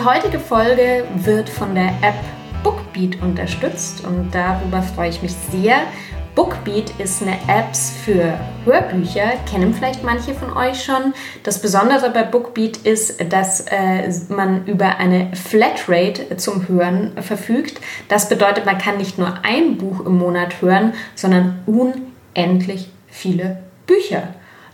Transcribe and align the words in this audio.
Die 0.00 0.06
heutige 0.06 0.38
Folge 0.38 1.04
wird 1.14 1.50
von 1.50 1.74
der 1.74 1.88
App 2.00 2.14
Bookbeat 2.64 3.20
unterstützt 3.20 4.02
und 4.02 4.30
darüber 4.32 4.80
freue 4.80 5.10
ich 5.10 5.20
mich 5.20 5.34
sehr. 5.52 5.82
Bookbeat 6.34 6.94
ist 6.98 7.20
eine 7.20 7.34
App 7.48 7.76
für 7.76 8.40
Hörbücher, 8.64 9.32
kennen 9.50 9.74
vielleicht 9.74 10.02
manche 10.02 10.32
von 10.32 10.56
euch 10.56 10.82
schon. 10.82 11.12
Das 11.42 11.60
Besondere 11.60 12.08
bei 12.08 12.22
Bookbeat 12.22 12.78
ist, 12.78 13.22
dass 13.30 13.66
äh, 13.68 14.10
man 14.30 14.64
über 14.64 14.96
eine 14.96 15.32
Flatrate 15.34 16.34
zum 16.38 16.66
Hören 16.66 17.12
verfügt. 17.20 17.78
Das 18.08 18.30
bedeutet, 18.30 18.64
man 18.64 18.78
kann 18.78 18.96
nicht 18.96 19.18
nur 19.18 19.34
ein 19.42 19.76
Buch 19.76 20.06
im 20.06 20.16
Monat 20.16 20.62
hören, 20.62 20.94
sondern 21.14 21.58
unendlich 21.66 22.88
viele 23.06 23.58
Bücher. 23.86 24.28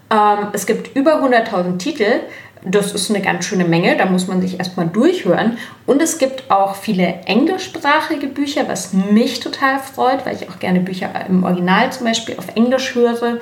Ähm, 0.09 0.49
es 0.53 0.67
gibt 0.67 0.95
über 0.97 1.23
100.000 1.23 1.79
Titel. 1.79 2.21
Das 2.69 2.93
ist 2.93 3.11
eine 3.11 3.23
ganz 3.23 3.45
schöne 3.45 3.65
Menge, 3.65 3.97
da 3.97 4.07
muss 4.07 4.27
man 4.27 4.41
sich 4.41 4.59
erstmal 4.59 4.89
durchhören. 4.89 5.57
Und 5.87 6.03
es 6.03 6.19
gibt 6.19 6.51
auch 6.51 6.75
viele 6.75 7.21
englischsprachige 7.25 8.27
Bücher, 8.27 8.67
was 8.67 8.93
mich 8.93 9.39
total 9.39 9.79
freut, 9.79 10.27
weil 10.27 10.35
ich 10.35 10.51
auch 10.51 10.59
gerne 10.59 10.81
Bücher 10.81 11.11
im 11.29 11.45
Original 11.45 11.93
zum 11.93 12.07
Beispiel 12.07 12.35
auf 12.37 12.49
Englisch 12.57 12.97
höre. 12.97 13.39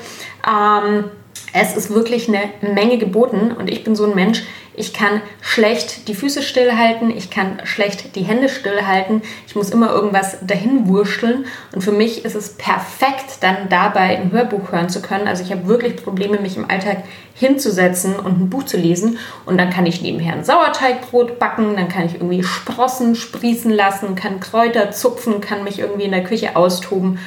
Ähm, 0.46 1.04
es 1.56 1.76
ist 1.76 1.94
wirklich 1.94 2.28
eine 2.28 2.50
Menge 2.74 2.98
geboten 2.98 3.52
und 3.52 3.70
ich 3.70 3.84
bin 3.84 3.94
so 3.94 4.04
ein 4.04 4.14
Mensch, 4.16 4.42
ich 4.76 4.92
kann 4.92 5.22
schlecht 5.40 6.08
die 6.08 6.16
Füße 6.16 6.42
stillhalten, 6.42 7.16
ich 7.16 7.30
kann 7.30 7.60
schlecht 7.62 8.16
die 8.16 8.24
Hände 8.24 8.48
stillhalten, 8.48 9.22
ich 9.46 9.54
muss 9.54 9.70
immer 9.70 9.92
irgendwas 9.92 10.38
dahin 10.44 10.88
wurschteln 10.88 11.46
und 11.72 11.82
für 11.82 11.92
mich 11.92 12.24
ist 12.24 12.34
es 12.34 12.54
perfekt, 12.54 13.38
dann 13.40 13.68
dabei 13.68 14.18
ein 14.18 14.32
Hörbuch 14.32 14.72
hören 14.72 14.88
zu 14.88 15.00
können. 15.00 15.28
Also 15.28 15.44
ich 15.44 15.52
habe 15.52 15.68
wirklich 15.68 15.94
Probleme, 15.94 16.40
mich 16.40 16.56
im 16.56 16.68
Alltag 16.68 17.04
hinzusetzen 17.34 18.16
und 18.16 18.40
ein 18.40 18.50
Buch 18.50 18.64
zu 18.64 18.76
lesen 18.76 19.18
und 19.46 19.56
dann 19.56 19.70
kann 19.70 19.86
ich 19.86 20.02
nebenher 20.02 20.32
ein 20.32 20.44
Sauerteigbrot 20.44 21.38
backen, 21.38 21.76
dann 21.76 21.88
kann 21.88 22.06
ich 22.06 22.14
irgendwie 22.14 22.42
Sprossen 22.42 23.14
sprießen 23.14 23.70
lassen, 23.70 24.16
kann 24.16 24.40
Kräuter 24.40 24.90
zupfen, 24.90 25.40
kann 25.40 25.62
mich 25.62 25.78
irgendwie 25.78 26.06
in 26.06 26.12
der 26.12 26.24
Küche 26.24 26.56
austoben 26.56 27.20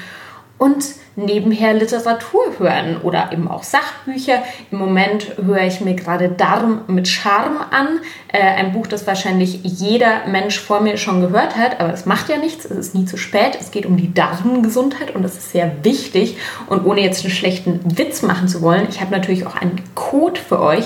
und 0.58 0.86
nebenher 1.16 1.74
Literatur 1.74 2.60
hören 2.60 2.98
oder 3.02 3.32
eben 3.32 3.48
auch 3.48 3.64
Sachbücher. 3.64 4.44
Im 4.72 4.78
Moment 4.78 5.36
höre 5.44 5.64
ich 5.64 5.82
mir 5.82 5.96
gerade 5.96 6.30
Darm 6.30 6.82
mit 6.88 7.08
Charme 7.08 7.58
an. 7.72 8.00
Äh, 8.28 8.40
ein 8.40 8.72
Buch, 8.72 8.88
das 8.88 9.08
wahrscheinlich 9.08 9.60
jeder 9.64 10.28
Mensch 10.28 10.60
vor 10.60 10.82
mir 10.82 10.98
schon 10.98 11.22
gehört 11.22 11.58
hat, 11.58 11.80
aber 11.80 11.92
es 11.92 12.06
macht 12.06 12.30
ja 12.30 12.38
nichts, 12.38 12.66
es 12.66 12.78
ist 12.78 12.96
nie 12.96 13.06
zu 13.06 13.18
spät. 13.18 13.58
Es 13.60 13.72
geht 13.72 13.86
um 13.86 13.98
die 13.98 14.14
Darmgesundheit 14.14 15.16
und 15.16 15.24
das 15.24 15.38
ist 15.38 15.52
sehr 15.52 15.84
wichtig. 15.84 16.38
Und 16.68 16.86
ohne 16.86 17.02
jetzt 17.02 17.24
einen 17.24 17.34
schlechten 17.34 17.80
Witz 17.98 18.22
machen 18.22 18.48
zu 18.48 18.62
wollen, 18.62 18.88
ich 18.90 19.02
habe 19.02 19.12
natürlich 19.12 19.46
auch 19.48 19.56
einen 19.56 19.82
Code 19.96 20.40
für 20.40 20.60
euch. 20.62 20.86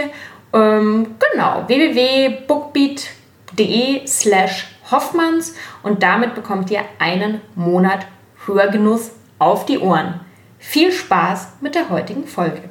Ähm, 0.52 1.14
genau, 1.32 1.66
www.bookbeat.de 1.68 4.08
slash 4.08 4.68
Hoffmanns 4.90 5.54
und 5.84 6.02
damit 6.02 6.34
bekommt 6.34 6.72
ihr 6.72 6.82
einen 6.98 7.42
Monat 7.54 8.08
Hörgenuss 8.48 9.12
auf 9.38 9.68
die 9.68 9.78
Ohren. 9.78 10.22
Viel 10.58 10.92
Spaß 10.92 11.58
mit 11.62 11.76
der 11.76 11.90
heutigen 11.90 12.26
Folge. 12.26 12.64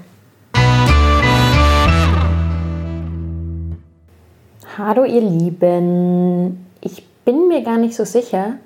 Hallo 4.77 5.05
ihr 5.05 5.21
Lieben, 5.21 6.67
ich 6.81 7.05
bin 7.25 7.47
mir 7.49 7.63
gar 7.63 7.79
nicht 7.79 7.95
so 7.95 8.05
sicher, 8.05 8.57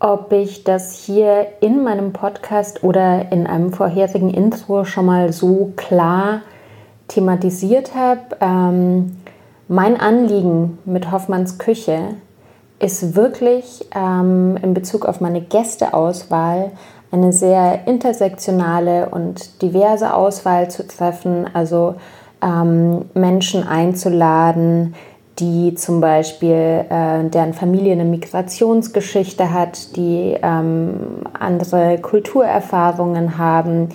ob 0.00 0.32
ich 0.32 0.64
das 0.64 0.92
hier 0.92 1.46
in 1.60 1.82
meinem 1.82 2.12
Podcast 2.12 2.84
oder 2.84 3.32
in 3.32 3.46
einem 3.46 3.72
vorherigen 3.72 4.32
Intro 4.32 4.84
schon 4.84 5.06
mal 5.06 5.32
so 5.32 5.72
klar 5.76 6.42
thematisiert 7.08 7.94
habe. 7.94 8.36
Ähm, 8.40 9.16
mein 9.66 9.98
Anliegen 9.98 10.78
mit 10.84 11.10
Hoffmanns 11.10 11.58
Küche 11.58 12.14
ist 12.78 13.16
wirklich 13.16 13.86
ähm, 13.94 14.56
in 14.62 14.72
Bezug 14.72 15.04
auf 15.04 15.20
meine 15.20 15.40
Gästeauswahl 15.40 16.70
eine 17.10 17.32
sehr 17.32 17.86
intersektionale 17.86 19.08
und 19.08 19.62
diverse 19.62 20.14
Auswahl 20.14 20.70
zu 20.70 20.86
treffen, 20.86 21.46
also 21.52 21.96
ähm, 22.42 23.06
Menschen 23.14 23.66
einzuladen, 23.66 24.94
die 25.38 25.74
zum 25.74 26.00
Beispiel, 26.00 26.84
äh, 26.88 27.28
deren 27.28 27.54
Familie 27.54 27.92
eine 27.92 28.04
Migrationsgeschichte 28.04 29.52
hat, 29.52 29.96
die 29.96 30.36
ähm, 30.42 31.22
andere 31.38 31.98
Kulturerfahrungen 31.98 33.38
haben, 33.38 33.90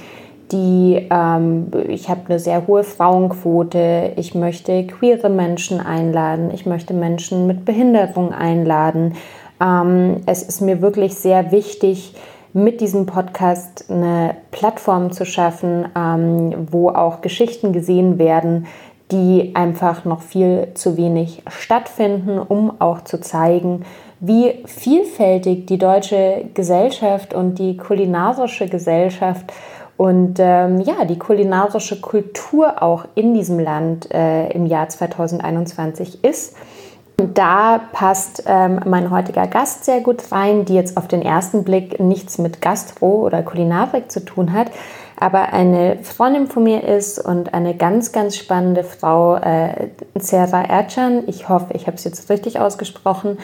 die, 0.52 1.08
ähm, 1.10 1.68
ich 1.88 2.10
habe 2.10 2.22
eine 2.28 2.40
sehr 2.40 2.68
hohe 2.68 2.84
Frauenquote, 2.84 4.14
ich 4.16 4.36
möchte 4.36 4.86
queere 4.86 5.30
Menschen 5.30 5.80
einladen, 5.80 6.52
ich 6.54 6.66
möchte 6.66 6.94
Menschen 6.94 7.48
mit 7.48 7.66
Behinderung 7.66 8.34
einladen. 8.34 9.16
Ähm, 9.62 10.18
es 10.26 10.44
ist 10.44 10.62
mir 10.62 10.82
wirklich 10.82 11.16
sehr 11.16 11.52
wichtig, 11.52 12.16
mit 12.54 12.82
diesem 12.82 13.08
Podcast 13.08 13.86
eine 13.90 14.36
Plattform 14.52 15.12
zu 15.12 15.26
schaffen, 15.26 15.88
ähm, 15.98 16.68
wo 16.70 16.90
auch 16.90 17.22
Geschichten 17.22 17.74
gesehen 17.74 18.20
werden, 18.20 18.68
die 19.12 19.52
einfach 19.56 20.06
noch 20.06 20.22
viel 20.22 20.70
zu 20.74 20.98
wenig 20.98 21.44
stattfinden, 21.48 22.40
um 22.40 22.80
auch 22.80 23.02
zu 23.02 23.20
zeigen, 23.20 23.86
wie 24.20 24.64
vielfältig 24.66 25.68
die 25.68 25.78
deutsche 25.78 26.46
Gesellschaft 26.54 27.34
und 27.34 27.60
die 27.60 27.76
kulinarische 27.76 28.68
Gesellschaft 28.68 29.52
und 29.98 30.36
ähm, 30.40 30.80
ja, 30.80 31.06
die 31.06 31.20
kulinarische 31.20 32.00
Kultur 32.02 32.82
auch 32.82 33.06
in 33.16 33.34
diesem 33.34 33.60
Land 33.60 34.12
äh, 34.12 34.50
im 34.50 34.66
Jahr 34.66 34.90
2021 34.90 36.24
ist. 36.24 36.56
Und 37.20 37.38
da 37.38 37.80
passt 37.92 38.44
ähm, 38.48 38.80
mein 38.86 39.12
heutiger 39.12 39.46
Gast 39.46 39.86
sehr 39.86 40.02
gut 40.02 40.32
rein, 40.32 40.66
die 40.66 40.74
jetzt 40.74 40.98
auf 40.98 41.08
den 41.08 41.22
ersten 41.22 41.64
Blick 41.64 42.00
nichts 42.00 42.38
mit 42.38 42.60
Gastro 42.60 43.26
oder 43.26 43.44
Kulinarik 43.44 44.12
zu 44.12 44.26
tun 44.26 44.52
hat, 44.52 44.72
aber 45.24 45.54
eine 45.54 46.00
Freundin 46.04 46.48
von 46.48 46.64
mir 46.64 46.84
ist 46.84 47.18
und 47.18 47.54
eine 47.54 47.76
ganz, 47.76 48.12
ganz 48.12 48.36
spannende 48.36 48.84
Frau, 48.84 49.38
äh, 49.38 49.88
Serra 50.16 50.64
Ercan, 50.64 51.24
ich 51.28 51.48
hoffe, 51.48 51.74
ich 51.76 51.88
habe 51.88 51.96
es 51.96 52.04
jetzt 52.04 52.30
richtig 52.30 52.60
ausgesprochen, 52.60 53.38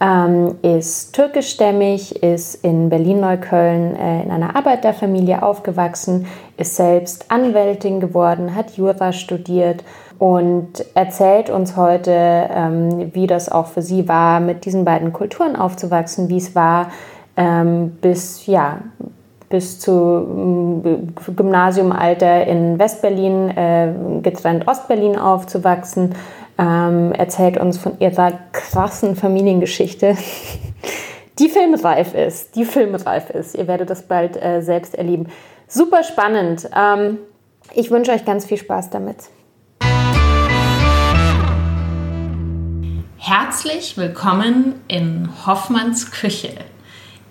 ähm, 0.00 0.54
ist 0.62 1.14
türkischstämmig, 1.14 2.22
ist 2.22 2.64
in 2.64 2.88
Berlin-Neukölln 2.88 3.96
äh, 3.96 4.22
in 4.22 4.30
einer 4.30 4.56
Arbeiterfamilie 4.56 5.42
aufgewachsen, 5.42 6.26
ist 6.56 6.76
selbst 6.76 7.30
Anwältin 7.30 8.00
geworden, 8.00 8.54
hat 8.54 8.78
Jura 8.78 9.12
studiert 9.12 9.84
und 10.18 10.86
erzählt 10.94 11.50
uns 11.50 11.76
heute, 11.76 12.12
ähm, 12.12 13.10
wie 13.12 13.26
das 13.26 13.52
auch 13.52 13.66
für 13.66 13.82
sie 13.82 14.08
war, 14.08 14.40
mit 14.40 14.64
diesen 14.64 14.86
beiden 14.86 15.12
Kulturen 15.12 15.54
aufzuwachsen, 15.54 16.30
wie 16.30 16.38
es 16.38 16.54
war, 16.54 16.90
ähm, 17.36 17.98
bis 18.00 18.46
ja, 18.46 18.78
bis 19.48 19.78
zu 19.78 19.92
mm, 19.92 21.14
Gymnasiumalter 21.36 22.46
in 22.46 22.78
Westberlin, 22.78 23.50
äh, 23.50 23.92
getrennt 24.22 24.66
Ostberlin 24.66 25.18
aufzuwachsen, 25.18 26.14
ähm, 26.58 27.12
erzählt 27.12 27.58
uns 27.58 27.78
von 27.78 27.98
ihrer 27.98 28.32
krassen 28.52 29.16
Familiengeschichte, 29.16 30.16
die 31.38 31.48
filmreif 31.48 32.14
ist. 32.14 32.56
Die 32.56 32.64
filmreif 32.64 33.30
ist. 33.30 33.54
Ihr 33.54 33.66
werdet 33.68 33.90
das 33.90 34.02
bald 34.02 34.42
äh, 34.42 34.62
selbst 34.62 34.94
erleben. 34.94 35.26
Super 35.68 36.02
spannend. 36.02 36.68
Ähm, 36.76 37.18
ich 37.74 37.90
wünsche 37.90 38.12
euch 38.12 38.24
ganz 38.24 38.46
viel 38.46 38.56
Spaß 38.56 38.90
damit. 38.90 39.16
Herzlich 43.18 43.96
willkommen 43.98 44.80
in 44.86 45.28
Hoffmanns 45.46 46.12
Küche. 46.12 46.50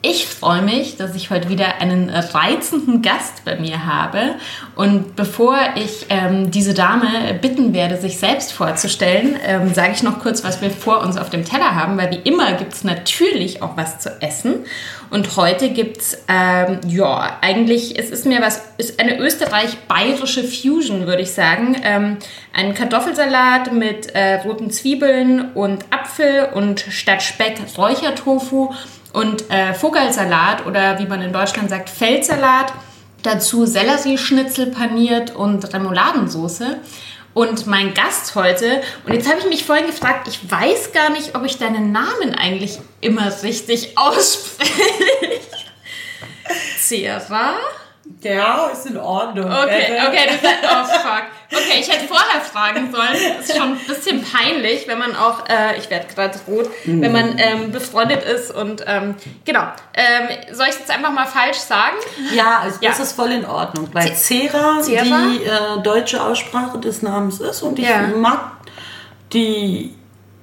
Ich 0.08 0.28
freue 0.28 0.62
mich, 0.62 0.98
dass 0.98 1.16
ich 1.16 1.32
heute 1.32 1.50
wieder 1.50 1.82
einen 1.82 2.12
reizenden 2.12 3.02
Gast 3.02 3.44
bei 3.44 3.56
mir 3.56 3.88
habe. 3.88 4.36
Und 4.76 5.16
bevor 5.16 5.58
ich 5.74 6.06
ähm, 6.10 6.52
diese 6.52 6.76
Dame 6.76 7.34
bitten 7.42 7.74
werde, 7.74 7.98
sich 7.98 8.20
selbst 8.20 8.54
vorzustellen, 8.54 9.36
ähm, 9.44 9.74
sage 9.74 9.94
ich 9.96 10.04
noch 10.04 10.20
kurz, 10.20 10.44
was 10.44 10.62
wir 10.62 10.70
vor 10.70 11.02
uns 11.02 11.18
auf 11.18 11.32
dem 11.32 11.44
Teller 11.44 11.74
haben, 11.74 11.98
weil 11.98 12.12
wie 12.12 12.30
immer 12.30 12.52
gibt 12.54 12.74
es 12.74 12.84
natürlich 12.84 13.64
auch 13.64 13.78
was 13.78 13.98
zu 13.98 14.22
essen. 14.22 14.66
Und 15.10 15.38
heute 15.38 15.70
gibt 15.70 15.98
es, 15.98 16.24
ähm, 16.28 16.82
ja, 16.88 17.40
eigentlich, 17.42 17.98
es 17.98 18.12
ist 18.12 18.28
mir 18.28 18.42
was, 18.42 18.62
ist 18.78 19.00
eine 19.00 19.18
österreich-bayerische 19.18 20.44
Fusion, 20.44 21.08
würde 21.08 21.24
ich 21.24 21.32
sagen. 21.32 21.78
Ähm, 21.84 22.18
ein 22.54 22.76
Kartoffelsalat 22.76 23.74
mit 23.74 24.14
äh, 24.14 24.36
roten 24.42 24.70
Zwiebeln 24.70 25.54
und 25.54 25.84
Apfel 25.90 26.50
und 26.54 26.86
statt 26.92 27.24
Speck 27.24 27.58
Räuchertofu 27.76 28.72
und 29.16 29.50
äh, 29.50 29.74
Vogelsalat 29.74 30.66
oder 30.66 31.00
wie 31.00 31.06
man 31.06 31.22
in 31.22 31.32
Deutschland 31.32 31.70
sagt, 31.70 31.90
Feldsalat. 31.90 32.74
Dazu 33.24 33.66
Sellerieschnitzel 33.66 34.68
paniert 34.68 35.36
und 35.36 35.74
Remouladensoße. 35.74 36.78
Und 37.34 37.66
mein 37.66 37.94
Gast 37.94 38.36
heute, 38.36 38.82
und 39.06 39.14
jetzt 39.14 39.28
habe 39.28 39.40
ich 39.40 39.48
mich 39.48 39.66
vorhin 39.66 39.88
gefragt, 39.88 40.28
ich 40.28 40.40
weiß 40.50 40.92
gar 40.92 41.10
nicht, 41.10 41.36
ob 41.36 41.44
ich 41.44 41.58
deinen 41.58 41.92
Namen 41.92 42.36
eigentlich 42.36 42.80
immer 43.02 43.32
richtig 43.42 43.98
ausspreche. 43.98 44.72
Zera? 46.80 47.56
Ja, 48.22 48.68
ist 48.72 48.86
in 48.86 48.98
Ordnung. 48.98 49.46
Okay, 49.46 50.00
okay, 50.08 50.26
das 50.28 50.36
ist, 50.36 50.60
oh 50.64 50.86
fuck. 50.86 51.24
Okay, 51.52 51.80
ich 51.80 51.92
hätte 51.92 52.08
vorher 52.08 52.42
fragen 52.42 52.92
sollen. 52.92 53.36
Das 53.38 53.50
ist 53.50 53.58
schon 53.58 53.74
ein 53.74 53.80
bisschen 53.88 54.24
peinlich, 54.24 54.88
wenn 54.88 54.98
man 54.98 55.16
auch, 55.16 55.48
äh, 55.48 55.78
ich 55.78 55.90
werde 55.90 56.08
gerade 56.14 56.38
rot, 56.48 56.70
mhm. 56.86 57.02
wenn 57.02 57.12
man 57.12 57.38
ähm, 57.38 57.72
befreundet 57.72 58.24
ist 58.24 58.52
und 58.52 58.84
ähm, 58.88 59.16
genau. 59.44 59.64
Ähm, 59.94 60.28
soll 60.52 60.68
ich 60.68 60.74
es 60.74 60.80
jetzt 60.80 60.92
einfach 60.92 61.12
mal 61.12 61.26
falsch 61.26 61.58
sagen? 61.58 61.98
Ja, 62.34 62.60
also 62.64 62.78
ja. 62.82 62.90
das 62.90 63.00
ist 63.00 63.14
voll 63.14 63.32
in 63.32 63.46
Ordnung, 63.46 63.90
weil 63.94 64.14
Cera, 64.16 64.82
Cera? 64.82 65.04
die 65.04 65.44
äh, 65.44 65.84
deutsche 65.84 66.24
Aussprache 66.24 66.80
des 66.80 67.02
Namens 67.02 67.40
ist 67.40 67.62
und 67.62 67.80
ich 67.80 67.88
ja. 67.88 68.08
mag 68.16 68.52
die 69.34 69.94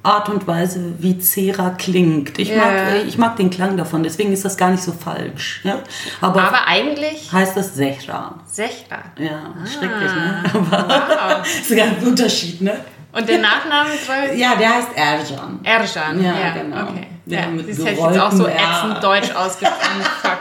Art 0.03 0.27
und 0.27 0.45
Weise, 0.45 0.95
wie 0.99 1.17
Cera 1.17 1.71
klingt. 1.71 2.37
Ich, 2.37 2.49
ja. 2.49 2.57
mag, 2.57 2.73
ich 3.07 3.17
mag 3.17 3.37
den 3.37 3.49
Klang 3.49 3.77
davon, 3.77 4.03
deswegen 4.03 4.33
ist 4.33 4.43
das 4.43 4.57
gar 4.57 4.69
nicht 4.69 4.83
so 4.83 4.91
falsch. 4.91 5.61
Ja? 5.63 5.79
Aber, 6.19 6.43
Aber 6.43 6.67
eigentlich 6.67 7.31
heißt 7.31 7.55
das 7.55 7.73
Sechra. 7.73 8.35
Sechra. 8.45 8.97
Ja, 9.17 9.53
ah. 9.55 9.65
schrecklich, 9.65 10.11
ne? 10.11 10.43
Aber 10.53 11.39
wow. 11.39 11.47
ist 11.59 11.69
sogar 11.69 11.85
ein 11.85 11.97
Unterschied, 12.05 12.61
ne? 12.61 12.81
Und 13.13 13.29
den 13.29 13.41
Nachnamen? 13.41 13.91
ja, 14.35 14.55
der 14.55 14.75
heißt 14.75 14.89
Erjan. 14.95 15.59
Erjan, 15.63 16.23
ja, 16.23 16.33
ja 16.39 16.53
genau. 16.53 16.83
Okay. 16.83 17.07
Ja, 17.25 17.39
ja, 17.39 17.45
das 17.55 17.77
hätte 17.77 17.91
ich 17.91 17.99
jetzt 17.99 18.19
auch 18.19 18.31
so 18.31 18.47
ätzend 18.47 19.01
deutsch 19.01 19.33
ausgesprochen. 19.33 20.01
Fuck. 20.21 20.39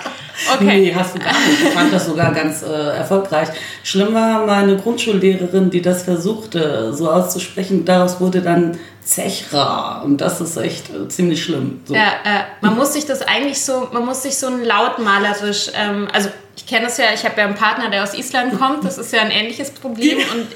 Okay. 0.55 0.65
Nee, 0.65 0.95
hast 0.95 1.15
du 1.15 1.21
gar 1.21 1.33
nicht. 1.33 1.63
Ich 1.63 1.69
fand 1.69 1.93
das 1.93 2.07
sogar 2.07 2.33
ganz 2.33 2.63
äh, 2.63 2.97
erfolgreich. 2.97 3.49
Schlimm 3.85 4.13
war 4.15 4.45
meine 4.45 4.77
Grundschullehrerin, 4.77 5.71
die 5.71 5.83
das 5.83 6.03
versuchte 6.03 6.93
so 6.93 7.09
auszusprechen. 7.11 7.85
Daraus 7.85 8.21
wurde 8.21 8.41
dann 8.41 8.79
Zechra 9.05 10.03
und 10.03 10.21
das 10.21 10.41
ist 10.41 10.57
echt 10.57 10.91
äh, 10.91 11.09
ziemlich 11.09 11.43
schlimm. 11.43 11.81
So. 11.85 11.95
Ja, 11.95 12.13
äh, 12.25 12.45
man 12.61 12.77
muss 12.77 12.93
sich 12.93 13.05
das 13.05 13.23
eigentlich 13.23 13.61
so, 13.65 13.89
man 13.93 14.05
muss 14.05 14.23
sich 14.23 14.37
so 14.37 14.47
ein 14.47 14.65
lautmalerisch, 14.65 15.71
ähm, 15.75 16.09
also 16.13 16.29
ich 16.55 16.67
kenne 16.67 16.87
es 16.87 16.99
ja, 16.99 17.07
ich 17.15 17.25
habe 17.25 17.41
ja 17.41 17.47
einen 17.47 17.55
Partner, 17.55 17.91
der 17.91 18.03
aus 18.03 18.15
Island 18.15 18.59
kommt, 18.59 18.85
das 18.85 18.99
ist 18.99 19.13
ja 19.13 19.23
ein 19.23 19.31
ähnliches 19.31 19.71
Problem 19.71 20.19
und 20.19 20.49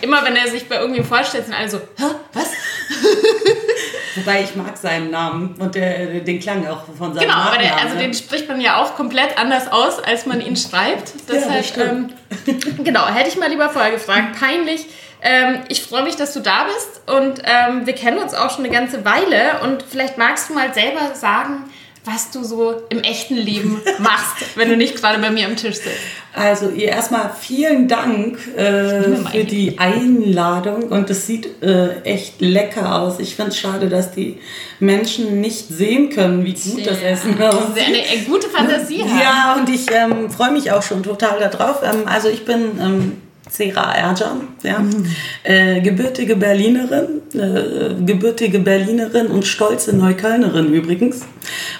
immer 0.00 0.24
wenn 0.24 0.34
er 0.34 0.48
sich 0.48 0.68
bei 0.68 0.76
irgendwem 0.76 1.04
vorstellt, 1.04 1.44
sind 1.44 1.54
alle 1.54 1.68
so, 1.68 1.78
Hä, 1.78 2.06
was? 2.32 2.50
Wobei 4.14 4.42
ich 4.42 4.54
mag 4.56 4.76
seinen 4.76 5.10
Namen 5.10 5.54
und 5.58 5.74
der, 5.74 6.20
den 6.20 6.38
Klang 6.38 6.66
auch 6.66 6.84
von 6.98 7.14
seinem 7.14 7.26
Genau, 7.26 7.38
aber 7.38 7.58
der, 7.58 7.78
also 7.78 7.96
den 7.96 8.12
spricht 8.12 8.46
man 8.48 8.60
ja 8.60 8.82
auch 8.82 8.94
komplett 8.94 9.38
anders 9.38 9.70
aus, 9.70 10.00
als 10.00 10.26
man 10.26 10.40
ihn 10.40 10.56
schreibt. 10.56 11.12
Deshalb, 11.28 11.76
ja, 11.76 11.84
ähm, 11.84 12.10
genau, 12.84 13.06
hätte 13.06 13.30
ich 13.30 13.36
mal 13.36 13.48
lieber 13.48 13.70
vorher 13.70 13.90
gefragt. 13.90 14.36
Peinlich. 14.40 14.86
Ähm, 15.22 15.60
ich 15.68 15.82
freue 15.82 16.02
mich, 16.02 16.16
dass 16.16 16.32
du 16.34 16.40
da 16.40 16.64
bist 16.64 17.02
und 17.06 17.42
ähm, 17.44 17.86
wir 17.86 17.94
kennen 17.94 18.18
uns 18.18 18.34
auch 18.34 18.50
schon 18.50 18.64
eine 18.64 18.74
ganze 18.74 19.04
Weile 19.04 19.60
und 19.62 19.84
vielleicht 19.88 20.18
magst 20.18 20.50
du 20.50 20.54
mal 20.54 20.74
selber 20.74 21.14
sagen, 21.14 21.70
was 22.04 22.32
du 22.32 22.42
so 22.42 22.82
im 22.88 23.00
echten 23.02 23.36
Leben 23.36 23.80
machst, 24.00 24.56
wenn 24.56 24.68
du 24.68 24.76
nicht 24.76 24.96
gerade 24.96 25.20
bei 25.20 25.30
mir 25.30 25.46
am 25.46 25.54
Tisch 25.54 25.76
sitzt. 25.76 26.00
Also 26.34 26.70
ihr 26.70 26.88
erstmal 26.88 27.30
vielen 27.38 27.86
Dank 27.86 28.38
äh, 28.56 29.14
für 29.30 29.44
die 29.44 29.78
Einladung 29.78 30.84
und 30.88 31.08
es 31.10 31.26
sieht 31.26 31.62
äh, 31.62 32.00
echt 32.02 32.40
lecker 32.40 33.00
aus. 33.00 33.20
Ich 33.20 33.36
finde 33.36 33.52
es 33.52 33.58
schade, 33.58 33.88
dass 33.88 34.10
die 34.10 34.40
Menschen 34.80 35.40
nicht 35.40 35.68
sehen 35.68 36.10
können, 36.10 36.44
wie 36.44 36.54
gut 36.54 36.84
das 36.84 37.00
Essen 37.00 37.40
aussieht. 37.40 37.74
Sie 37.74 37.80
eine, 37.80 37.98
eine 37.98 38.22
gute 38.24 38.48
Fantasie 38.48 39.02
haben. 39.02 39.20
Ja, 39.20 39.56
und 39.56 39.68
ich 39.68 39.86
ähm, 39.92 40.30
freue 40.30 40.50
mich 40.50 40.72
auch 40.72 40.82
schon 40.82 41.04
total 41.04 41.38
darauf. 41.38 41.82
Ähm, 41.84 42.08
also 42.08 42.28
ich 42.28 42.44
bin 42.44 42.80
ähm, 42.80 43.22
Sera 43.52 43.94
Erjan, 43.94 44.48
ja. 44.62 44.78
Mhm. 44.78 45.04
Äh, 45.42 45.82
gebürtige 45.82 46.36
Berlinerin, 46.36 47.20
äh, 47.34 48.02
gebürtige 48.02 48.60
Berlinerin 48.60 49.26
und 49.26 49.44
stolze 49.44 49.94
Neuköllnerin 49.94 50.72
übrigens. 50.72 51.20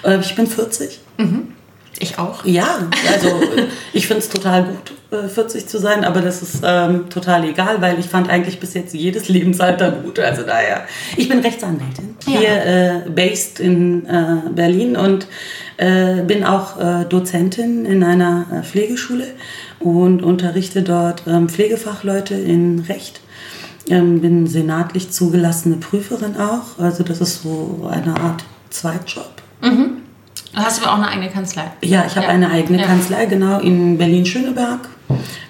Äh, 0.03 0.19
ich 0.19 0.35
bin 0.35 0.45
40. 0.45 0.99
Mhm. 1.17 1.52
Ich 1.99 2.17
auch. 2.17 2.43
Ja, 2.43 2.87
also 3.11 3.41
ich 3.93 4.07
finde 4.07 4.23
es 4.23 4.29
total 4.29 4.65
gut, 4.65 4.93
40 5.29 5.63
äh, 5.63 5.65
zu 5.65 5.77
sein, 5.77 6.03
aber 6.03 6.21
das 6.21 6.41
ist 6.41 6.61
ähm, 6.63 7.09
total 7.09 7.45
egal, 7.45 7.81
weil 7.81 7.99
ich 7.99 8.07
fand 8.07 8.29
eigentlich 8.29 8.59
bis 8.59 8.73
jetzt 8.73 8.93
jedes 8.93 9.29
Lebensalter 9.29 9.91
gut. 9.91 10.19
Also 10.19 10.43
daher, 10.43 10.85
ich 11.15 11.29
bin 11.29 11.39
Rechtsanwältin, 11.39 12.15
ja. 12.25 12.39
hier 12.39 12.65
äh, 12.65 13.09
based 13.09 13.59
in 13.59 14.05
äh, 14.05 14.49
Berlin 14.53 14.97
und 14.97 15.27
äh, 15.77 16.21
bin 16.23 16.43
auch 16.43 16.79
äh, 16.79 17.05
Dozentin 17.05 17.85
in 17.85 18.03
einer 18.03 18.45
äh, 18.51 18.63
Pflegeschule 18.63 19.27
und 19.79 20.23
unterrichte 20.23 20.81
dort 20.81 21.23
ähm, 21.27 21.47
Pflegefachleute 21.49 22.35
in 22.35 22.79
Recht. 22.79 23.21
Ähm, 23.89 24.21
bin 24.21 24.47
senatlich 24.47 25.11
zugelassene 25.11 25.75
Prüferin 25.75 26.37
auch. 26.37 26.79
Also 26.79 27.03
das 27.03 27.19
ist 27.19 27.43
so 27.43 27.87
eine 27.91 28.15
Art 28.19 28.43
Zweitjob. 28.69 29.41
Mhm. 29.61 30.02
Hast 30.53 30.81
du 30.81 30.89
auch 30.89 30.97
eine 30.97 31.07
eigene 31.07 31.29
Kanzlei? 31.29 31.71
Ja, 31.81 32.05
ich 32.05 32.15
habe 32.15 32.27
ja. 32.27 32.33
eine 32.33 32.51
eigene 32.51 32.79
ja. 32.79 32.85
Kanzlei, 32.85 33.25
genau, 33.25 33.59
in 33.59 33.97
Berlin-Schöneberg. 33.97 34.89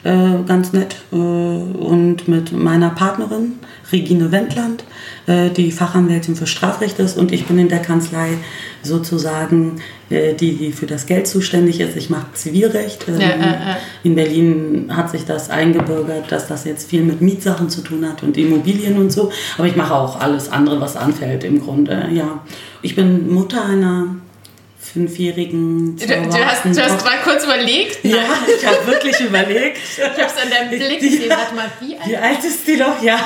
Äh, 0.04 0.44
ganz 0.46 0.74
nett. 0.74 0.96
Äh, 1.12 1.16
und 1.16 2.28
mit 2.28 2.52
meiner 2.52 2.90
Partnerin, 2.90 3.54
Regine 3.92 4.32
Wendland, 4.32 4.84
äh, 5.28 5.50
die 5.50 5.72
Fachanwältin 5.72 6.36
für 6.36 6.48
Strafrecht 6.48 7.00
ist. 7.00 7.18
Und 7.18 7.32
ich 7.32 7.46
bin 7.46 7.58
in 7.60 7.70
der 7.70 7.80
Kanzlei 7.80 8.38
sozusagen 8.82 9.82
äh, 10.10 10.34
die, 10.34 10.56
die 10.56 10.72
für 10.74 10.86
das 10.86 11.06
Geld 11.06 11.28
zuständig 11.28 11.80
ist. 11.80 11.96
Ich 11.96 12.10
mache 12.10 12.34
Zivilrecht. 12.34 13.06
Ähm, 13.08 13.22
ja, 13.22 13.78
in 14.04 14.16
Berlin 14.16 14.92
hat 14.94 15.12
sich 15.12 15.26
das 15.26 15.50
eingebürgert, 15.50 16.32
dass 16.32 16.48
das 16.48 16.66
jetzt 16.66 16.90
viel 16.90 17.04
mit 17.04 17.22
Mietsachen 17.22 17.70
zu 17.70 17.82
tun 17.82 18.08
hat 18.08 18.24
und 18.24 18.36
Immobilien 18.38 18.98
und 18.98 19.12
so. 19.12 19.32
Aber 19.58 19.68
ich 19.68 19.76
mache 19.76 19.96
auch 19.96 20.20
alles 20.20 20.52
andere, 20.52 20.82
was 20.82 20.98
anfällt 20.98 21.44
im 21.44 21.62
Grunde. 21.62 22.10
Ja, 22.12 22.42
ich 22.82 22.96
bin 22.96 23.32
Mutter 23.34 23.64
einer 23.64 24.08
fünfjährigen. 24.94 25.98
Du, 25.98 26.06
du 26.06 26.46
hast, 26.46 26.66
du 26.66 26.84
hast 26.84 27.04
mal 27.04 27.18
kurz 27.24 27.44
überlegt? 27.44 28.04
Ja, 28.06 28.18
ich 28.58 28.66
habe 28.66 28.86
wirklich 28.86 29.20
überlegt. 29.20 29.80
Ich 29.98 30.04
habe 30.04 30.22
es 30.22 30.42
an 30.42 30.50
deinem 30.50 30.70
Blick 30.70 31.00
gesehen. 31.00 31.30
Ja. 31.30 31.38
Warte 31.38 31.56
mal, 31.56 31.72
wie 31.80 31.98
alt? 31.98 32.08
Wie 32.08 32.18
alt 32.18 32.44
ist 32.44 32.68
die 32.68 32.78
doch? 32.78 33.02
Ja. 33.02 33.20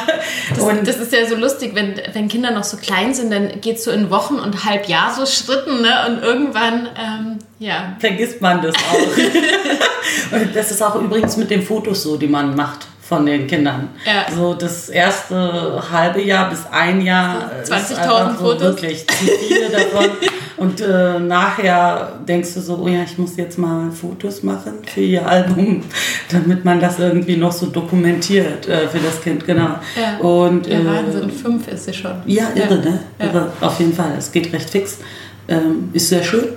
Das, 0.50 0.60
und 0.64 0.88
das 0.88 0.98
ist 0.98 1.12
ja 1.12 1.26
so 1.26 1.36
lustig, 1.36 1.76
wenn, 1.76 2.02
wenn 2.14 2.30
Kinder 2.30 2.52
noch 2.52 2.64
so 2.64 2.78
klein 2.78 3.14
sind, 3.14 3.32
dann 3.32 3.60
geht 3.60 3.78
es 3.78 3.84
so 3.84 3.92
in 3.92 4.10
Wochen 4.10 4.36
und 4.36 4.64
Halbjahr 4.64 5.14
so 5.14 5.26
Schritten 5.26 5.82
ne? 5.82 6.06
und 6.08 6.24
irgendwann, 6.24 6.88
ähm, 6.98 7.40
ja. 7.60 7.98
Vergisst 8.00 8.40
man 8.40 8.62
das 8.62 8.74
auch. 8.76 10.32
und 10.40 10.56
das 10.56 10.72
ist 10.72 10.82
auch 10.82 10.96
übrigens 10.96 11.36
mit 11.36 11.50
den 11.50 11.64
Fotos 11.64 12.04
so, 12.04 12.16
die 12.16 12.28
man 12.28 12.56
macht 12.56 12.88
von 13.02 13.26
den 13.26 13.48
Kindern. 13.48 13.90
Ja. 14.06 14.34
So 14.34 14.54
das 14.54 14.90
erste 14.90 15.82
halbe 15.92 16.22
Jahr 16.22 16.50
bis 16.50 16.60
ein 16.72 17.02
Jahr. 17.02 17.52
20.000 17.64 18.38
so 18.38 18.46
Fotos. 18.46 18.62
Wirklich 18.62 19.08
zu 19.08 19.26
viele 19.26 19.70
davon. 19.70 20.12
Und 20.58 20.82
äh, 20.82 21.20
nachher 21.20 22.14
denkst 22.28 22.56
du 22.56 22.62
so, 22.62 22.80
oh 22.84 22.88
ja, 22.88 23.04
ich 23.04 23.18
muss 23.20 23.38
jetzt 23.38 23.60
mal 23.60 23.92
Fotos 23.92 24.42
machen 24.42 24.74
für 24.86 25.02
ihr 25.02 25.26
Album, 25.26 25.84
damit 26.32 26.66
man 26.66 26.80
das 26.80 26.98
irgendwie 26.98 27.38
noch 27.38 27.52
so 27.52 27.68
dokumentiert 27.68 28.68
äh, 28.68 28.88
für 28.88 28.98
das 28.98 29.22
Kind, 29.22 29.46
genau. 29.46 29.76
Ja, 29.96 30.18
Und, 30.18 30.66
ja 30.66 30.84
Wahnsinn, 30.84 31.30
äh, 31.30 31.32
fünf 31.32 31.68
ist 31.68 31.86
sie 31.86 31.94
schon. 31.94 32.14
Ja, 32.26 32.48
irre, 32.56 32.80
ne? 32.80 33.00
Irre, 33.20 33.52
auf 33.62 33.80
jeden 33.80 33.94
Fall. 33.94 34.14
Es 34.18 34.32
geht 34.32 34.52
recht 34.52 34.70
fix. 34.70 34.98
Ähm, 35.48 35.90
ist 35.94 36.10
sehr 36.10 36.24
schön, 36.24 36.50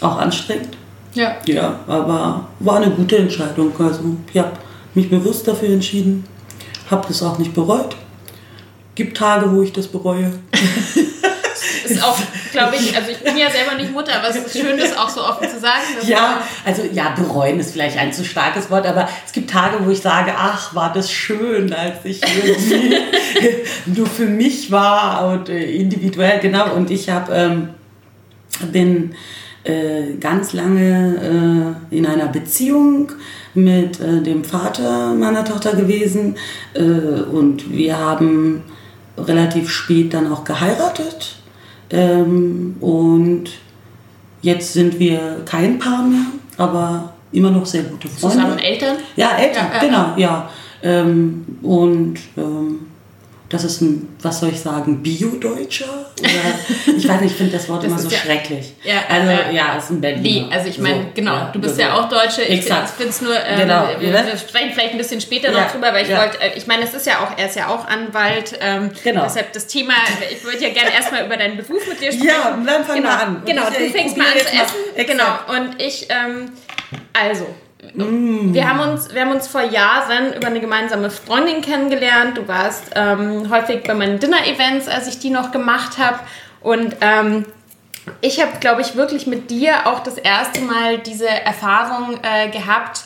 auch 0.00 0.18
anstrengend. 0.18 0.76
Ja. 1.14 1.36
Ja, 1.46 1.80
aber 1.86 2.48
war 2.58 2.76
eine 2.76 2.90
gute 2.90 3.16
Entscheidung. 3.16 3.72
Also 3.78 4.00
ich 4.32 4.40
habe 4.40 4.52
mich 4.94 5.08
bewusst 5.08 5.46
dafür 5.46 5.70
entschieden, 5.70 6.24
habe 6.90 7.06
das 7.06 7.22
auch 7.22 7.38
nicht 7.38 7.54
bereut. 7.54 7.96
Gibt 8.96 9.16
Tage, 9.16 9.50
wo 9.52 9.62
ich 9.62 9.72
das 9.72 9.86
bereue. 9.86 10.32
ist 11.90 12.02
auch, 12.02 12.18
glaube 12.52 12.76
ich, 12.76 12.96
also 12.96 13.10
ich 13.10 13.18
bin 13.18 13.36
ja 13.36 13.50
selber 13.50 13.74
nicht 13.76 13.92
Mutter, 13.92 14.12
aber 14.16 14.28
es 14.28 14.36
ist 14.36 14.58
schön, 14.58 14.78
das 14.78 14.96
auch 14.96 15.08
so 15.08 15.22
offen 15.22 15.48
zu 15.48 15.58
sagen. 15.58 15.82
Ja, 16.06 16.42
also 16.64 16.82
ja, 16.92 17.14
bereuen 17.16 17.60
ist 17.60 17.72
vielleicht 17.72 17.98
ein 17.98 18.12
zu 18.12 18.24
starkes 18.24 18.70
Wort, 18.70 18.86
aber 18.86 19.08
es 19.26 19.32
gibt 19.32 19.50
Tage, 19.50 19.84
wo 19.84 19.90
ich 19.90 20.00
sage, 20.00 20.32
ach, 20.36 20.74
war 20.74 20.92
das 20.92 21.10
schön, 21.10 21.72
als 21.72 22.04
ich 22.04 22.20
irgendwie 22.22 22.96
nur 23.98 24.06
für 24.06 24.26
mich 24.26 24.70
war 24.70 25.32
und 25.32 25.48
äh, 25.48 25.70
individuell, 25.70 26.40
genau. 26.40 26.74
Und 26.74 26.90
ich 26.90 27.10
habe 27.10 27.32
ähm, 27.32 27.68
bin 28.72 29.14
äh, 29.64 30.14
ganz 30.18 30.52
lange 30.52 31.76
äh, 31.90 31.96
in 31.96 32.06
einer 32.06 32.28
Beziehung 32.28 33.12
mit 33.54 34.00
äh, 34.00 34.22
dem 34.22 34.44
Vater 34.44 35.14
meiner 35.14 35.44
Tochter 35.44 35.74
gewesen 35.74 36.36
äh, 36.74 36.80
und 36.82 37.70
wir 37.70 37.98
haben 37.98 38.62
relativ 39.18 39.70
spät 39.70 40.14
dann 40.14 40.32
auch 40.32 40.44
geheiratet 40.44 41.39
ähm, 41.90 42.76
und 42.80 43.50
jetzt 44.42 44.72
sind 44.72 44.98
wir 44.98 45.42
kein 45.44 45.78
Paar 45.78 46.02
mehr, 46.02 46.26
aber 46.56 47.12
immer 47.32 47.50
noch 47.50 47.66
sehr 47.66 47.82
gute 47.84 48.08
Freunde. 48.08 48.36
Zusammen 48.36 48.58
Eltern? 48.58 48.96
Ja, 49.16 49.36
Eltern, 49.36 49.66
ja, 49.72 49.80
genau, 49.80 50.06
ja. 50.16 50.50
Ähm, 50.82 51.44
und 51.62 52.18
ähm, 52.36 52.89
das 53.50 53.64
ist 53.64 53.80
ein, 53.80 54.16
was 54.22 54.38
soll 54.38 54.50
ich 54.50 54.60
sagen, 54.60 55.02
Bio-Deutscher? 55.02 56.06
ich 56.86 57.08
weiß 57.08 57.20
nicht, 57.20 57.32
ich 57.32 57.36
finde 57.36 57.52
das 57.52 57.68
Wort 57.68 57.82
das 57.82 57.90
immer 57.90 57.98
so 57.98 58.08
ja, 58.08 58.18
schrecklich. 58.18 58.74
Ja, 58.84 59.02
also, 59.08 59.52
ja, 59.52 59.74
es 59.76 59.84
ist 59.84 59.90
ein 59.90 60.00
Berliner. 60.00 60.22
Wie? 60.22 60.52
Also, 60.52 60.68
ich 60.68 60.78
meine, 60.78 61.02
so, 61.02 61.06
genau, 61.14 61.32
ja, 61.32 61.50
du 61.52 61.60
bist 61.60 61.76
ja 61.76 61.94
auch 61.94 62.08
Deutsche. 62.08 62.42
Ich 62.42 62.62
finde 62.62 63.08
es 63.08 63.20
nur, 63.20 63.34
ähm, 63.34 63.58
genau. 63.58 63.88
wir, 63.98 64.12
wir, 64.12 64.36
sprechen 64.36 64.70
vielleicht 64.72 64.92
ein 64.92 64.98
bisschen 64.98 65.20
später 65.20 65.50
noch 65.50 65.68
drüber, 65.72 65.92
weil 65.92 66.04
ich 66.06 66.16
wollte, 66.16 66.40
äh, 66.40 66.56
ich 66.56 66.68
meine, 66.68 66.84
es 66.84 66.94
ist 66.94 67.06
ja 67.06 67.24
auch, 67.24 67.36
er 67.36 67.46
ist 67.46 67.56
ja 67.56 67.66
auch 67.66 67.88
Anwalt. 67.88 68.56
Ähm, 68.60 68.92
genau. 69.02 69.24
Deshalb 69.24 69.52
das 69.52 69.66
Thema, 69.66 69.94
ich 70.30 70.44
würde 70.44 70.58
ja 70.62 70.72
gerne 70.72 70.94
erstmal 70.94 71.26
über 71.26 71.36
deinen 71.36 71.56
Beruf 71.56 71.88
mit 71.88 72.00
dir 72.00 72.12
sprechen. 72.12 72.28
Ja, 72.28 72.56
dann 72.64 72.84
fang 72.84 72.96
genau, 72.96 73.08
mal 73.08 73.18
an. 73.18 73.42
Genau, 73.44 73.62
ich, 73.68 73.78
du 73.78 73.90
fängst 73.90 74.16
mal 74.16 74.26
an 74.26 74.38
zu 74.38 74.46
essen. 74.46 75.06
Genau, 75.08 75.38
und 75.48 75.82
ich, 75.82 76.06
ähm, 76.08 76.52
also, 77.12 77.46
Mm. 77.94 78.52
Wir, 78.52 78.68
haben 78.68 78.80
uns, 78.80 79.12
wir 79.12 79.22
haben 79.22 79.32
uns 79.32 79.48
vor 79.48 79.62
Jahren 79.62 80.32
über 80.34 80.46
eine 80.46 80.60
gemeinsame 80.60 81.10
Freundin 81.10 81.62
kennengelernt. 81.62 82.36
Du 82.36 82.46
warst 82.46 82.90
ähm, 82.94 83.50
häufig 83.50 83.82
bei 83.84 83.94
meinen 83.94 84.18
Dinner-Events, 84.18 84.88
als 84.88 85.06
ich 85.06 85.18
die 85.18 85.30
noch 85.30 85.50
gemacht 85.50 85.98
habe. 85.98 86.18
Und 86.60 86.96
ähm, 87.00 87.46
ich 88.20 88.40
habe, 88.40 88.52
glaube 88.60 88.82
ich, 88.82 88.96
wirklich 88.96 89.26
mit 89.26 89.50
dir 89.50 89.86
auch 89.86 90.00
das 90.00 90.18
erste 90.18 90.60
Mal 90.60 90.98
diese 90.98 91.28
Erfahrung 91.28 92.18
äh, 92.22 92.50
gehabt, 92.50 93.02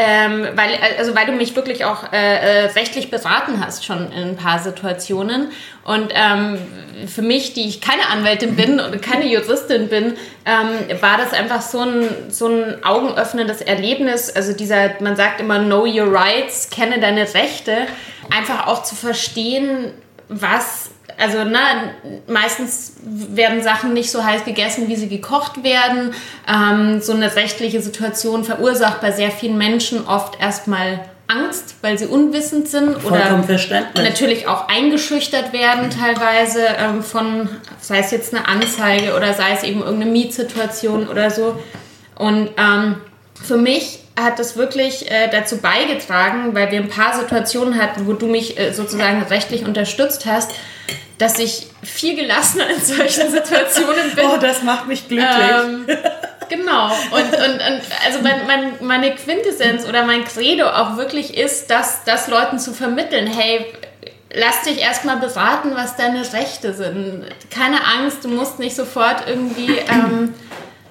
ähm, 0.00 0.46
weil, 0.54 0.78
also 0.96 1.16
weil 1.16 1.26
du 1.26 1.32
mich 1.32 1.56
wirklich 1.56 1.84
auch 1.84 2.12
äh, 2.12 2.16
äh, 2.16 2.64
rechtlich 2.66 3.10
beraten 3.10 3.60
hast 3.60 3.84
schon 3.84 4.12
in 4.12 4.28
ein 4.28 4.36
paar 4.36 4.60
Situationen. 4.60 5.50
Und 5.82 6.12
ähm, 6.14 6.58
für 7.08 7.22
mich, 7.22 7.52
die 7.52 7.66
ich 7.66 7.80
keine 7.80 8.06
Anwältin 8.08 8.54
bin 8.54 8.74
oder 8.74 8.96
keine 8.98 9.26
Juristin 9.26 9.88
bin, 9.88 10.14
ähm, 10.44 11.00
war 11.02 11.18
das 11.18 11.32
einfach 11.32 11.62
so 11.62 11.80
ein, 11.80 12.30
so 12.30 12.46
ein 12.46 12.84
augenöffnendes 12.84 13.60
Erlebnis. 13.60 14.30
Also 14.30 14.52
dieser, 14.52 14.90
man 15.00 15.16
sagt 15.16 15.40
immer, 15.40 15.58
know 15.58 15.84
your 15.84 16.12
rights, 16.12 16.70
kenne 16.70 17.00
deine 17.00 17.34
Rechte. 17.34 17.88
Einfach 18.30 18.68
auch 18.68 18.84
zu 18.84 18.94
verstehen, 18.94 19.90
was 20.28 20.90
also 21.16 21.44
na, 21.44 21.92
meistens 22.26 22.92
werden 23.02 23.62
Sachen 23.62 23.92
nicht 23.92 24.10
so 24.10 24.24
heiß 24.24 24.44
gegessen, 24.44 24.88
wie 24.88 24.96
sie 24.96 25.08
gekocht 25.08 25.64
werden. 25.64 26.12
Ähm, 26.46 27.00
so 27.00 27.12
eine 27.12 27.34
rechtliche 27.34 27.80
Situation 27.80 28.44
verursacht 28.44 29.00
bei 29.00 29.10
sehr 29.10 29.30
vielen 29.30 29.58
Menschen 29.58 30.06
oft 30.06 30.40
erstmal 30.40 31.00
Angst, 31.28 31.76
weil 31.82 31.98
sie 31.98 32.06
unwissend 32.06 32.68
sind 32.68 33.02
Vollkommen 33.02 33.44
oder 33.44 34.02
natürlich 34.02 34.46
auch 34.48 34.68
eingeschüchtert 34.68 35.52
werden 35.52 35.90
teilweise 35.90 36.66
ähm, 36.78 37.02
von, 37.02 37.50
sei 37.80 37.98
es 37.98 38.10
jetzt 38.10 38.34
eine 38.34 38.48
Anzeige 38.48 39.14
oder 39.14 39.34
sei 39.34 39.52
es 39.52 39.62
eben 39.62 39.80
irgendeine 39.80 40.10
Mietsituation 40.10 41.06
oder 41.06 41.30
so. 41.30 41.58
Und 42.14 42.50
ähm, 42.56 42.96
für 43.42 43.56
mich 43.56 44.00
hat 44.18 44.38
das 44.38 44.56
wirklich 44.56 45.10
äh, 45.10 45.28
dazu 45.30 45.58
beigetragen, 45.58 46.54
weil 46.54 46.70
wir 46.70 46.80
ein 46.80 46.88
paar 46.88 47.18
Situationen 47.18 47.80
hatten, 47.80 48.06
wo 48.06 48.12
du 48.12 48.26
mich 48.26 48.58
äh, 48.58 48.72
sozusagen 48.72 49.22
rechtlich 49.22 49.64
unterstützt 49.64 50.26
hast, 50.26 50.50
dass 51.18 51.38
ich 51.38 51.66
viel 51.82 52.16
gelassener 52.16 52.68
in 52.70 52.80
solchen 52.80 53.30
Situationen 53.30 54.14
bin. 54.14 54.24
Oh, 54.26 54.36
das 54.40 54.62
macht 54.62 54.86
mich 54.88 55.06
glücklich. 55.08 55.28
Ähm, 55.28 55.86
genau. 56.48 56.86
Und, 56.86 57.36
und, 57.36 57.54
und 57.54 57.82
also 58.06 58.20
mein, 58.22 58.46
mein, 58.46 58.72
meine 58.80 59.14
Quintessenz 59.14 59.86
oder 59.88 60.04
mein 60.04 60.24
Credo 60.24 60.66
auch 60.68 60.96
wirklich 60.96 61.36
ist, 61.36 61.70
dass 61.70 62.04
das 62.04 62.28
Leuten 62.28 62.58
zu 62.58 62.72
vermitteln, 62.72 63.26
hey, 63.26 63.66
lass 64.32 64.62
dich 64.62 64.80
erstmal 64.80 65.16
beraten, 65.18 65.72
was 65.74 65.96
deine 65.96 66.20
Rechte 66.32 66.72
sind. 66.74 67.26
Keine 67.50 67.78
Angst, 67.84 68.24
du 68.24 68.28
musst 68.28 68.58
nicht 68.58 68.74
sofort 68.74 69.24
irgendwie. 69.26 69.78
Ähm, 69.88 70.34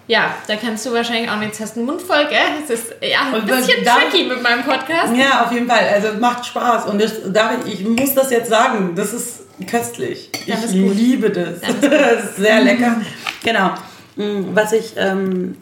ja, 0.08 0.34
da 0.48 0.56
kannst 0.56 0.86
du 0.86 0.94
wahrscheinlich 0.94 1.30
auch 1.30 1.38
nichts 1.38 1.60
hast 1.60 1.76
einen 1.76 1.86
Mund 1.86 2.02
voll, 2.02 2.26
gell? 2.30 2.40
Es 2.64 2.70
ist 2.70 2.96
ja 3.02 3.20
ein 3.34 3.46
bisschen 3.46 3.84
tricky 3.84 4.24
mit 4.26 4.42
meinem 4.42 4.64
Podcast. 4.64 5.14
Ja, 5.16 5.46
auf 5.46 5.52
jeden 5.52 5.68
Fall. 5.68 5.86
Also 5.94 6.18
macht 6.20 6.46
Spaß. 6.46 6.86
Und 6.86 7.02
ich, 7.02 7.12
David, 7.28 7.68
ich 7.68 7.84
muss 7.86 8.16
das 8.16 8.32
jetzt 8.32 8.50
sagen, 8.50 8.94
das 8.96 9.14
ist 9.14 9.40
köstlich. 9.70 10.30
ich 10.46 10.72
liebe 10.72 11.30
das. 11.30 11.60
das 11.82 12.24
ist 12.24 12.38
sehr 12.38 12.62
lecker. 12.62 13.02
Genau. 13.44 13.72
Mm, 14.18 14.56
was 14.56 14.74
ich 14.74 14.94
ähm, 14.98 15.56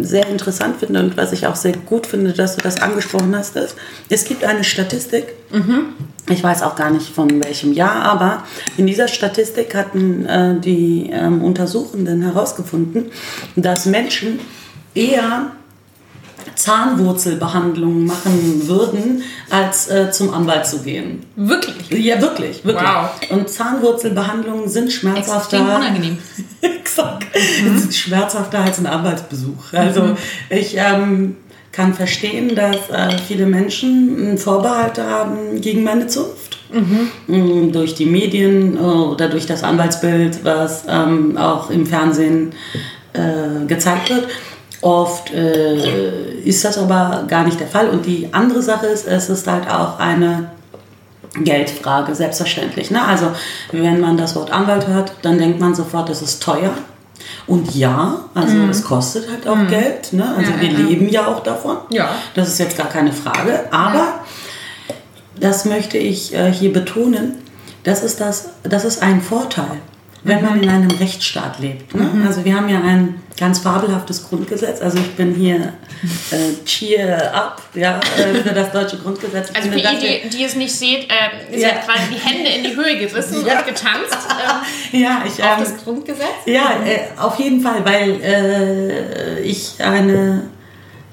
sehr 0.00 0.28
interessant 0.28 0.76
finde 0.78 1.00
und 1.00 1.16
was 1.16 1.32
ich 1.32 1.46
auch 1.48 1.56
sehr 1.56 1.72
gut 1.72 2.06
finde, 2.06 2.32
dass 2.32 2.54
du 2.54 2.62
das 2.62 2.80
angesprochen 2.80 3.34
hast, 3.36 3.56
ist, 3.56 3.74
es 4.08 4.24
gibt 4.24 4.44
eine 4.44 4.62
Statistik, 4.62 5.34
mhm. 5.50 5.94
ich 6.30 6.42
weiß 6.42 6.62
auch 6.62 6.76
gar 6.76 6.90
nicht 6.90 7.08
von 7.08 7.42
welchem 7.42 7.72
Jahr, 7.72 8.02
aber 8.02 8.44
in 8.76 8.86
dieser 8.86 9.08
Statistik 9.08 9.74
hatten 9.74 10.26
äh, 10.26 10.60
die 10.60 11.10
ähm, 11.12 11.42
Untersuchenden 11.42 12.22
herausgefunden, 12.22 13.06
dass 13.56 13.86
Menschen 13.86 14.38
eher 14.94 15.50
Zahnwurzelbehandlungen 16.54 18.06
machen 18.06 18.68
würden, 18.68 19.22
als 19.50 19.88
äh, 19.88 20.10
zum 20.10 20.32
Anwalt 20.32 20.66
zu 20.66 20.80
gehen. 20.80 21.24
Wirklich? 21.36 21.90
Ja, 21.90 22.20
wirklich, 22.20 22.64
wirklich. 22.64 22.88
Wow. 22.88 23.10
Und 23.30 23.48
Zahnwurzelbehandlungen 23.48 24.68
sind 24.68 24.92
schmerzhafter. 24.92 25.58
Extrem 25.58 25.76
unangenehm. 25.76 26.18
Exakt. 26.78 27.26
Mhm. 27.62 27.90
Schmerzhafter 27.90 28.60
als 28.60 28.78
ein 28.78 28.86
Anwaltsbesuch. 28.86 29.72
Also 29.72 30.02
mhm. 30.02 30.16
ich 30.50 30.76
ähm, 30.76 31.36
kann 31.72 31.94
verstehen, 31.94 32.54
dass 32.54 32.90
äh, 32.90 33.16
viele 33.26 33.46
Menschen 33.46 34.38
Vorbehalte 34.38 35.04
haben 35.04 35.60
gegen 35.60 35.84
meine 35.84 36.06
Zunft. 36.06 36.58
Mhm. 36.72 37.72
Durch 37.72 37.94
die 37.94 38.06
Medien 38.06 38.76
äh, 38.76 38.80
oder 38.80 39.28
durch 39.28 39.46
das 39.46 39.62
Anwaltsbild, 39.62 40.44
was 40.44 40.84
ähm, 40.88 41.36
auch 41.38 41.70
im 41.70 41.86
Fernsehen 41.86 42.52
äh, 43.12 43.66
gezeigt 43.66 44.10
wird. 44.10 44.28
Oft 44.80 45.32
äh, 45.32 46.40
ist 46.44 46.64
das 46.64 46.78
aber 46.78 47.24
gar 47.26 47.44
nicht 47.44 47.58
der 47.58 47.66
Fall. 47.66 47.88
Und 47.88 48.06
die 48.06 48.28
andere 48.32 48.62
Sache 48.62 48.86
ist, 48.86 49.06
es 49.06 49.28
ist 49.28 49.46
halt 49.46 49.68
auch 49.68 49.98
eine 49.98 50.50
Geldfrage, 51.34 52.14
selbstverständlich. 52.14 52.90
Ne? 52.90 53.04
Also 53.04 53.32
wenn 53.72 54.00
man 54.00 54.16
das 54.16 54.34
Wort 54.36 54.50
Anwalt 54.50 54.86
hört, 54.86 55.12
dann 55.22 55.38
denkt 55.38 55.60
man 55.60 55.74
sofort, 55.74 56.08
es 56.10 56.22
ist 56.22 56.42
teuer. 56.42 56.72
Und 57.46 57.74
ja, 57.74 58.24
also 58.34 58.54
mhm. 58.54 58.70
es 58.70 58.84
kostet 58.84 59.30
halt 59.30 59.46
auch 59.46 59.56
mhm. 59.56 59.68
Geld. 59.68 60.12
Ne? 60.12 60.34
Also 60.36 60.52
ja, 60.52 60.60
wir 60.60 60.70
ja. 60.70 60.78
leben 60.78 61.08
ja 61.08 61.26
auch 61.26 61.42
davon. 61.42 61.78
Ja. 61.90 62.10
Das 62.34 62.48
ist 62.48 62.58
jetzt 62.58 62.76
gar 62.76 62.88
keine 62.88 63.12
Frage. 63.12 63.64
Aber 63.70 63.98
ja. 63.98 64.24
das 65.40 65.64
möchte 65.64 65.98
ich 65.98 66.34
äh, 66.34 66.52
hier 66.52 66.72
betonen. 66.72 67.34
Das 67.84 68.02
ist, 68.02 68.20
das, 68.20 68.50
das 68.62 68.84
ist 68.84 69.02
ein 69.02 69.20
Vorteil 69.20 69.80
wenn 70.24 70.44
man 70.44 70.62
in 70.62 70.68
einem 70.68 70.90
Rechtsstaat 70.90 71.58
lebt. 71.60 71.94
Ne? 71.94 72.02
Mhm. 72.02 72.26
Also 72.26 72.44
wir 72.44 72.54
haben 72.54 72.68
ja 72.68 72.80
ein 72.80 73.22
ganz 73.38 73.60
fabelhaftes 73.60 74.28
Grundgesetz. 74.28 74.80
Also 74.80 74.98
ich 74.98 75.14
bin 75.14 75.34
hier 75.34 75.72
äh, 76.30 76.64
cheer 76.64 77.34
up 77.34 77.62
ja, 77.74 78.00
äh, 78.16 78.34
für 78.34 78.52
das 78.52 78.72
deutsche 78.72 78.98
Grundgesetz. 78.98 79.50
Also 79.54 79.70
für 79.70 79.78
ihr, 79.78 80.20
die, 80.24 80.28
die 80.28 80.44
es 80.44 80.56
nicht 80.56 80.74
seht, 80.74 81.04
äh, 81.04 81.54
sie 81.54 81.60
ja. 81.60 81.68
hat 81.68 81.86
quasi 81.86 82.02
die 82.12 82.18
Hände 82.18 82.50
in 82.50 82.64
die 82.64 82.76
Höhe 82.76 82.98
gerissen 82.98 83.46
ja. 83.46 83.58
und 83.58 83.66
getanzt 83.66 84.18
ähm, 84.92 85.00
ja, 85.00 85.22
ich, 85.24 85.42
auf 85.42 85.58
ähm, 85.58 85.64
das 85.64 85.84
Grundgesetz. 85.84 86.26
Ja, 86.46 86.80
äh, 86.84 87.18
auf 87.18 87.38
jeden 87.38 87.60
Fall, 87.60 87.84
weil 87.84 88.20
äh, 88.22 89.40
ich 89.40 89.74
eine 89.78 90.42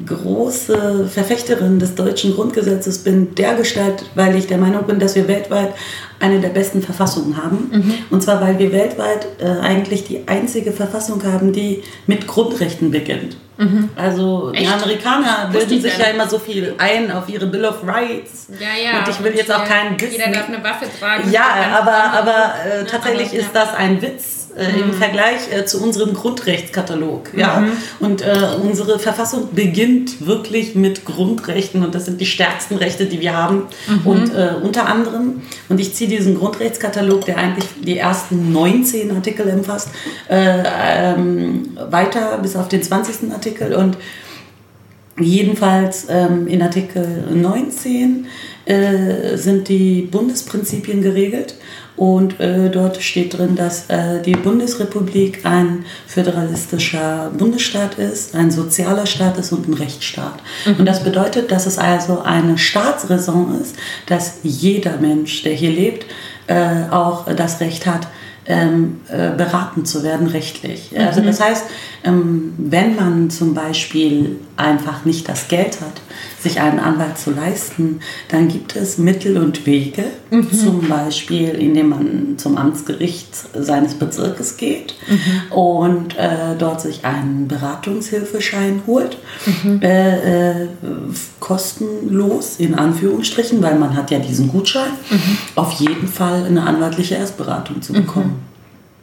große 0.05 1.07
Verfechterin 1.07 1.79
des 1.79 1.95
deutschen 1.95 2.35
Grundgesetzes 2.35 3.00
bin, 3.00 3.33
dergestalt, 3.35 4.03
weil 4.15 4.35
ich 4.35 4.47
der 4.47 4.57
Meinung 4.57 4.85
bin, 4.85 5.00
dass 5.00 5.15
wir 5.15 5.27
weltweit 5.27 5.74
eine 6.19 6.39
der 6.39 6.50
besten 6.50 6.81
Verfassungen 6.81 7.38
haben. 7.38 7.69
Mhm. 7.72 7.93
Und 8.10 8.24
zwar, 8.24 8.41
weil 8.41 8.57
wir 8.60 8.72
weltweit 8.72 9.27
äh, 9.39 9.60
eigentlich 9.60 10.05
die 10.05 10.27
einzige 10.27 10.72
Verfassung 10.72 11.24
haben, 11.24 11.51
die 11.51 11.84
mit 12.07 12.27
Grundrechten 12.27 12.91
beginnt. 12.91 13.38
Mhm. 13.57 13.89
Also 13.95 14.51
Echt? 14.53 14.63
die 14.63 14.67
Amerikaner 14.67 15.50
bilden 15.51 15.81
sich 15.81 15.98
ja 15.98 16.05
immer 16.05 16.27
so 16.27 16.39
viel 16.39 16.75
ein 16.77 17.12
auf 17.12 17.29
ihre 17.29 17.48
Bill 17.48 17.65
of 17.65 17.86
Rights. 17.86 18.48
Ja, 18.60 18.67
ja. 18.81 19.00
Und 19.00 19.07
ich 19.07 19.24
will 19.24 19.34
jetzt 19.36 19.51
auch 19.51 19.65
keinen 19.65 20.00
Witz. 20.00 20.12
Jeder 20.12 20.31
darf 20.31 20.48
eine 20.48 20.63
Waffe 20.63 20.86
tragen. 21.00 21.31
Ja, 21.31 21.79
aber, 21.79 22.19
aber 22.19 22.53
äh, 22.65 22.86
tatsächlich 22.86 23.29
aber, 23.29 23.38
ja. 23.38 23.41
ist 23.41 23.55
das 23.55 23.74
ein 23.75 24.01
Witz 24.01 24.44
äh, 24.57 24.71
mhm. 24.71 24.83
im 24.83 24.93
Vergleich 24.93 25.51
äh, 25.51 25.65
zu 25.65 25.81
unserem 25.83 26.13
Grundrechtskatalog. 26.13 27.31
Ja? 27.35 27.59
Mhm. 27.59 27.71
Und 28.00 28.21
äh, 28.21 28.35
unsere 28.62 29.00
Verfassung 29.00 29.50
beginnt 29.53 30.25
wirklich 30.25 30.75
mit 30.75 31.05
Grundrechten 31.05 31.83
und 31.83 31.93
das 31.93 32.05
sind 32.05 32.21
die 32.21 32.25
stärksten 32.25 32.75
Rechte, 32.75 33.05
die 33.05 33.19
wir 33.19 33.35
haben. 33.35 33.63
Mhm. 33.88 34.07
Und 34.07 34.33
äh, 34.33 34.53
unter 34.62 34.88
anderem, 34.88 35.41
und 35.69 35.79
ich 35.79 35.93
ziehe 35.93 36.09
diesen 36.09 36.38
Grundrechtskatalog, 36.38 37.25
der 37.25 37.38
eigentlich 37.38 37.65
die 37.83 37.97
ersten 37.97 38.53
19 38.53 39.12
Artikel 39.15 39.47
umfasst, 39.47 39.89
äh, 40.29 40.63
ähm, 40.65 41.77
weiter 41.89 42.39
bis 42.41 42.55
auf 42.55 42.67
den 42.67 42.81
20. 42.81 43.31
Artikel 43.31 43.74
und 43.74 43.97
Jedenfalls 45.17 46.07
ähm, 46.09 46.45
in 46.45 46.62
Artikel 46.62 47.24
19 47.33 48.25
äh, 48.65 49.38
sind 49.38 49.69
die 49.69 50.01
Bundesprinzipien 50.01 51.01
geregelt 51.01 51.55
und 51.97 52.39
äh, 52.39 52.69
dort 52.69 53.01
steht 53.01 53.37
drin, 53.37 53.55
dass 53.55 53.89
äh, 53.89 54.21
die 54.21 54.35
Bundesrepublik 54.35 55.45
ein 55.45 55.85
föderalistischer 56.07 57.31
Bundesstaat 57.37 57.97
ist, 57.97 58.35
ein 58.35 58.51
sozialer 58.51 59.05
Staat 59.05 59.37
ist 59.37 59.53
und 59.53 59.67
ein 59.67 59.73
Rechtsstaat. 59.73 60.39
Mhm. 60.65 60.75
Und 60.79 60.85
das 60.85 61.03
bedeutet, 61.03 61.51
dass 61.51 61.65
es 61.65 61.77
also 61.77 62.21
eine 62.21 62.57
Staatsräson 62.57 63.61
ist, 63.61 63.75
dass 64.07 64.39
jeder 64.43 64.97
Mensch, 64.97 65.43
der 65.43 65.53
hier 65.53 65.71
lebt, 65.71 66.05
äh, 66.47 66.89
auch 66.91 67.33
das 67.33 67.61
Recht 67.61 67.85
hat, 67.85 68.07
ähm, 68.47 69.01
äh, 69.09 69.31
beraten 69.31 69.85
zu 69.85 70.03
werden 70.03 70.27
rechtlich. 70.27 70.91
Mhm. 70.91 70.99
Also 70.99 71.21
das 71.21 71.39
heißt, 71.39 71.65
ähm, 72.03 72.53
wenn 72.57 72.95
man 72.95 73.29
zum 73.29 73.53
Beispiel 73.53 74.37
einfach 74.55 75.05
nicht 75.05 75.27
das 75.27 75.47
Geld 75.47 75.81
hat, 75.81 76.01
sich 76.45 76.61
einen 76.61 76.79
Anwalt 76.79 77.17
zu 77.17 77.31
leisten, 77.31 77.99
dann 78.29 78.47
gibt 78.47 78.75
es 78.75 78.99
Mittel 78.99 79.37
und 79.37 79.65
Wege, 79.65 80.05
mhm. 80.29 80.51
zum 80.53 80.87
Beispiel 80.87 81.49
indem 81.49 81.89
man 81.89 82.37
zum 82.37 82.55
Amtsgericht 82.57 83.29
seines 83.53 83.95
Bezirkes 83.95 84.57
geht 84.57 84.93
mhm. 85.07 85.51
und 85.55 86.17
äh, 86.17 86.55
dort 86.57 86.81
sich 86.81 87.03
einen 87.03 87.47
Beratungshilfeschein 87.47 88.83
holt, 88.85 89.17
mhm. 89.63 89.81
äh, 89.81 90.63
äh, 90.63 90.67
kostenlos 91.39 92.57
in 92.59 92.75
Anführungsstrichen, 92.75 93.61
weil 93.63 93.79
man 93.79 93.95
hat 93.95 94.11
ja 94.11 94.19
diesen 94.19 94.49
Gutschein, 94.49 94.91
mhm. 95.09 95.37
auf 95.55 95.71
jeden 95.73 96.07
Fall 96.07 96.45
eine 96.45 96.63
anwaltliche 96.63 97.15
Erstberatung 97.15 97.81
zu 97.81 97.93
bekommen. 97.93 98.54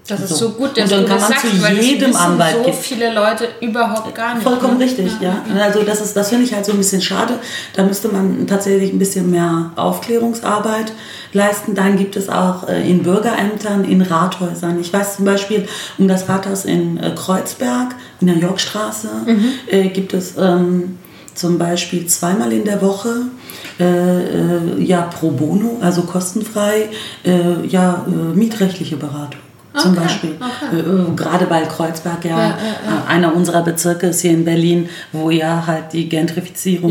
Das 0.08 0.20
ist 0.20 0.30
so, 0.30 0.34
so 0.36 0.50
gut, 0.50 0.76
dass 0.76 0.84
und 0.84 0.90
dann 0.90 1.00
du 1.02 1.06
kann 1.08 1.20
man 1.20 1.30
sagst, 1.30 1.46
zu 1.46 1.72
jedem 1.80 2.16
Anwalt 2.16 2.56
so 2.56 2.62
gibt. 2.64 2.74
viele 2.76 3.14
Leute 3.14 3.46
überhaupt 3.60 4.12
gar 4.14 4.34
nicht. 4.34 4.42
Vollkommen 4.42 4.76
ne? 4.78 4.84
richtig, 4.84 5.12
ja. 5.20 5.44
Also 5.60 5.84
das 5.84 6.00
ist, 6.00 6.16
das 6.16 6.28
finde 6.30 6.44
ich 6.44 6.52
halt 6.52 6.64
so 6.66 6.72
ein 6.72 6.78
bisschen 6.78 7.00
schade. 7.00 7.34
Da 7.76 7.84
müsste 7.84 8.08
man 8.08 8.46
tatsächlich 8.48 8.92
ein 8.92 8.98
bisschen 8.98 9.30
mehr 9.30 9.70
Aufklärungsarbeit 9.76 10.92
leisten. 11.32 11.74
Dann 11.76 11.96
gibt 11.96 12.16
es 12.16 12.28
auch 12.28 12.68
äh, 12.68 12.88
in 12.90 13.04
Bürgerämtern, 13.04 13.84
in 13.84 14.02
Rathäusern. 14.02 14.80
Ich 14.80 14.92
weiß 14.92 15.16
zum 15.16 15.24
Beispiel 15.24 15.66
um 15.98 16.08
das 16.08 16.28
Rathaus 16.28 16.64
in 16.64 16.98
äh, 16.98 17.12
Kreuzberg, 17.14 17.94
in 18.20 18.26
der 18.26 18.36
Yorkstraße, 18.38 19.08
Mhm. 19.26 19.44
äh, 19.68 19.88
gibt 19.88 20.14
es 20.14 20.34
ähm, 20.36 20.98
zum 21.34 21.58
Beispiel 21.58 22.06
zweimal 22.06 22.52
in 22.52 22.64
der 22.64 22.82
Woche 22.82 23.26
äh, 23.78 23.84
äh, 23.84 24.82
ja 24.82 25.02
pro 25.02 25.30
bono, 25.30 25.78
also 25.80 26.02
kostenfrei, 26.02 26.88
äh, 27.24 27.64
ja 27.66 28.04
äh, 28.06 28.36
mietrechtliche 28.36 28.96
Beratung. 28.96 29.40
Zum 29.76 29.92
Okay, 29.92 30.00
Beispiel. 30.02 30.34
okay. 30.38 30.76
Äh, 30.76 30.80
äh, 30.80 31.14
gerade 31.16 31.48
weil 31.48 31.66
Kreuzberg 31.66 32.24
ja, 32.24 32.30
Ja, 32.30 32.36
ja, 32.38 32.48
ja. 32.48 33.04
äh, 33.06 33.10
einer 33.10 33.34
unserer 33.34 33.62
Bezirke 33.62 34.08
ist 34.08 34.20
hier 34.20 34.32
in 34.32 34.44
Berlin, 34.44 34.88
wo 35.12 35.30
ja 35.30 35.64
halt 35.66 35.92
die 35.92 36.08
Gentrifizierung. 36.08 36.90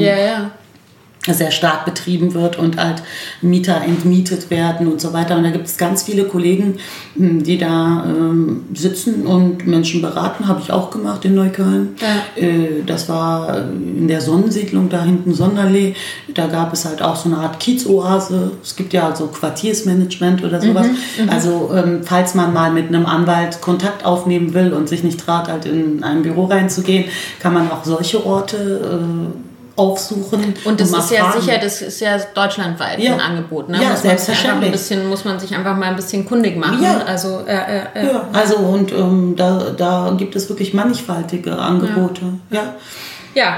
Sehr 1.28 1.52
stark 1.52 1.86
betrieben 1.86 2.34
wird 2.34 2.58
und 2.58 2.78
halt 2.78 3.04
Mieter 3.42 3.82
entmietet 3.82 4.50
werden 4.50 4.88
und 4.88 5.00
so 5.00 5.14
weiter. 5.14 5.38
Und 5.38 5.44
da 5.44 5.52
gibt 5.52 5.68
es 5.68 5.78
ganz 5.78 6.04
viele 6.04 6.24
Kollegen, 6.24 6.78
mh, 7.16 7.44
die 7.44 7.58
da 7.60 8.06
ähm, 8.08 8.64
sitzen 8.74 9.28
und 9.28 9.68
Menschen 9.68 10.02
beraten. 10.02 10.48
Habe 10.48 10.62
ich 10.62 10.72
auch 10.72 10.90
gemacht 10.90 11.24
in 11.26 11.36
Neukölln. 11.36 11.96
Ja. 12.02 12.42
Äh, 12.44 12.84
das 12.86 13.08
war 13.08 13.56
in 13.60 14.08
der 14.08 14.22
Sonnensiedlung 14.22 14.90
da 14.90 15.04
hinten 15.04 15.34
Sonderlee. 15.34 15.94
Da 16.34 16.48
gab 16.48 16.74
es 16.74 16.86
halt 16.86 17.04
auch 17.04 17.16
so 17.16 17.30
eine 17.30 17.38
Art 17.38 17.60
Kiezoase. 17.60 18.52
Es 18.64 18.76
gibt 18.76 18.92
ja 18.94 19.16
so 19.16 19.28
Quartiersmanagement 19.28 20.44
oder 20.44 20.60
sowas. 20.60 20.88
also 21.30 21.72
ähm, 21.76 22.02
falls 22.04 22.34
man 22.34 22.52
mal 22.52 22.72
mit 22.72 22.88
einem 22.88 23.06
Anwalt 23.06 23.62
Kontakt 23.62 24.06
aufnehmen 24.06 24.56
will 24.56 24.74
und 24.74 24.90
sich 24.90 25.04
nicht 25.04 25.20
traut, 25.20 25.48
halt 25.48 25.66
in 25.68 26.04
ein 26.04 26.24
Büro 26.24 26.46
reinzugehen, 26.46 27.06
kann 27.40 27.54
man 27.54 27.70
auch 27.70 27.84
solche 27.84 28.26
Orte 28.26 29.02
äh, 29.38 29.51
aufsuchen. 29.76 30.54
Und 30.66 30.80
das 30.82 30.92
mal 30.92 31.00
ist 31.00 31.12
ja 31.12 31.26
fragen. 31.26 31.42
sicher, 31.42 31.58
das 31.58 31.82
ist 31.82 32.00
ja 32.02 32.18
deutschlandweit 32.34 33.00
Ja. 33.00 33.14
ein 33.14 33.20
Angebot. 33.22 33.70
Ne? 33.70 33.82
Ja, 33.82 33.90
muss 33.92 34.02
selbstverständlich. 34.02 34.66
ein 34.70 34.72
bisschen, 34.72 35.10
muss 35.10 35.26
man 35.26 35.40
sich 35.40 35.56
einfach 35.56 35.76
mal 35.78 35.88
ein 35.88 35.96
bisschen 35.96 36.26
kundig 36.26 36.58
machen. 36.58 36.84
Ja. 36.84 37.00
Also, 37.06 37.40
äh, 37.48 37.54
äh, 37.56 37.82
äh. 37.96 38.06
Ja, 38.08 38.28
also 38.34 38.58
und 38.58 38.92
ähm, 38.92 39.36
da, 39.36 39.72
da 39.76 40.14
gibt 40.18 40.36
es 40.36 40.50
wirklich 40.50 40.74
mannigfaltige 40.74 41.58
Angebote. 41.58 42.22
Ja. 42.50 42.58
Ja, 42.62 42.74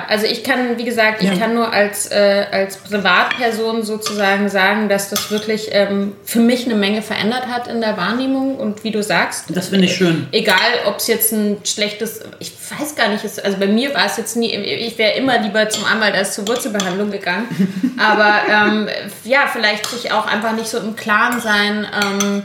also 0.07 0.25
ich 0.25 0.43
kann, 0.43 0.77
wie 0.77 0.83
gesagt, 0.83 1.21
ich 1.23 1.29
Ja. 1.29 1.35
kann 1.37 1.55
nur 1.55 1.73
als, 1.73 2.11
äh, 2.11 2.45
als 2.51 2.77
Privatperson 2.77 3.83
sozusagen 3.83 4.49
sagen, 4.49 4.87
dass 4.89 5.09
das 5.09 5.31
wirklich 5.31 5.69
ähm, 5.71 6.13
für 6.25 6.39
mich 6.39 6.65
eine 6.65 6.75
Menge 6.75 7.01
verändert 7.01 7.47
hat 7.47 7.67
in 7.67 7.81
der 7.81 7.97
Wahrnehmung 7.97 8.57
und 8.57 8.83
wie 8.83 8.91
du 8.91 9.01
sagst. 9.01 9.45
Das 9.49 9.69
finde 9.69 9.85
ich 9.85 9.95
schön. 9.95 10.27
Egal, 10.31 10.57
ob 10.85 10.97
es 10.97 11.07
jetzt 11.07 11.31
ein 11.31 11.57
schlechtes, 11.63 12.21
ich 12.39 12.51
weiß 12.79 12.95
gar 12.95 13.09
nicht, 13.09 13.23
also 13.23 13.57
bei 13.57 13.67
mir 13.67 13.93
war 13.95 14.05
es 14.05 14.17
jetzt 14.17 14.35
nie, 14.35 14.51
ich 14.53 14.97
wäre 14.97 15.13
immer 15.17 15.39
lieber 15.39 15.67
zum 15.69 15.85
Anwalt 15.85 16.13
als 16.15 16.35
zur 16.35 16.47
Wurzelbehandlung 16.47 17.09
gegangen. 17.11 17.47
Aber 17.99 18.41
ähm, 18.49 18.87
ja, 19.23 19.45
vielleicht 19.51 19.87
sich 19.89 20.11
auch 20.11 20.27
einfach 20.27 20.53
nicht 20.53 20.67
so 20.67 20.77
im 20.79 20.95
Klaren 20.95 21.39
sein, 21.41 21.87
ähm, 22.01 22.43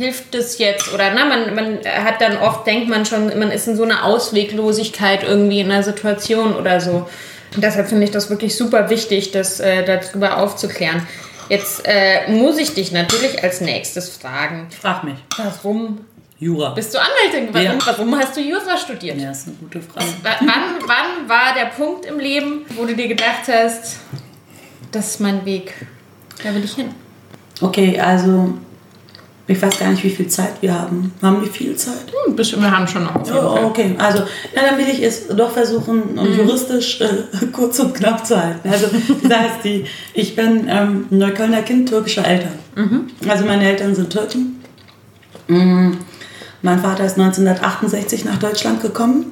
hilft 0.00 0.34
das 0.34 0.58
jetzt? 0.58 0.92
Oder 0.94 1.12
na, 1.14 1.24
man, 1.26 1.54
man 1.54 1.78
hat 1.84 2.20
dann 2.20 2.38
oft, 2.38 2.66
denkt 2.66 2.88
man 2.88 3.04
schon, 3.04 3.26
man 3.38 3.50
ist 3.50 3.68
in 3.68 3.76
so 3.76 3.82
einer 3.84 4.04
Ausweglosigkeit 4.04 5.22
irgendwie 5.22 5.60
in 5.60 5.70
einer 5.70 5.82
Situation 5.82 6.54
oder 6.54 6.80
so. 6.80 7.06
Und 7.54 7.62
deshalb 7.64 7.88
finde 7.88 8.04
ich 8.04 8.10
das 8.10 8.30
wirklich 8.30 8.56
super 8.56 8.88
wichtig, 8.90 9.32
das 9.32 9.60
äh, 9.60 9.84
darüber 9.84 10.38
aufzuklären. 10.38 11.06
Jetzt 11.48 11.82
äh, 11.84 12.30
muss 12.30 12.58
ich 12.58 12.74
dich 12.74 12.92
natürlich 12.92 13.42
als 13.42 13.60
nächstes 13.60 14.08
fragen, 14.16 14.68
Frag 14.80 15.04
mich. 15.04 15.16
warum 15.36 16.00
Jura. 16.38 16.70
bist 16.70 16.94
du 16.94 16.98
Anwältin? 16.98 17.52
Warum, 17.52 17.78
Ja. 17.78 17.86
warum 17.86 18.18
hast 18.18 18.36
du 18.36 18.40
Jura 18.40 18.76
studiert? 18.78 19.18
ja, 19.20 19.30
ist 19.32 19.48
eine 19.48 19.56
gute 19.56 19.82
Frage. 19.82 20.06
Wa- 20.22 20.36
Wann, 20.40 20.86
wann 20.86 21.28
war 21.28 21.52
der 21.54 21.66
Punkt 21.66 22.06
im 22.06 22.18
Leben, 22.20 22.64
wo 22.76 22.84
du 22.86 22.94
dir 22.94 23.08
gedacht 23.08 23.48
hast, 23.52 23.96
das 24.92 25.08
ist 25.10 25.20
mein 25.20 25.44
Weg, 25.44 25.74
da 26.42 26.54
will 26.54 26.64
ich 26.64 26.74
hin? 26.74 26.94
Okay, 27.60 27.98
also 28.00 28.54
ich 29.50 29.60
weiß 29.60 29.78
gar 29.78 29.90
nicht, 29.90 30.04
wie 30.04 30.10
viel 30.10 30.28
Zeit 30.28 30.52
wir 30.60 30.72
haben. 30.78 31.12
Haben 31.22 31.40
wir 31.42 31.48
viel 31.50 31.74
Zeit? 31.76 31.94
Hm, 32.26 32.36
bisschen- 32.36 32.60
wir 32.62 32.70
haben 32.70 32.86
schon 32.86 33.04
noch. 33.04 33.14
Oh, 33.32 33.66
okay, 33.66 33.94
also 33.98 34.18
ja, 34.54 34.62
dann 34.68 34.78
will 34.78 34.88
ich 34.88 35.02
es 35.02 35.26
doch 35.28 35.50
versuchen, 35.52 36.18
um 36.18 36.36
juristisch 36.36 37.00
äh, 37.00 37.46
kurz 37.52 37.78
und 37.80 37.94
knapp 37.94 38.24
zu 38.26 38.40
halten. 38.40 38.68
Also 38.68 38.86
das 39.22 39.38
heißt, 39.38 39.64
die, 39.64 39.84
ich 40.14 40.36
bin 40.36 40.66
ähm, 40.68 41.06
Neuköllner 41.10 41.62
Kind 41.62 41.88
türkischer 41.88 42.24
Eltern. 42.26 42.52
Also 43.28 43.44
meine 43.44 43.64
Eltern 43.68 43.94
sind 43.94 44.10
Türken. 44.10 44.62
Mm, 45.48 45.92
Mein 46.62 46.78
Vater 46.80 47.04
ist 47.04 47.18
1968 47.18 48.24
nach 48.24 48.38
Deutschland 48.38 48.80
gekommen. 48.80 49.26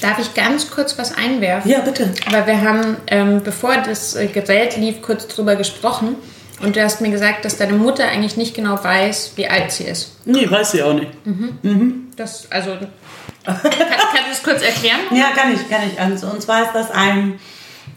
Darf 0.00 0.18
ich 0.20 0.34
ganz 0.34 0.70
kurz 0.70 0.96
was 0.98 1.12
einwerfen? 1.16 1.70
Ja, 1.70 1.80
bitte. 1.80 2.10
Aber 2.26 2.46
wir 2.46 2.60
haben, 2.62 2.96
ähm, 3.08 3.40
bevor 3.42 3.74
das 3.84 4.14
äh, 4.14 4.26
Gerät 4.28 4.76
lief, 4.76 5.02
kurz 5.02 5.26
drüber 5.26 5.56
gesprochen. 5.56 6.14
Und 6.60 6.76
du 6.76 6.82
hast 6.82 7.00
mir 7.00 7.10
gesagt, 7.10 7.44
dass 7.44 7.56
deine 7.56 7.74
Mutter 7.74 8.08
eigentlich 8.08 8.36
nicht 8.36 8.54
genau 8.54 8.82
weiß, 8.82 9.32
wie 9.36 9.46
alt 9.46 9.70
sie 9.70 9.84
ist. 9.84 10.16
Nee, 10.24 10.50
weiß 10.50 10.72
sie 10.72 10.82
auch 10.82 10.94
nicht. 10.94 11.10
Das, 12.16 12.50
also, 12.50 12.72
kann, 13.44 13.56
kannst 13.62 13.72
du 13.72 14.28
das 14.30 14.42
kurz 14.42 14.62
erklären? 14.62 15.00
Ja, 15.12 15.30
kann 15.34 15.54
ich, 15.54 15.68
kann 15.70 15.82
ich. 15.86 16.00
Also, 16.00 16.26
und 16.26 16.42
zwar 16.42 16.62
ist 16.62 16.72
das 16.74 16.90
ein, 16.90 17.38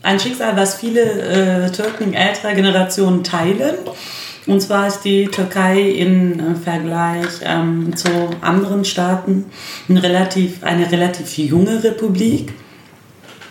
ein 0.04 0.19
Schicksal, 0.19 0.56
was 0.56 0.76
viele 0.76 1.02
äh, 1.02 1.71
Türken 1.71 2.13
älterer 2.13 2.54
Generationen 2.54 3.24
teilen. 3.24 3.76
Und 4.47 4.62
zwar 4.62 4.88
ist 4.88 5.02
die 5.02 5.26
Türkei 5.28 5.82
im 5.82 6.39
äh, 6.39 6.56
Vergleich 6.56 7.41
ähm, 7.43 7.95
zu 7.95 8.10
anderen 8.41 8.86
Staaten 8.86 9.45
ein 9.88 9.97
relativ, 9.97 10.63
eine 10.63 10.91
relativ 10.91 11.38
junge 11.38 11.84
Republik. 11.84 12.54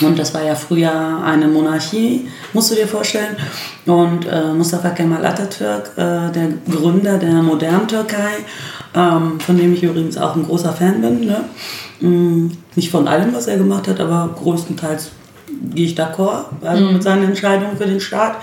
Und 0.03 0.19
das 0.19 0.33
war 0.35 0.43
ja 0.43 0.55
früher 0.55 1.23
eine 1.25 1.47
Monarchie, 1.49 2.29
musst 2.53 2.71
du 2.71 2.75
dir 2.75 2.87
vorstellen. 2.87 3.37
Und 3.87 4.27
äh, 4.27 4.53
Mustafa 4.53 4.91
Kemal 4.91 5.25
Atatürk, 5.25 5.93
äh, 5.97 6.31
der 6.31 6.49
Gründer 6.71 7.19
der 7.19 7.35
modernen 7.43 7.89
Türkei, 7.89 8.45
ähm, 8.95 9.41
von 9.41 9.57
dem 9.57 9.73
ich 9.73 9.83
übrigens 9.83 10.17
auch 10.17 10.37
ein 10.37 10.45
großer 10.45 10.73
Fan 10.73 11.01
bin. 11.01 11.27
Ne? 11.27 11.45
Mm, 12.01 12.51
nicht 12.77 12.91
von 12.91 13.09
allem, 13.09 13.35
was 13.35 13.47
er 13.47 13.57
gemacht 13.57 13.89
hat, 13.89 14.01
aber 14.01 14.35
größtenteils 14.37 15.11
gehe 15.75 15.87
ich 15.87 15.95
d'accord 15.99 16.45
also 16.63 16.85
mit 16.87 17.03
seinen 17.03 17.25
Entscheidungen 17.25 17.77
für 17.77 17.87
den 17.87 18.01
Staat, 18.01 18.37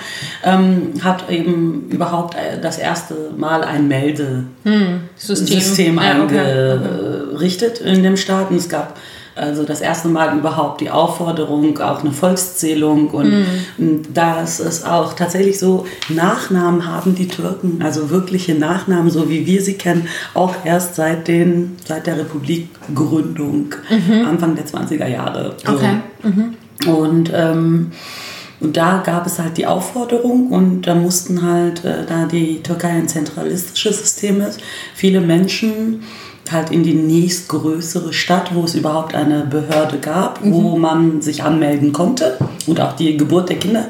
ähm, 0.43 0.93
hat 1.01 1.29
eben 1.29 1.87
überhaupt 1.89 2.35
äh, 2.35 2.59
das 2.61 2.77
erste 2.77 3.31
Mal 3.35 3.63
ein 3.63 3.87
Meldesystem 3.87 4.99
System. 5.15 5.59
System 5.59 5.95
Ja, 5.97 6.23
okay. 6.23 6.39
eingerichtet 6.39 7.79
in 7.79 8.03
dem 8.03 8.17
Staat. 8.17 8.51
Und 8.51 8.57
es 8.57 8.69
gab 8.69 8.97
also 9.38 9.63
das 9.63 9.82
erste 9.82 10.08
Mal 10.08 10.38
überhaupt 10.38 10.82
die 10.82 10.89
Aufforderung, 10.89 11.80
auch 11.80 12.02
eine 12.02 12.12
Volkszählung 12.12 13.10
und 13.10 13.45
mhm. 13.78 14.13
dass 14.13 14.60
es 14.60 14.84
auch 14.84 15.13
tatsächlich 15.13 15.60
so 15.60 15.86
Nachnamen 16.10 16.88
haben 16.88 17.15
die 17.15 17.28
Türken, 17.28 17.82
also 17.84 18.10
wirkliche 18.10 18.56
Nachnamen, 18.56 19.10
so 19.10 19.30
wie 19.30 19.45
wir 19.45 19.62
sie 19.62 19.76
kennen, 19.76 20.08
auch 20.34 20.56
erst 20.63 20.95
seit, 20.95 21.28
den, 21.28 21.78
seit 21.86 22.08
der 22.08 22.17
Republikgründung, 22.17 23.76
mhm. 23.89 24.26
Anfang 24.28 24.56
der 24.56 24.65
20er 24.65 25.08
Jahre. 25.08 25.56
So. 25.65 25.73
Okay. 25.73 25.97
Mhm. 26.23 26.56
Und 26.88 27.32
ähm, 27.34 27.91
und 28.60 28.76
da 28.76 29.04
gab 29.06 29.28
es 29.28 29.38
halt 29.38 29.58
die 29.58 29.67
Aufforderung 29.67 30.47
und 30.47 30.88
da 30.88 30.95
mussten 30.95 31.43
halt, 31.43 31.86
äh, 31.86 32.06
da 32.08 32.26
die 32.26 32.63
Türkei 32.63 32.89
ein 32.89 33.08
zentralistisches 33.08 34.00
System 34.00 34.41
ist, 34.41 34.60
viele 34.95 35.21
Menschen 35.21 36.02
halt 36.51 36.71
in 36.71 36.83
die 36.83 36.93
nächstgrößere 36.93 38.13
Stadt, 38.13 38.53
wo 38.53 38.63
es 38.63 38.75
überhaupt 38.75 39.15
eine 39.15 39.45
Behörde 39.45 39.97
gab, 39.99 40.43
mhm. 40.43 40.53
wo 40.53 40.77
man 40.77 41.21
sich 41.21 41.43
anmelden 41.43 41.93
konnte 41.93 42.38
und 42.65 42.79
auch 42.79 42.93
die 42.93 43.17
Geburt 43.17 43.49
der 43.49 43.57
Kinder. 43.57 43.86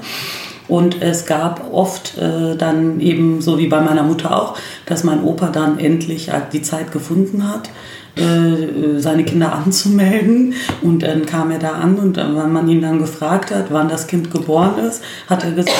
Und 0.67 1.01
es 1.01 1.25
gab 1.25 1.71
oft 1.71 2.17
äh, 2.17 2.55
dann 2.57 2.99
eben, 2.99 3.41
so 3.41 3.57
wie 3.57 3.67
bei 3.67 3.79
meiner 3.79 4.03
Mutter 4.03 4.37
auch, 4.37 4.57
dass 4.85 5.03
mein 5.03 5.23
Opa 5.23 5.47
dann 5.47 5.79
endlich 5.79 6.31
halt 6.31 6.51
die 6.51 6.61
Zeit 6.61 6.91
gefunden 6.91 7.47
hat, 7.47 7.69
äh, 8.17 8.99
seine 8.99 9.23
Kinder 9.23 9.53
anzumelden. 9.65 10.55
Und 10.81 11.03
dann 11.03 11.25
kam 11.25 11.51
er 11.51 11.59
da 11.59 11.71
an 11.73 11.95
und 11.95 12.17
wenn 12.17 12.51
man 12.51 12.67
ihn 12.67 12.81
dann 12.81 12.99
gefragt 12.99 13.53
hat, 13.53 13.67
wann 13.69 13.87
das 13.87 14.07
Kind 14.07 14.29
geboren 14.31 14.77
ist, 14.79 15.01
hat 15.27 15.43
er 15.43 15.51
gesagt, 15.51 15.77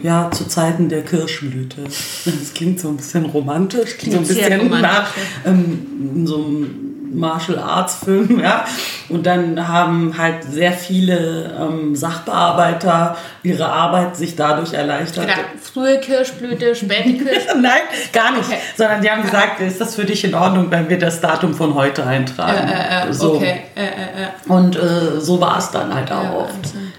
ja, 0.00 0.30
zu 0.30 0.46
Zeiten 0.46 0.88
der 0.88 1.02
Kirschblüte. 1.02 1.84
Das 1.84 2.54
klingt 2.54 2.80
so 2.80 2.88
ein 2.88 2.96
bisschen 2.96 3.26
romantisch, 3.26 3.96
klingt 3.98 4.14
so 4.14 4.20
ein 4.20 4.26
bisschen 4.26 4.80
nach 4.80 5.12
ähm, 5.44 6.26
so 6.26 6.36
einem 6.36 6.94
Martial 7.14 7.58
Arts 7.58 7.96
Film, 8.04 8.40
ja. 8.40 8.64
Und 9.08 9.26
dann 9.26 9.68
haben 9.68 10.16
halt 10.18 10.44
sehr 10.44 10.72
viele 10.72 11.54
ähm, 11.58 11.94
Sachbearbeiter 11.94 13.16
ihre 13.42 13.66
Arbeit 13.66 14.16
sich 14.16 14.36
dadurch 14.36 14.72
erleichtert. 14.72 15.26
Genau. 15.26 15.48
Frühe 15.60 16.00
Kirschblüte, 16.00 16.74
späte 16.74 17.12
Kirschblüte? 17.24 17.60
Nein, 17.60 17.82
gar 18.12 18.32
nicht. 18.32 18.46
Okay. 18.46 18.58
Sondern 18.76 19.02
die 19.02 19.10
haben 19.10 19.22
gesagt, 19.22 19.60
ist 19.60 19.80
das 19.80 19.94
für 19.94 20.04
dich 20.04 20.24
in 20.24 20.34
Ordnung, 20.34 20.70
wenn 20.70 20.88
wir 20.88 20.98
das 20.98 21.20
Datum 21.20 21.54
von 21.54 21.74
heute 21.74 22.06
eintragen? 22.06 22.68
Äh, 22.68 23.08
äh, 23.08 23.12
so. 23.12 23.34
Okay. 23.34 23.62
Äh. 23.74 24.50
Und 24.50 24.78
so 25.18 25.40
war 25.40 25.58
es 25.58 25.70
dann 25.70 25.94
halt 25.94 26.10
auch. 26.10 26.48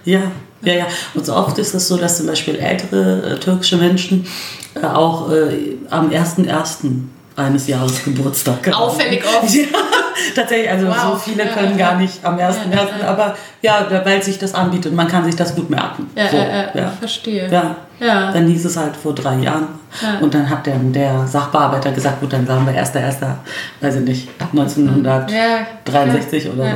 Ja, 0.03 0.31
ja, 0.65 0.73
ja. 0.73 0.87
Und 1.13 1.25
so 1.25 1.35
oft 1.35 1.57
ist 1.57 1.73
es 1.73 1.87
so, 1.87 1.97
dass 1.97 2.17
zum 2.17 2.27
Beispiel 2.27 2.55
ältere 2.55 3.39
türkische 3.39 3.77
Menschen 3.77 4.25
auch 4.81 5.29
am 5.89 6.09
1.1 6.09 7.07
eines 7.35 7.67
Jahres 7.67 8.03
Geburtstag 8.03 8.65
haben. 8.67 8.73
Auffällig 8.73 9.23
oft. 9.25 9.55
Ja, 10.17 10.21
tatsächlich, 10.33 10.69
also 10.69 10.87
wow. 10.87 10.95
so 10.95 11.15
viele 11.17 11.45
können 11.47 11.77
ja, 11.77 11.89
gar 11.89 11.97
nicht 11.97 12.23
am 12.23 12.39
ersten, 12.39 12.71
ja, 12.71 12.79
ersten, 12.79 13.01
aber 13.05 13.35
ja, 13.61 13.85
weil 14.05 14.23
sich 14.23 14.39
das 14.39 14.55
anbietet, 14.55 14.93
man 14.93 15.09
kann 15.09 15.25
sich 15.25 15.35
das 15.35 15.53
gut 15.53 15.69
merken. 15.69 16.09
Ja, 16.15 16.29
so, 16.29 16.37
ja. 16.37 16.93
verstehe. 16.97 17.51
Ja. 17.51 17.75
ja. 17.99 18.31
Dann 18.31 18.47
hieß 18.47 18.63
es 18.63 18.77
halt 18.77 18.95
vor 18.95 19.13
drei 19.13 19.35
Jahren 19.35 19.67
und 20.21 20.33
dann 20.33 20.49
hat 20.49 20.65
der, 20.65 20.77
der 20.77 21.27
Sachbearbeiter 21.27 21.91
gesagt, 21.91 22.21
gut, 22.21 22.31
dann 22.31 22.47
sagen 22.47 22.65
wir 22.65 22.73
erster, 22.73 23.01
erster, 23.01 23.39
weiß 23.81 23.97
ich 23.97 24.05
nicht, 24.05 24.29
1963 24.39 26.53
oder 26.53 26.63
so. 26.63 26.69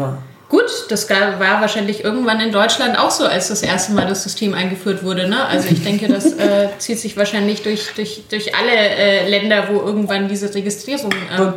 ja. 0.00 0.18
Gut, 0.54 0.70
das 0.88 1.10
war 1.10 1.60
wahrscheinlich 1.60 2.04
irgendwann 2.04 2.38
in 2.38 2.52
Deutschland 2.52 2.96
auch 2.96 3.10
so, 3.10 3.24
als 3.24 3.48
das 3.48 3.62
erste 3.62 3.92
Mal 3.92 4.06
das 4.06 4.22
System 4.22 4.54
eingeführt 4.54 5.02
wurde. 5.02 5.28
Ne? 5.28 5.44
Also 5.44 5.68
ich 5.68 5.82
denke, 5.82 6.06
das 6.06 6.26
äh, 6.26 6.68
zieht 6.78 7.00
sich 7.00 7.16
wahrscheinlich 7.16 7.62
durch, 7.64 7.88
durch, 7.96 8.22
durch 8.30 8.54
alle 8.54 8.70
äh, 8.70 9.28
Länder, 9.28 9.64
wo 9.68 9.80
irgendwann 9.80 10.28
diese 10.28 10.54
Registrierung... 10.54 11.10
Äh, 11.10 11.54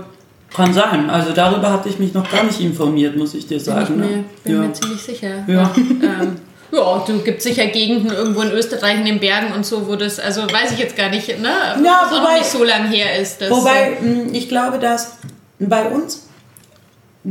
kann 0.52 0.74
sein. 0.74 1.12
Also 1.12 1.32
darüber 1.32 1.72
hatte 1.72 1.90
ich 1.90 2.00
mich 2.00 2.16
noch 2.16 2.28
gar 2.32 2.44
nicht 2.44 2.60
informiert, 2.60 3.16
muss 3.16 3.36
ich 3.36 3.46
dir 3.46 3.60
sagen. 3.60 4.00
Bin, 4.00 4.04
ich 4.04 4.10
mir, 4.10 4.24
bin 4.44 4.56
ja. 4.56 4.60
mir 4.62 4.74
ziemlich 4.74 5.02
sicher. 5.04 5.44
Ja. 5.48 5.72
Ähm, 5.78 6.38
ja, 6.72 7.04
du 7.06 7.20
gibt 7.20 7.44
sicher 7.44 7.68
Gegenden 7.68 8.12
irgendwo 8.12 8.42
in 8.42 8.52
Österreich 8.52 8.98
in 8.98 9.06
den 9.06 9.20
Bergen 9.20 9.54
und 9.54 9.64
so, 9.64 9.88
wo 9.88 9.96
das, 9.96 10.20
also 10.20 10.42
weiß 10.42 10.72
ich 10.72 10.80
jetzt 10.80 10.96
gar 10.96 11.10
nicht, 11.10 11.28
ne? 11.40 11.50
Ja, 11.86 12.08
wobei, 12.10 12.18
auch 12.18 12.38
nicht 12.40 12.50
so 12.50 12.64
lang 12.64 12.88
her 12.88 13.22
ist. 13.22 13.42
Dass, 13.42 13.52
wobei, 13.52 13.96
hm, 14.00 14.34
ich 14.34 14.50
glaube, 14.50 14.80
dass 14.80 15.18
bei 15.60 15.84
uns 15.84 16.27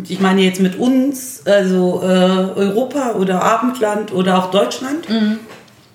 ich 0.09 0.21
meine 0.21 0.43
jetzt 0.43 0.61
mit 0.61 0.79
uns, 0.79 1.43
also 1.47 2.03
äh, 2.03 2.07
Europa 2.07 3.13
oder 3.13 3.43
Abendland 3.43 4.13
oder 4.13 4.39
auch 4.39 4.51
Deutschland, 4.51 5.09
mhm. 5.09 5.39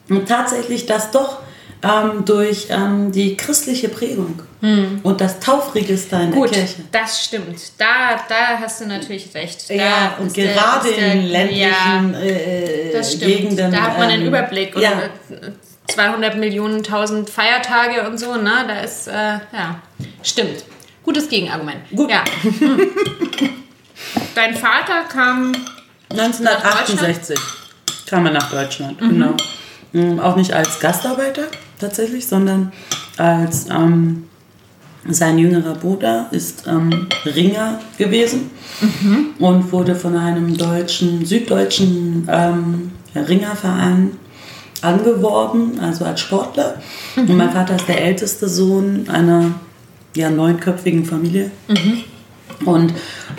und 0.09 0.27
tatsächlich 0.27 0.85
das 0.85 1.11
doch 1.11 1.39
ähm, 1.83 2.25
durch 2.25 2.67
ähm, 2.69 3.11
die 3.11 3.35
christliche 3.35 3.89
Prägung 3.89 4.41
mhm. 4.61 4.99
und 5.03 5.19
das 5.19 5.39
Taufregister 5.39 6.21
in 6.21 6.31
Gut, 6.31 6.51
der 6.51 6.59
Kirche. 6.59 6.83
das 6.91 7.23
stimmt. 7.23 7.59
Da, 7.77 8.19
da 8.29 8.59
hast 8.59 8.81
du 8.81 8.85
natürlich 8.85 9.33
recht. 9.33 9.69
Da 9.69 9.73
ja, 9.73 10.17
und 10.19 10.33
gerade 10.33 10.89
der, 10.93 11.13
in 11.13 11.27
ländlichen 11.27 12.13
ja, 12.13 12.21
äh, 12.21 13.17
Gegenden. 13.19 13.71
Da 13.71 13.81
hat 13.81 13.97
man 13.97 14.09
einen 14.09 14.21
ähm, 14.21 14.27
Überblick. 14.27 14.75
Ja. 14.77 14.91
200 15.87 16.37
Millionen, 16.37 16.77
1000 16.77 17.29
Feiertage 17.29 18.07
und 18.07 18.17
so, 18.17 18.35
ne? 18.35 18.63
Da 18.67 18.79
ist, 18.79 19.07
äh, 19.07 19.11
ja, 19.11 19.81
stimmt. 20.23 20.63
Gutes 21.03 21.27
Gegenargument. 21.27 21.79
Gut. 21.93 22.09
Ja. 22.11 22.23
Dein 24.35 24.55
Vater 24.55 25.03
kam 25.09 25.53
1968 26.09 27.39
kam 28.11 28.25
er 28.25 28.33
nach 28.33 28.51
Deutschland, 28.51 29.01
mhm. 29.01 29.09
genau. 29.09 29.33
Mhm, 29.93 30.19
auch 30.19 30.35
nicht 30.35 30.53
als 30.53 30.79
Gastarbeiter 30.79 31.47
tatsächlich, 31.79 32.27
sondern 32.27 32.71
als 33.17 33.67
ähm, 33.69 34.27
sein 35.09 35.39
jüngerer 35.39 35.73
Bruder 35.75 36.27
ist 36.31 36.65
ähm, 36.67 37.07
Ringer 37.25 37.79
gewesen 37.97 38.51
mhm. 38.81 39.29
und 39.39 39.71
wurde 39.71 39.95
von 39.95 40.15
einem 40.15 40.57
deutschen, 40.57 41.25
süddeutschen 41.25 42.27
ähm, 42.29 42.91
Ringerverein 43.15 44.11
angeworben, 44.81 45.79
also 45.79 46.05
als 46.05 46.21
Sportler. 46.21 46.75
Mhm. 47.15 47.29
Und 47.29 47.37
mein 47.37 47.51
Vater 47.51 47.75
ist 47.75 47.87
der 47.87 48.01
älteste 48.01 48.47
Sohn 48.47 49.09
einer 49.09 49.51
ja, 50.15 50.29
neunköpfigen 50.29 51.05
Familie. 51.05 51.51
Mhm. 51.67 52.03
Und 52.65 52.93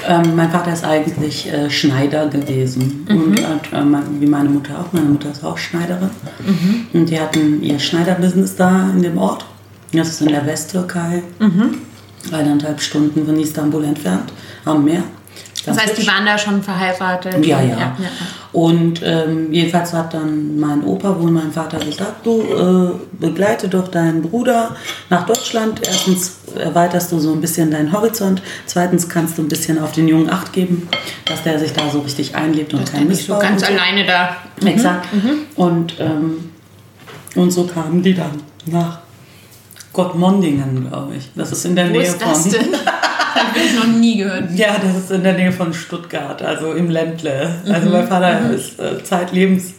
ähm, 0.08 0.37
mein 0.37 0.50
Vater 0.50 0.72
ist 0.72 0.85
eigentlich 0.85 1.52
äh, 1.52 1.70
Schneider 1.70 2.28
gewesen. 2.28 3.06
Mhm. 3.08 3.16
Und 3.16 3.38
äh, 3.72 4.20
wie 4.20 4.26
meine 4.26 4.48
Mutter 4.48 4.78
auch. 4.80 4.92
Meine 4.92 5.06
Mutter 5.06 5.30
ist 5.30 5.44
auch 5.44 5.58
Schneiderin. 5.58 6.11
Mhm. 6.44 6.87
Und 6.92 7.11
die 7.11 7.20
hatten 7.20 7.62
ihr 7.62 7.78
Schneiderbusiness 7.78 8.56
da 8.56 8.90
in 8.94 9.02
dem 9.02 9.18
Ort. 9.18 9.44
Das 9.92 10.08
ist 10.08 10.22
in 10.22 10.28
der 10.28 10.46
Westtürkei. 10.46 11.22
Mhm. 11.38 11.78
Eineinhalb 12.30 12.80
Stunden 12.80 13.26
von 13.26 13.38
Istanbul 13.38 13.85
entfernt, 13.85 14.32
am 14.64 14.85
Meer. 14.85 15.02
Das 15.64 15.79
heißt, 15.79 15.96
die 15.96 16.07
waren 16.07 16.27
da 16.27 16.37
schon 16.37 16.62
verheiratet? 16.62 17.44
Ja, 17.46 17.61
ja. 17.61 17.68
ja, 17.68 17.77
ja. 17.79 17.96
Und 18.53 19.01
ähm, 19.03 19.53
jedenfalls 19.53 19.92
hat 19.92 20.12
dann 20.12 20.59
mein 20.59 20.85
Opa, 20.85 21.18
wohl 21.18 21.31
mein 21.31 21.53
Vater, 21.53 21.79
gesagt, 21.79 22.27
du 22.27 22.42
äh, 22.42 23.16
begleite 23.18 23.68
doch 23.68 23.88
deinen 23.88 24.22
Bruder 24.22 24.77
nach 25.09 25.25
Deutschland. 25.25 25.81
Erstens 25.87 26.38
erweiterst 26.59 27.12
du 27.12 27.18
so 27.18 27.33
ein 27.33 27.40
bisschen 27.40 27.70
deinen 27.70 27.92
Horizont. 27.92 28.42
Zweitens 28.66 29.09
kannst 29.09 29.38
du 29.38 29.42
ein 29.42 29.48
bisschen 29.48 29.79
auf 29.79 29.92
den 29.92 30.09
Jungen 30.09 30.29
Acht 30.29 30.53
geben, 30.53 30.88
dass 31.25 31.42
der 31.42 31.59
sich 31.59 31.72
da 31.72 31.88
so 31.90 32.01
richtig 32.01 32.35
einlebt 32.35 32.75
und 32.75 32.90
kein 32.90 33.09
Missbrauch. 33.09 33.37
so 33.37 33.42
ganz 33.42 33.61
so. 33.61 33.66
alleine 33.72 34.05
da. 34.05 34.37
Exakt. 34.64 35.12
Mhm. 35.14 35.38
Und, 35.57 35.94
ähm, 36.01 36.51
und 37.35 37.51
so 37.51 37.64
kamen 37.64 38.03
die 38.03 38.14
dann 38.14 38.42
nach 38.66 39.02
Gottmondingen, 39.92 40.88
glaube 40.88 41.16
ich. 41.16 41.31
Das 41.35 41.52
ist 41.52 41.64
in 41.64 41.76
der 41.76 41.88
Wo 41.88 41.92
Nähe 41.92 42.02
ist 42.02 42.20
das 42.20 42.42
von. 42.42 42.52
Denn? 42.52 42.74
Habe 43.35 43.59
ich 43.59 43.74
noch 43.74 43.87
nie 43.87 44.18
gehört. 44.18 44.50
Ja, 44.55 44.76
das 44.83 45.05
ist 45.05 45.11
in 45.11 45.22
der 45.22 45.35
Nähe 45.35 45.52
von 45.52 45.72
Stuttgart, 45.72 46.40
also 46.42 46.72
im 46.72 46.90
Ländle. 46.90 47.55
Also 47.66 47.87
mhm. 47.87 47.92
mein 47.92 48.07
Vater 48.07 48.40
mhm. 48.40 48.55
ist 48.55 48.78
äh, 48.78 49.02
zeitlebens 49.02 49.74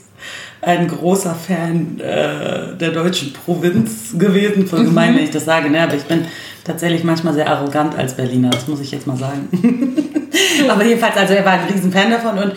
ein 0.61 0.87
großer 0.87 1.35
Fan 1.35 1.99
äh, 1.99 2.75
der 2.77 2.91
deutschen 2.91 3.33
Provinz 3.33 4.13
gewesen. 4.17 4.65
Voll 4.65 4.85
gemein, 4.85 5.11
mhm. 5.11 5.17
wenn 5.17 5.23
ich 5.25 5.31
das 5.31 5.45
sage, 5.45 5.69
ne? 5.69 5.81
aber 5.81 5.95
ich 5.95 6.03
bin 6.03 6.25
tatsächlich 6.63 7.03
manchmal 7.03 7.33
sehr 7.33 7.49
arrogant 7.49 7.97
als 7.97 8.13
Berliner, 8.15 8.49
das 8.49 8.67
muss 8.67 8.79
ich 8.79 8.91
jetzt 8.91 9.05
mal 9.05 9.17
sagen. 9.17 9.49
aber 10.69 10.85
jedenfalls, 10.85 11.17
also 11.17 11.33
er 11.33 11.45
war 11.45 11.53
ein 11.53 11.67
riesen 11.71 11.91
Fan 11.91 12.09
davon 12.09 12.37
und 12.37 12.53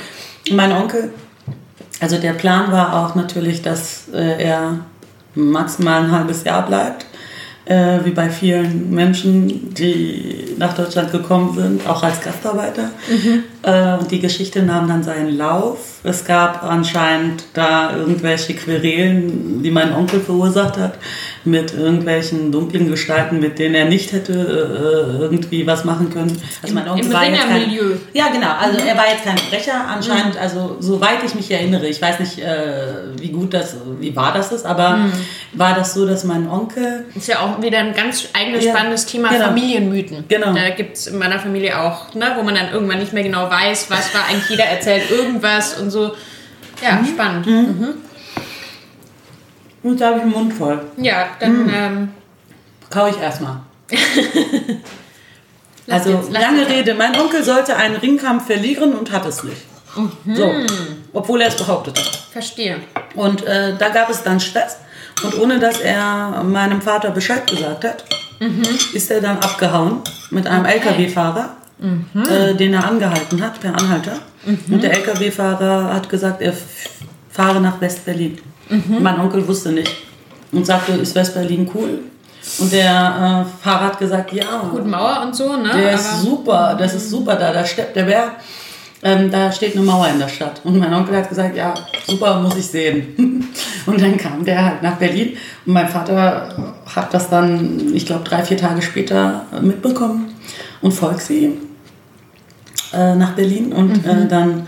mein 0.52 0.72
Onkel, 0.72 1.10
also 2.00 2.18
der 2.18 2.34
Plan 2.34 2.70
war 2.70 3.04
auch 3.04 3.14
natürlich, 3.16 3.62
dass 3.62 4.08
äh, 4.12 4.44
er 4.44 4.78
maximal 5.34 6.04
ein 6.04 6.12
halbes 6.12 6.44
Jahr 6.44 6.64
bleibt 6.64 7.06
äh, 7.66 7.98
wie 8.04 8.12
bei 8.12 8.30
vielen 8.30 8.90
Menschen, 8.94 9.74
die 9.74 10.54
nach 10.56 10.74
Deutschland 10.74 11.10
gekommen 11.12 11.52
sind, 11.54 11.86
auch 11.86 12.02
als 12.02 12.20
Gastarbeiter. 12.20 12.90
Mhm. 13.08 13.42
Äh, 13.62 13.98
und 13.98 14.10
die 14.10 14.20
Geschichte 14.20 14.62
nahm 14.62 14.88
dann 14.88 15.02
seinen 15.02 15.36
Lauf. 15.36 15.98
Es 16.04 16.24
gab 16.24 16.62
anscheinend 16.62 17.44
da 17.54 17.96
irgendwelche 17.96 18.54
Querelen, 18.54 19.62
die 19.62 19.70
mein 19.72 19.92
Onkel 19.92 20.20
verursacht 20.20 20.78
hat, 20.78 20.94
mit 21.46 21.72
irgendwelchen 21.74 22.50
dunklen 22.52 22.88
Gestalten, 22.90 23.38
mit 23.40 23.58
denen 23.58 23.74
er 23.74 23.84
nicht 23.86 24.12
hätte 24.12 24.32
äh, 24.32 25.22
irgendwie 25.22 25.66
was 25.66 25.84
machen 25.84 26.10
können. 26.10 26.40
Also 26.62 26.74
mein 26.74 26.88
Onkel 26.88 27.06
Im 27.06 27.12
war 27.12 27.24
jetzt 27.24 27.40
kein. 27.40 27.70
Ja, 28.12 28.28
genau. 28.32 28.50
Also 28.60 28.78
er 28.78 28.96
war 28.96 29.04
jetzt 29.10 29.24
kein 29.24 29.36
Brecher 29.50 29.86
anscheinend. 29.88 30.36
Also 30.36 30.76
soweit 30.80 31.22
ich 31.24 31.34
mich 31.34 31.50
erinnere, 31.50 31.86
ich 31.86 32.02
weiß 32.02 32.18
nicht, 32.20 32.38
äh, 32.38 33.18
wie 33.20 33.28
gut 33.30 33.54
das, 33.54 33.76
wie 34.00 34.14
wahr 34.16 34.32
das 34.34 34.52
ist, 34.52 34.66
aber 34.66 34.98
war 35.52 35.74
das 35.74 35.94
so, 35.94 36.06
dass 36.06 36.24
mein 36.24 36.48
Onkel 36.48 37.04
Ist 37.14 37.28
ja 37.28 37.40
auch 37.40 37.62
wieder 37.62 37.78
ein 37.78 37.94
ganz 37.94 38.28
eigenes 38.32 38.64
Ja, 38.64 38.72
spannendes 38.72 39.06
Thema 39.06 39.28
genau. 39.28 39.46
Familienmythen. 39.46 40.24
Genau. 40.28 40.52
Da 40.52 40.70
gibt 40.70 40.96
es 40.96 41.06
in 41.06 41.18
meiner 41.18 41.38
Familie 41.38 41.80
auch, 41.80 42.14
ne, 42.14 42.32
wo 42.36 42.42
man 42.42 42.54
dann 42.54 42.70
irgendwann 42.72 42.98
nicht 42.98 43.12
mehr 43.12 43.22
genau 43.22 43.48
weiß, 43.50 43.86
was 43.90 44.12
war 44.14 44.22
eigentlich, 44.28 44.50
jeder 44.50 44.64
erzählt 44.64 45.10
irgendwas 45.10 45.78
und 45.80 45.90
so. 45.90 46.12
Ja, 46.82 46.96
Mhm. 46.96 47.06
spannend. 47.06 47.46
Jetzt 49.90 50.02
habe 50.02 50.16
ich 50.16 50.22
den 50.22 50.30
Mund 50.32 50.52
voll. 50.52 50.80
Ja, 50.96 51.26
dann 51.40 51.70
ähm, 51.74 52.08
Kau 52.90 53.06
ich 53.08 53.18
erstmal. 53.20 53.60
Also, 55.88 56.10
jetzt- 56.10 56.32
lange 56.32 56.66
Rede. 56.68 56.94
Mein 56.94 57.14
Onkel 57.18 57.44
sollte 57.44 57.76
einen 57.76 57.94
Ringkampf 57.96 58.46
verlieren 58.46 58.92
und 58.94 59.12
hat 59.12 59.24
es 59.26 59.44
nicht. 59.44 59.62
So. 60.34 60.52
Obwohl 61.12 61.40
er 61.40 61.48
es 61.48 61.56
behauptet 61.56 61.96
hat. 61.98 62.16
Verstehe. 62.32 62.78
Und 63.14 63.44
äh, 63.46 63.74
da 63.78 63.88
gab 63.90 64.10
es 64.10 64.22
dann 64.22 64.40
Stress. 64.40 64.78
Und 65.22 65.38
ohne 65.38 65.58
dass 65.60 65.78
er 65.80 66.42
meinem 66.42 66.82
Vater 66.82 67.10
Bescheid 67.10 67.46
gesagt 67.46 67.84
hat, 67.84 68.04
ist 68.92 69.10
er 69.10 69.20
dann 69.22 69.38
abgehauen 69.38 70.00
mit 70.30 70.46
einem 70.46 70.66
LKW-Fahrer, 70.66 71.56
äh, 71.80 72.54
den 72.54 72.74
er 72.74 72.84
angehalten 72.84 73.40
hat, 73.42 73.58
per 73.60 73.72
Anhalter. 73.74 74.18
Und 74.44 74.82
der 74.82 74.92
LKW-Fahrer 74.92 75.94
hat 75.94 76.08
gesagt, 76.10 76.42
er 76.42 76.52
fahre 77.30 77.60
nach 77.60 77.80
West-Berlin. 77.80 78.38
Mein 78.68 79.20
Onkel 79.20 79.46
wusste 79.46 79.70
nicht 79.72 79.90
und 80.52 80.66
sagte, 80.66 80.92
ist 80.92 81.14
West-Berlin 81.14 81.70
cool? 81.74 82.00
Und 82.58 82.72
der 82.72 83.44
äh, 83.46 83.62
Fahrer 83.64 83.86
hat 83.86 83.98
gesagt, 83.98 84.32
ja. 84.32 84.62
Gut, 84.70 84.86
Mauer 84.86 85.22
und 85.24 85.34
so, 85.34 85.56
ne? 85.56 85.70
Der 85.74 85.92
ist 85.94 86.08
Aber- 86.12 86.20
super, 86.22 86.76
das 86.78 86.94
ist 86.94 87.10
super 87.10 87.34
da, 87.36 87.52
da 87.52 87.64
steppt 87.64 87.96
der 87.96 88.04
Berg. 88.04 88.32
Ähm, 89.02 89.30
da 89.30 89.52
steht 89.52 89.76
eine 89.76 89.84
Mauer 89.84 90.08
in 90.08 90.18
der 90.18 90.28
Stadt. 90.28 90.60
Und 90.64 90.78
mein 90.78 90.92
Onkel 90.94 91.16
hat 91.16 91.28
gesagt, 91.28 91.56
ja, 91.56 91.74
super, 92.06 92.40
muss 92.40 92.56
ich 92.56 92.66
sehen. 92.66 93.46
Und 93.86 94.00
dann 94.00 94.16
kam 94.16 94.44
der 94.44 94.64
halt 94.64 94.82
nach 94.82 94.96
Berlin. 94.96 95.36
Und 95.66 95.72
mein 95.74 95.88
Vater 95.88 96.74
hat 96.94 97.12
das 97.12 97.28
dann, 97.28 97.92
ich 97.94 98.06
glaube, 98.06 98.24
drei, 98.24 98.42
vier 98.42 98.56
Tage 98.56 98.80
später 98.82 99.44
mitbekommen 99.60 100.34
und 100.80 100.92
folgte 100.92 101.32
ihm 101.34 101.52
äh, 102.92 103.14
nach 103.14 103.32
Berlin. 103.34 103.72
Und 103.72 104.04
äh, 104.04 104.26
dann 104.26 104.66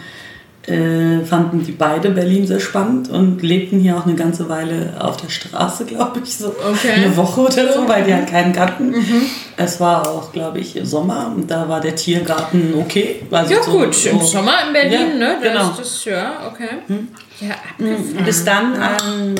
äh, 0.69 1.25
fanden 1.25 1.65
die 1.65 1.73
beide 1.73 2.11
Berlin 2.11 2.47
sehr 2.47 2.61
spannend 2.61 3.09
und 3.11 3.43
lebten 3.43 3.81
hier 3.81 3.97
auch 3.97 4.05
eine 4.07 4.15
ganze 4.15 4.49
Weile 4.49 4.93
auf 5.01 5.17
der 5.17 5.29
Straße, 5.31 5.85
glaube 5.87 6.21
ich, 6.23 6.37
so 6.37 6.49
Okay. 6.49 6.93
eine 6.97 7.17
Woche 7.17 7.41
oder 7.43 7.73
so, 7.73 7.89
weil 7.89 8.05
die 8.05 8.13
halt 8.13 8.29
keinen 8.29 8.53
kannten. 8.53 8.95
Es 9.57 9.81
war 9.81 10.07
auch, 10.09 10.33
glaube 10.33 10.59
ich, 10.61 10.79
Sommer 10.85 11.33
und 11.35 11.51
da 11.51 11.69
war 11.69 11.81
der 11.81 11.95
Tiergarten 11.97 12.75
okay. 12.79 13.23
Also 13.31 13.55
Ja, 13.55 13.63
so- 13.63 13.71
gut, 13.71 14.07
im 14.07 14.19
so- 14.21 14.25
Sommer 14.25 14.55
in 14.67 14.73
Berlin, 14.73 14.93
Ja, 15.13 15.17
ne? 15.19 15.37
Da 15.43 15.49
genau. 15.49 15.71
ist 15.71 15.79
das, 15.81 16.05
ja, 16.05 16.33
okay. 16.53 16.69
Ja, 17.41 17.51
abgefahren. 17.55 18.25
Bis 18.25 18.45
dann 18.45 18.75
ein 18.77 19.35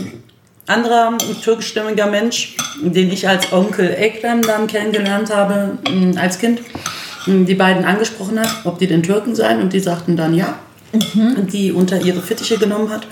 anderer 0.67 1.17
türkischstämmiger 1.43 2.07
Mensch, 2.07 2.57
den 2.83 3.11
ich 3.11 3.29
als 3.29 3.53
Onkel 3.53 3.89
Ekrem 3.99 4.43
dann 4.43 4.67
kennengelernt 4.67 5.35
habe 5.35 5.79
mh, 5.91 6.21
als 6.21 6.39
Kind, 6.39 6.61
mh, 7.27 7.45
die 7.47 7.55
beiden 7.55 7.85
angesprochen 7.85 8.39
hat, 8.41 8.49
ob 8.65 8.79
die 8.79 8.87
denn 8.87 9.03
Türken 9.03 9.35
seien 9.35 9.61
und 9.63 9.73
die 9.73 9.81
sagten 9.81 10.17
dann 10.17 10.35
ja. 10.35 10.55
Und 10.93 11.53
die 11.53 11.73
unter 11.73 12.01
ihre 12.01 12.23
Fittiche 12.23 12.57
genommen 12.57 12.91
hat 12.91 13.07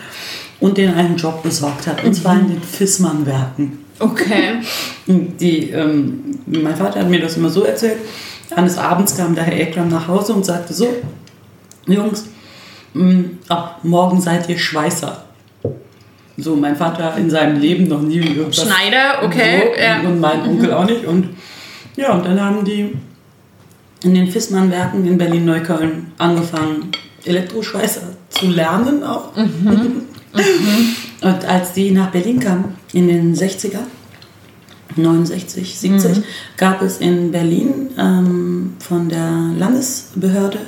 und 0.61 0.79
denen 0.79 0.95
einen 0.95 1.17
Job 1.17 1.43
besorgt 1.43 1.87
hat, 1.87 2.03
und 2.05 2.15
zwar 2.15 2.39
in 2.41 2.49
den 2.49 2.63
Fissmann-Werken. 2.63 3.85
Okay. 3.99 4.61
Die, 5.07 5.71
ähm, 5.71 6.39
mein 6.47 6.77
Vater 6.77 7.01
hat 7.01 7.09
mir 7.09 7.21
das 7.21 7.37
immer 7.37 7.51
so 7.51 7.65
erzählt. 7.65 7.99
Eines 8.55 8.79
Abends 8.79 9.17
kam 9.17 9.35
der 9.35 9.45
Herr 9.45 9.59
Ekrem 9.61 9.89
nach 9.89 10.09
Hause 10.09 10.33
und 10.35 10.45
sagte 10.45 10.73
so, 10.73 10.89
Jungs, 11.87 12.27
mh, 12.95 13.25
ab 13.49 13.81
morgen 13.83 14.21
seid 14.21 14.49
ihr 14.49 14.59
Schweißer. 14.59 15.25
So, 16.39 16.55
mein 16.55 16.77
Vater 16.77 17.17
in 17.17 17.31
seinem 17.31 17.61
Leben 17.61 17.89
noch 17.89 18.03
nie 18.03 18.19
irgendwas. 18.19 18.67
Schneider, 18.67 19.23
okay, 19.23 19.63
So, 19.75 19.81
ja. 19.83 20.01
Und 20.01 20.21
mein 20.21 20.43
Onkel 20.43 20.73
auch 20.73 20.85
nicht. 20.85 21.05
Und 21.07 21.31
ja, 21.97 22.13
und 22.13 22.27
dann 22.27 22.41
haben 22.41 22.65
die 22.65 22.93
in 24.05 24.15
den 24.15 24.29
Fissmann-Werken 24.31 25.07
in 25.07 25.17
Berlin-Neukölln 25.17 26.13
angefangen, 26.19 26.93
Elektroschweißer 27.27 28.03
zu 28.31 28.47
lernen 28.47 29.03
auch. 29.03 29.33
Und 31.23 31.45
als 31.47 31.73
die 31.73 31.91
nach 31.91 32.11
Berlin 32.11 32.41
kamen, 32.41 32.75
in 32.93 33.09
den 33.09 33.35
60er, 33.35 33.79
69, 34.97 35.79
70, 35.79 36.23
gab 36.57 36.83
es 36.83 36.99
in 36.99 37.33
Berlin 37.33 37.91
ähm, 37.99 38.75
von 38.79 39.09
der 39.09 39.51
Landesbehörde, 39.59 40.59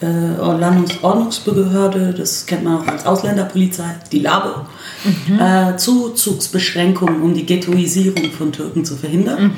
äh, 0.00 0.06
Landesordnungsbehörde, 0.06 2.14
das 2.16 2.46
kennt 2.46 2.64
man 2.64 2.78
auch 2.78 2.86
als 2.86 3.04
Ausländerpolizei, 3.04 3.96
die 4.12 4.20
LABO, 4.20 4.66
äh, 5.38 5.76
Zuzugsbeschränkungen, 5.76 7.20
um 7.20 7.34
die 7.34 7.44
Ghettoisierung 7.44 8.30
von 8.30 8.52
Türken 8.52 8.84
zu 8.84 8.96
verhindern. 8.96 9.52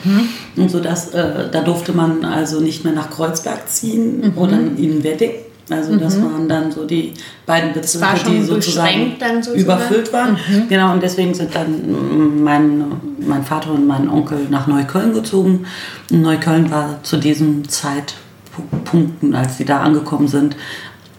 Und 0.57 0.71
so 0.71 0.81
dass, 0.81 1.11
äh, 1.11 1.51
da 1.51 1.63
durfte 1.63 1.93
man 1.93 2.25
also 2.25 2.61
nicht 2.61 2.85
mehr 2.85 2.95
nach 2.95 3.11
Kreuzberg 3.11 3.69
ziehen 3.69 4.33
oder 4.37 4.59
in 4.59 5.05
Wedding. 5.05 5.33
Also 5.71 5.97
das 5.97 6.21
waren 6.21 6.49
dann 6.49 6.73
so 6.73 6.85
die 6.85 7.15
beiden 7.47 7.73
Bezirke, 7.73 8.07
war 8.07 8.15
die 8.15 8.43
sozusagen 8.43 9.17
sozusagen? 9.21 9.61
überfüllt 9.61 10.13
waren. 10.13 10.37
Genau, 10.69 10.93
und 10.93 11.03
deswegen 11.03 11.33
sind 11.33 11.55
dann 11.55 11.71
mm, 11.71 12.43
mein, 12.43 12.85
mein 13.21 13.45
Vater 13.45 13.71
und 13.73 13.87
mein 13.87 14.09
Onkel 14.09 14.47
nach 14.51 14.67
Neukölln 14.67 15.13
gezogen. 15.13 15.67
Neukölln 16.11 16.71
war 16.71 17.03
zu 17.05 17.19
diesen 17.19 17.69
Zeitpunkten, 17.69 19.35
als 19.35 19.59
sie 19.59 19.65
da 19.65 19.81
angekommen 19.81 20.27
sind, 20.27 20.57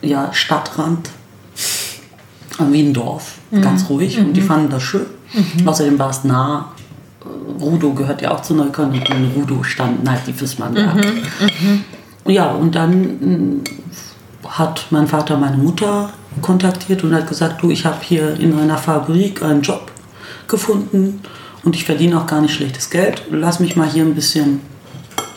ja 0.01 0.33
Stadtrand, 0.33 1.09
wie 2.69 2.81
ein 2.81 2.93
Dorf, 2.93 3.37
ganz 3.61 3.89
ruhig. 3.89 4.19
Und 4.19 4.33
die 4.33 4.41
fanden 4.41 4.69
das 4.69 4.83
schön. 4.83 5.05
Außerdem 5.65 5.97
war 5.97 6.09
es 6.09 6.25
nah. 6.25 6.73
Rudo 7.59 7.93
gehört 7.93 8.21
ja 8.21 8.31
auch 8.31 8.41
zu 8.41 8.53
Neukölln 8.53 8.89
und 8.89 9.09
in 9.09 9.31
Rudo 9.35 9.63
standen 9.63 10.09
halt 10.09 10.21
die 10.27 10.33
Fissmann. 10.33 10.75
Ja, 12.27 12.51
und 12.51 12.75
dann 12.75 13.01
mm, 13.01 13.63
hat 14.51 14.87
mein 14.89 15.07
Vater 15.07 15.37
meine 15.37 15.57
Mutter 15.57 16.11
kontaktiert 16.41 17.03
und 17.03 17.13
hat 17.15 17.27
gesagt, 17.27 17.61
du, 17.61 17.71
ich 17.71 17.85
habe 17.85 17.97
hier 18.01 18.39
in 18.39 18.57
einer 18.57 18.77
Fabrik 18.77 19.41
einen 19.43 19.61
Job 19.61 19.91
gefunden 20.47 21.21
und 21.63 21.75
ich 21.75 21.85
verdiene 21.85 22.17
auch 22.19 22.27
gar 22.27 22.41
nicht 22.41 22.53
schlechtes 22.53 22.89
Geld. 22.89 23.23
Lass 23.31 23.59
mich 23.59 23.75
mal 23.75 23.87
hier 23.89 24.03
ein 24.03 24.15
bisschen 24.15 24.61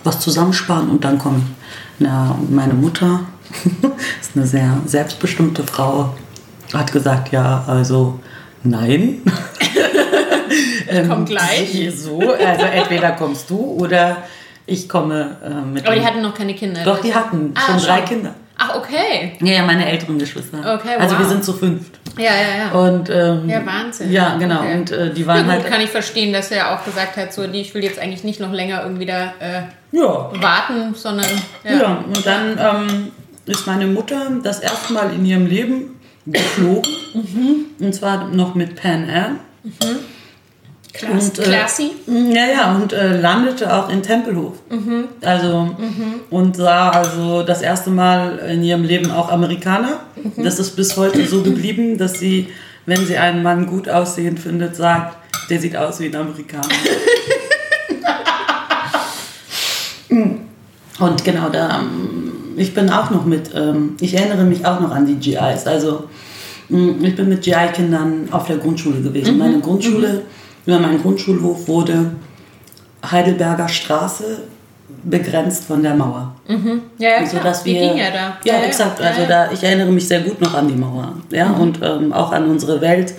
was 0.03 0.20
zusammensparen 0.20 0.90
und 0.90 1.05
dann 1.05 1.18
komme 1.18 1.38
ich. 1.38 1.44
Na, 2.00 2.37
meine 2.50 2.74
Mutter 2.74 3.20
ist 4.20 4.33
eine 4.35 4.46
sehr 4.46 4.79
selbstbestimmte 4.85 5.62
Frau, 5.62 6.14
hat 6.72 6.90
gesagt, 6.92 7.31
ja, 7.33 7.64
also 7.66 8.18
nein. 8.62 9.22
Ähm, 10.87 11.09
Komm 11.09 11.24
gleich. 11.24 11.90
So, 11.96 12.20
also 12.20 12.64
entweder 12.66 13.12
kommst 13.12 13.48
du 13.50 13.57
oder 13.57 14.18
ich 14.66 14.88
komme 14.88 15.37
äh, 15.44 15.66
mit. 15.66 15.85
Aber 15.87 15.96
die 15.96 16.05
hatten 16.05 16.22
noch 16.22 16.35
keine 16.35 16.55
Kinder. 16.55 16.85
Doch, 16.85 17.00
die 17.00 17.12
hatten 17.12 17.53
Ah, 17.55 17.61
schon 17.61 17.79
drei 17.79 17.96
schon. 17.98 18.05
Kinder. 18.07 18.35
Ach, 18.70 18.77
okay. 18.77 19.33
Ja, 19.40 19.53
ja, 19.55 19.62
meine 19.64 19.87
älteren 19.90 20.18
Geschwister. 20.18 20.59
Okay, 20.59 20.96
Also 20.98 21.14
wow. 21.14 21.20
wir 21.22 21.29
sind 21.29 21.44
zu 21.44 21.53
fünft. 21.53 21.98
Ja, 22.16 22.24
ja, 22.24 22.64
ja. 22.64 22.70
Und, 22.72 23.11
ähm, 23.11 23.48
Ja, 23.48 23.64
Wahnsinn. 23.66 24.11
Ja, 24.12 24.37
genau. 24.38 24.61
Okay. 24.61 24.74
Und 24.74 24.90
äh, 24.92 25.12
die 25.12 25.27
waren 25.27 25.42
gut, 25.44 25.53
halt. 25.53 25.66
kann 25.66 25.81
ich 25.81 25.90
verstehen, 25.90 26.33
dass 26.33 26.50
er 26.50 26.72
auch 26.74 26.85
gesagt 26.85 27.16
hat, 27.16 27.33
so, 27.33 27.46
nee, 27.46 27.61
ich 27.61 27.74
will 27.74 27.83
jetzt 27.83 27.98
eigentlich 27.98 28.24
nicht 28.24 28.40
noch 28.40 28.53
länger 28.53 28.83
irgendwie 28.83 29.07
da 29.07 29.35
äh, 29.40 29.62
Ja. 29.92 30.31
warten, 30.40 30.94
sondern 30.94 31.27
ja. 31.64 31.72
ja. 31.72 32.05
Und 32.07 32.24
dann 32.27 32.59
ähm, 32.59 33.12
ist 33.46 33.66
meine 33.66 33.87
Mutter 33.87 34.31
das 34.42 34.61
erste 34.61 34.92
Mal 34.92 35.12
in 35.12 35.24
ihrem 35.27 35.46
Leben 35.46 36.00
geflogen. 36.27 36.90
Mhm. 37.14 37.64
Und 37.81 37.94
zwar 37.94 38.29
noch 38.29 38.55
mit 38.55 38.77
Pan 38.77 39.09
Am. 39.11 39.40
Klass, 40.94 41.28
Und, 41.30 41.38
äh, 41.40 41.42
Classy. 41.42 41.90
Ja, 42.07 42.46
ja, 42.46 42.76
und 42.76 42.92
äh, 42.92 43.20
landete 43.20 43.74
auch 43.74 43.88
in 43.88 44.00
Tempelhof. 44.02 44.52
Also, 45.22 45.74
und 46.30 46.57
sah 46.57 46.90
also 46.90 47.42
das 47.42 47.62
erste 47.62 47.90
Mal 47.90 48.38
in 48.38 48.62
ihrem 48.62 48.85
Leben 48.85 49.11
auch 49.11 49.30
Amerikaner. 49.33 50.00
Das 50.37 50.61
ist 50.61 50.76
bis 50.76 50.96
heute 50.96 51.26
so 51.26 51.42
geblieben, 51.42 51.98
dass 51.98 52.20
sie, 52.20 52.46
wenn 52.87 53.04
sie 53.04 53.18
einen 53.18 53.42
Mann 53.42 53.66
gut 53.66 53.88
aussehend 53.88 54.38
findet, 54.38 54.76
sagt, 54.76 55.16
der 55.50 55.61
sieht 55.61 55.76
aus 55.76 55.98
wie 55.98 56.07
ein 56.07 56.14
Amerikaner. 56.14 56.68
und 61.00 61.24
genau, 61.24 61.48
da, 61.48 61.80
ähm, 61.80 62.30
ich 62.57 62.72
bin 62.72 62.88
auch 62.88 63.11
noch 63.11 63.24
mit, 63.24 63.50
ähm, 63.54 63.96
ich 64.00 64.14
erinnere 64.14 64.44
mich 64.44 64.64
auch 64.64 64.78
noch 64.78 64.92
an 64.92 65.07
die 65.07 65.16
GIs. 65.16 65.66
Also, 65.66 66.04
mh, 66.68 66.94
ich 67.02 67.16
bin 67.16 67.28
mit 67.28 67.42
GI-Kindern 67.42 68.28
auf 68.30 68.46
der 68.46 68.59
Grundschule 68.59 69.00
gewesen. 69.02 69.38
Meine 69.38 69.59
Grundschule, 69.59 70.22
über 70.66 70.79
meinen 70.79 71.00
Grundschulhof 71.00 71.68
wurde 71.68 72.12
Heidelberger 73.11 73.68
Straße 73.68 74.42
begrenzt 75.03 75.64
von 75.64 75.83
der 75.83 75.94
Mauer. 75.94 76.35
Ja, 76.98 77.09
ja, 77.20 77.27
So 77.27 77.38
dass 77.38 77.62
die 77.62 77.74
wir, 77.74 77.81
ging 77.88 77.96
ja 77.98 78.11
da. 78.11 78.37
Ja, 78.44 78.62
exakt. 78.62 79.00
ja, 79.00 79.07
Also 79.07 79.22
ja. 79.22 79.27
da, 79.29 79.53
ich 79.53 79.62
erinnere 79.62 79.90
mich 79.90 80.07
sehr 80.09 80.20
gut 80.20 80.40
noch 80.40 80.55
an 80.55 80.68
die 80.68 80.74
Mauer. 80.74 81.14
Ja, 81.31 81.50
und 81.50 81.81
ähm, 81.83 82.12
auch 82.12 82.33
an 82.33 82.48
unsere 82.50 82.81
Welt 82.81 83.14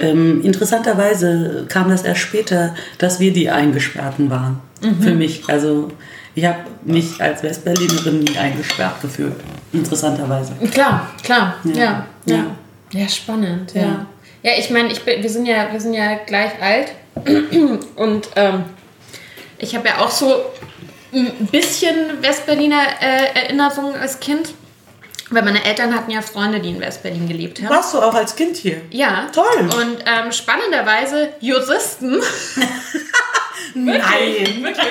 Ähm, 0.00 0.42
interessanterweise 0.42 1.66
kam 1.68 1.88
das 1.88 2.02
erst 2.02 2.20
später, 2.22 2.74
dass 2.98 3.20
wir 3.20 3.32
die 3.32 3.48
Eingesperrten 3.48 4.28
waren. 4.28 4.58
Mhm. 4.82 5.00
Für 5.02 5.14
mich. 5.14 5.44
Also 5.46 5.88
ich 6.34 6.44
habe 6.44 6.58
mich 6.84 7.20
als 7.20 7.42
Westberlinerin 7.44 8.20
nie 8.20 8.36
eingesperrt 8.36 9.00
gefühlt. 9.02 9.34
Interessanterweise. 9.72 10.52
Klar, 10.72 11.10
klar, 11.22 11.54
ja. 11.64 11.72
Ja, 11.74 12.06
Ja. 12.26 12.36
ja. 12.36 12.44
ja 13.02 13.08
spannend, 13.08 13.72
ja. 13.74 14.06
Ja. 14.44 14.52
Ich 14.58 14.70
meine, 14.70 14.92
ich 14.92 15.02
bin, 15.02 15.22
wir, 15.22 15.30
sind 15.30 15.46
ja, 15.46 15.72
wir 15.72 15.80
sind 15.80 15.94
ja 15.94 16.16
gleich 16.26 16.52
alt 16.62 16.92
und 17.96 18.28
ähm, 18.36 18.64
ich 19.58 19.74
habe 19.74 19.88
ja 19.88 19.98
auch 19.98 20.10
so 20.10 20.44
ein 21.12 21.48
bisschen 21.50 22.22
Westberliner 22.22 22.82
äh, 23.00 23.40
Erinnerungen 23.40 23.96
als 23.96 24.20
Kind, 24.20 24.52
weil 25.30 25.42
meine 25.42 25.64
Eltern 25.64 25.94
hatten 25.94 26.10
ja 26.10 26.20
Freunde, 26.20 26.60
die 26.60 26.70
in 26.70 26.80
Westberlin 26.80 27.26
gelebt 27.26 27.62
haben. 27.62 27.70
Warst 27.70 27.94
du 27.94 27.98
auch 27.98 28.14
als 28.14 28.36
Kind 28.36 28.56
hier? 28.56 28.82
Ja. 28.90 29.28
Toll. 29.32 29.60
Und 29.60 30.04
ähm, 30.04 30.30
spannenderweise 30.30 31.30
Juristen. 31.40 32.20
Nein. 33.74 34.62
Wirklich. 34.62 34.86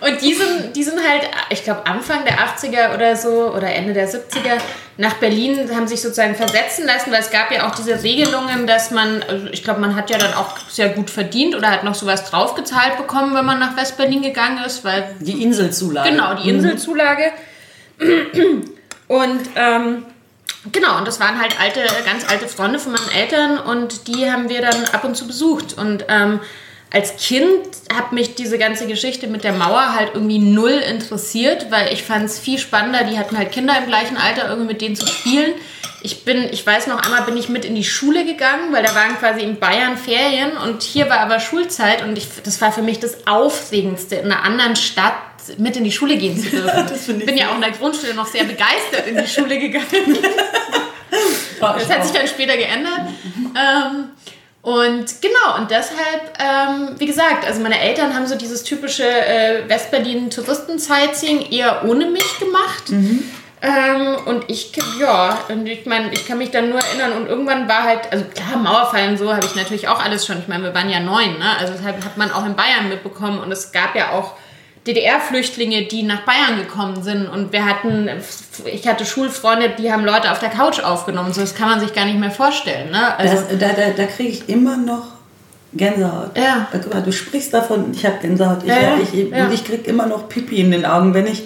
Und 0.00 0.22
die 0.22 0.32
sind, 0.32 0.74
die 0.74 0.82
sind 0.82 0.98
halt, 0.98 1.28
ich 1.50 1.62
glaube, 1.62 1.86
Anfang 1.86 2.24
der 2.24 2.38
80er 2.38 2.94
oder 2.94 3.16
so 3.16 3.52
oder 3.54 3.68
Ende 3.68 3.92
der 3.92 4.08
70er 4.08 4.58
nach 4.96 5.14
Berlin, 5.14 5.58
haben 5.74 5.86
sich 5.86 6.00
sozusagen 6.00 6.34
versetzen 6.34 6.86
lassen, 6.86 7.12
weil 7.12 7.20
es 7.20 7.30
gab 7.30 7.50
ja 7.52 7.68
auch 7.68 7.74
diese 7.74 8.02
Regelungen, 8.02 8.66
dass 8.66 8.90
man, 8.90 9.22
also 9.22 9.46
ich 9.48 9.62
glaube, 9.62 9.80
man 9.80 9.94
hat 9.96 10.10
ja 10.10 10.18
dann 10.18 10.32
auch 10.34 10.56
sehr 10.68 10.88
gut 10.90 11.10
verdient 11.10 11.54
oder 11.54 11.70
hat 11.70 11.84
noch 11.84 11.94
sowas 11.94 12.24
draufgezahlt 12.30 12.96
bekommen, 12.96 13.34
wenn 13.34 13.44
man 13.44 13.58
nach 13.58 13.76
West-Berlin 13.76 14.22
gegangen 14.22 14.64
ist, 14.64 14.84
weil 14.84 15.16
Die 15.20 15.42
Inselzulage. 15.42 16.10
Genau, 16.10 16.34
die 16.34 16.48
Inselzulage. 16.48 17.32
Und 19.08 19.40
ähm, 19.56 20.04
genau, 20.70 20.98
und 20.98 21.06
das 21.06 21.20
waren 21.20 21.40
halt 21.40 21.60
alte, 21.60 21.80
ganz 22.06 22.28
alte 22.28 22.46
Freunde 22.48 22.78
von 22.78 22.92
meinen 22.92 23.10
Eltern 23.10 23.58
und 23.58 24.06
die 24.06 24.30
haben 24.30 24.48
wir 24.48 24.62
dann 24.62 24.84
ab 24.92 25.04
und 25.04 25.16
zu 25.16 25.26
besucht. 25.26 25.76
Und 25.76 26.04
ähm, 26.08 26.40
als 26.92 27.16
Kind 27.16 27.66
hat 27.94 28.12
mich 28.12 28.34
diese 28.34 28.58
ganze 28.58 28.86
Geschichte 28.86 29.28
mit 29.28 29.44
der 29.44 29.52
Mauer 29.52 29.94
halt 29.94 30.10
irgendwie 30.14 30.38
null 30.38 30.72
interessiert, 30.72 31.70
weil 31.70 31.92
ich 31.92 32.02
fand 32.02 32.24
es 32.24 32.38
viel 32.38 32.58
spannender. 32.58 33.04
Die 33.04 33.18
hatten 33.18 33.38
halt 33.38 33.52
Kinder 33.52 33.74
im 33.78 33.86
gleichen 33.86 34.16
Alter, 34.16 34.48
irgendwie 34.48 34.72
mit 34.72 34.80
denen 34.82 34.96
zu 34.96 35.06
spielen. 35.06 35.52
Ich 36.02 36.24
bin, 36.24 36.48
ich 36.50 36.66
weiß 36.66 36.86
noch 36.86 37.02
einmal 37.02 37.22
bin 37.22 37.36
ich 37.36 37.48
mit 37.48 37.64
in 37.64 37.74
die 37.74 37.84
Schule 37.84 38.24
gegangen, 38.24 38.72
weil 38.72 38.82
da 38.82 38.94
waren 38.94 39.18
quasi 39.18 39.42
in 39.42 39.60
Bayern 39.60 39.96
Ferien 39.96 40.56
und 40.56 40.82
hier 40.82 41.10
war 41.10 41.20
aber 41.20 41.40
Schulzeit 41.40 42.02
und 42.02 42.16
ich, 42.16 42.26
das 42.42 42.60
war 42.60 42.72
für 42.72 42.82
mich 42.82 42.98
das 42.98 43.26
Aufregendste, 43.26 44.16
in 44.16 44.32
einer 44.32 44.42
anderen 44.42 44.76
Stadt 44.76 45.14
mit 45.58 45.76
in 45.76 45.84
die 45.84 45.92
Schule 45.92 46.16
gehen 46.16 46.38
zu 46.38 46.48
dürfen. 46.50 46.86
Das 46.88 47.08
ich 47.08 47.24
bin 47.26 47.36
ja 47.36 47.50
auch 47.50 47.54
in 47.54 47.60
der 47.60 47.72
Grundschule 47.72 48.14
noch 48.14 48.26
sehr 48.26 48.44
begeistert 48.44 49.06
in 49.06 49.16
die 49.16 49.28
Schule 49.28 49.58
gegangen. 49.58 50.18
Das 51.60 51.90
hat 51.90 52.04
sich 52.04 52.16
dann 52.16 52.26
später 52.26 52.56
geändert. 52.56 53.00
Ähm, 53.54 54.10
und 54.62 55.06
genau, 55.22 55.56
und 55.58 55.70
deshalb, 55.70 56.38
ähm, 56.38 56.90
wie 56.98 57.06
gesagt, 57.06 57.46
also 57.46 57.60
meine 57.62 57.80
Eltern 57.80 58.14
haben 58.14 58.26
so 58.26 58.34
dieses 58.36 58.62
typische 58.62 59.04
äh, 59.04 59.68
Westberlin-Touristen-Sightseeing 59.68 61.50
eher 61.50 61.84
ohne 61.86 62.06
mich 62.06 62.38
gemacht. 62.38 62.90
Ähm, 63.62 64.16
und 64.26 64.44
ich, 64.48 64.72
ja, 64.98 65.38
und 65.48 65.66
ich 65.66 65.84
meine, 65.84 66.12
ich 66.12 66.26
kann 66.26 66.38
mich 66.38 66.50
dann 66.50 66.70
nur 66.70 66.78
erinnern 66.78 67.12
und 67.12 67.26
irgendwann 67.26 67.68
war 67.68 67.82
halt, 67.82 68.10
also 68.10 68.24
klar, 68.24 68.56
Mauerfall 68.56 69.08
und 69.08 69.18
so 69.18 69.34
habe 69.34 69.44
ich 69.44 69.54
natürlich 69.54 69.88
auch 69.88 70.02
alles 70.02 70.26
schon. 70.26 70.38
Ich 70.38 70.48
meine, 70.48 70.64
wir 70.64 70.74
waren 70.74 70.88
ja 70.88 71.00
neun, 71.00 71.38
ne? 71.38 71.58
Also 71.58 71.74
das 71.74 71.82
hat, 71.82 71.96
hat 72.02 72.16
man 72.16 72.32
auch 72.32 72.46
in 72.46 72.56
Bayern 72.56 72.88
mitbekommen 72.88 73.38
und 73.38 73.52
es 73.52 73.72
gab 73.72 73.94
ja 73.94 74.12
auch 74.12 74.34
DDR-Flüchtlinge, 74.86 75.86
die 75.86 76.02
nach 76.02 76.22
Bayern 76.22 76.56
gekommen 76.58 77.02
sind 77.02 77.28
und 77.28 77.52
wir 77.52 77.66
hatten, 77.66 78.08
ich 78.64 78.88
hatte 78.88 79.04
Schulfreunde, 79.04 79.70
die 79.78 79.92
haben 79.92 80.04
Leute 80.04 80.32
auf 80.32 80.38
der 80.38 80.48
Couch 80.48 80.80
aufgenommen. 80.80 81.32
So, 81.32 81.42
das 81.42 81.54
kann 81.54 81.68
man 81.68 81.80
sich 81.80 81.92
gar 81.92 82.06
nicht 82.06 82.18
mehr 82.18 82.30
vorstellen, 82.30 82.90
ne? 82.90 83.16
Also, 83.18 83.34
Das, 83.34 83.58
da 83.58 83.68
da, 83.68 83.90
da 83.94 84.04
kriege 84.06 84.30
ich 84.30 84.48
immer 84.48 84.78
noch 84.78 85.08
Gänsehaut. 85.72 86.36
Ja. 86.36 86.68
Du 87.04 87.12
sprichst 87.12 87.52
davon, 87.52 87.92
ich 87.92 88.04
habe 88.04 88.16
Gänsehaut. 88.20 88.62
Ich, 88.62 88.68
Ja, 88.68 88.98
ich, 89.00 89.30
ja. 89.30 89.50
ich 89.50 89.64
kriege 89.64 89.88
immer 89.88 90.06
noch 90.06 90.28
Pipi 90.28 90.60
in 90.60 90.70
den 90.70 90.84
Augen, 90.86 91.14
wenn 91.14 91.26
ich 91.26 91.44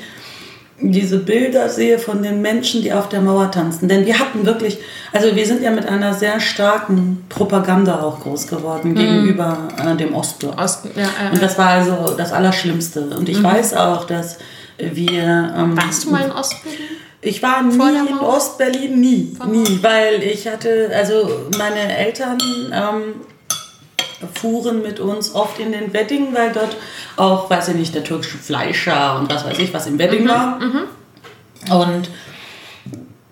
diese 0.92 1.18
Bilder 1.18 1.68
sehe 1.68 1.98
von 1.98 2.22
den 2.22 2.42
Menschen, 2.42 2.82
die 2.82 2.92
auf 2.92 3.08
der 3.08 3.20
Mauer 3.20 3.50
tanzen. 3.50 3.88
Denn 3.88 4.06
wir 4.06 4.18
hatten 4.18 4.44
wirklich, 4.44 4.78
also 5.12 5.34
wir 5.34 5.46
sind 5.46 5.62
ja 5.62 5.70
mit 5.70 5.86
einer 5.86 6.14
sehr 6.14 6.40
starken 6.40 7.24
Propaganda 7.28 8.00
auch 8.00 8.20
groß 8.20 8.46
geworden 8.46 8.94
gegenüber 8.94 9.68
äh, 9.78 9.96
dem 9.96 10.14
Ostblock. 10.14 10.60
Osten, 10.60 10.90
ja, 10.96 11.02
ja, 11.02 11.30
Und 11.32 11.42
das 11.42 11.58
war 11.58 11.68
also 11.68 12.14
das 12.16 12.32
Allerschlimmste. 12.32 13.00
Und 13.16 13.28
ich 13.28 13.42
weiß 13.42 13.74
auch, 13.74 14.04
dass 14.04 14.38
wir... 14.78 15.54
Ähm, 15.56 15.76
Warst 15.76 16.04
du 16.04 16.10
mal 16.10 16.22
in 16.22 16.32
Ostberlin? 16.32 16.78
ich 17.24 17.42
war 17.42 17.62
nie 17.62 17.74
in? 17.74 18.18
Ostberlin, 18.18 19.00
nie, 19.00 19.36
nie, 19.50 19.78
weil 19.82 20.22
ich 20.22 20.46
hatte, 20.46 20.90
also 20.94 21.48
meine 21.56 21.96
Eltern 21.96 22.38
ähm, 22.72 23.14
fuhren 24.34 24.82
mit 24.82 25.00
uns 25.00 25.34
oft 25.34 25.58
in 25.58 25.72
den 25.72 25.92
Wedding, 25.92 26.34
weil 26.34 26.52
dort 26.52 26.76
auch, 27.16 27.48
weiß 27.50 27.68
ich 27.68 27.74
nicht, 27.76 27.94
der 27.94 28.04
türkische 28.04 28.38
Fleischer 28.38 29.18
und 29.18 29.30
was 29.32 29.44
weiß 29.44 29.58
ich, 29.58 29.72
was 29.74 29.86
im 29.86 29.94
Mhm, 29.94 29.98
Wedding 29.98 30.28
war. 30.28 30.58
Und 31.70 32.10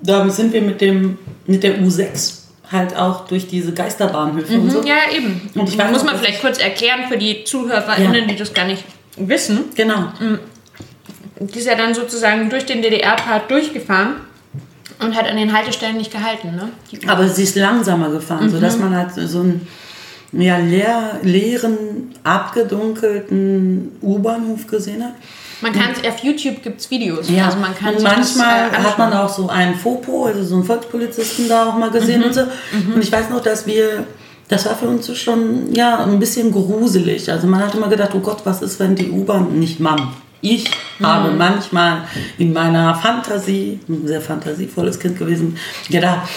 da 0.02 0.28
sind 0.28 0.52
wir 0.52 0.62
mit 0.62 0.80
dem 0.80 1.18
mit 1.46 1.62
der 1.64 1.78
U6 1.80 2.38
halt 2.70 2.96
auch 2.96 3.26
durch 3.26 3.48
diese 3.48 3.72
Geisterbahnhöfe 3.72 4.54
und 4.58 4.70
so. 4.70 4.80
Mhm, 4.80 4.86
Ja, 4.86 4.94
eben. 5.14 5.50
Und 5.54 5.68
ich 5.68 5.76
weiß 5.76 5.90
muss 5.92 6.04
man 6.04 6.16
vielleicht 6.16 6.40
kurz 6.40 6.58
erklären 6.58 7.02
für 7.08 7.18
die 7.18 7.44
ZuhörerInnen, 7.44 8.14
Ja. 8.22 8.26
die 8.26 8.36
das 8.36 8.54
gar 8.54 8.64
nicht 8.64 8.84
wissen. 9.16 9.64
Genau. 9.74 10.04
Die 11.40 11.58
ist 11.58 11.66
ja 11.66 11.74
dann 11.74 11.92
sozusagen 11.94 12.48
durch 12.48 12.64
den 12.64 12.80
DDR-Part 12.82 13.50
durchgefahren 13.50 14.14
und 15.00 15.16
hat 15.16 15.26
an 15.28 15.36
den 15.36 15.52
Haltestellen 15.52 15.96
nicht 15.98 16.12
gehalten. 16.12 16.54
Ne? 16.54 16.68
Aber 17.08 17.28
sie 17.28 17.42
ist 17.42 17.56
langsamer 17.56 18.10
gefahren, 18.10 18.48
sodass 18.48 18.76
Mhm. 18.76 18.84
man 18.84 18.96
halt 18.96 19.10
so 19.28 19.40
einen 19.40 19.66
ja, 20.32 20.56
leer, 20.58 21.20
leeren, 21.22 22.14
abgedunkelten 22.24 23.92
U-Bahnhof 24.02 24.66
gesehen 24.66 25.04
hat. 25.04 25.12
man 25.60 25.72
kann 25.72 25.90
es 25.92 26.08
auf 26.08 26.18
YouTube 26.24 26.62
gibt 26.62 26.80
es 26.80 26.90
Videos. 26.90 27.28
Ja, 27.30 27.46
Also 27.46 27.58
man 27.58 27.74
kann 27.74 27.94
und 27.94 28.00
sich 28.00 28.08
das, 28.08 28.36
manchmal 28.36 28.68
äh, 28.70 28.74
hat 28.84 28.98
man 28.98 29.12
auch 29.12 29.28
so 29.28 29.48
einen 29.48 29.74
Fopo, 29.76 30.26
also 30.26 30.42
so 30.42 30.54
einen 30.56 30.64
Volkspolizisten 30.64 31.48
da 31.48 31.68
auch 31.68 31.76
mal 31.78 31.90
gesehen 31.90 32.20
Mhm. 32.20 32.26
und 32.26 32.34
so. 32.34 32.40
Und 32.94 33.02
ich 33.02 33.12
weiß 33.12 33.30
noch, 33.30 33.40
dass 33.42 33.66
wir, 33.66 34.04
das 34.48 34.66
war 34.66 34.74
für 34.74 34.86
uns 34.88 35.16
schon 35.18 35.72
ja 35.72 36.04
ein 36.04 36.18
bisschen 36.18 36.50
gruselig. 36.50 37.30
Also 37.30 37.46
man 37.46 37.60
hat 37.60 37.74
immer 37.74 37.88
gedacht, 37.88 38.10
oh 38.14 38.20
Gott, 38.20 38.40
was 38.44 38.62
ist, 38.62 38.80
wenn 38.80 38.94
die 38.96 39.10
U-Bahn, 39.10 39.58
nicht 39.58 39.80
Mann, 39.80 40.08
ich 40.40 40.68
Mhm. 40.98 41.06
habe 41.06 41.30
manchmal 41.32 42.02
in 42.38 42.52
meiner 42.52 42.94
Fantasie, 42.96 43.78
ein 43.88 44.06
sehr 44.06 44.20
fantasievolles 44.20 44.98
Kind 44.98 45.18
gewesen, 45.18 45.56
gedacht, 45.90 46.28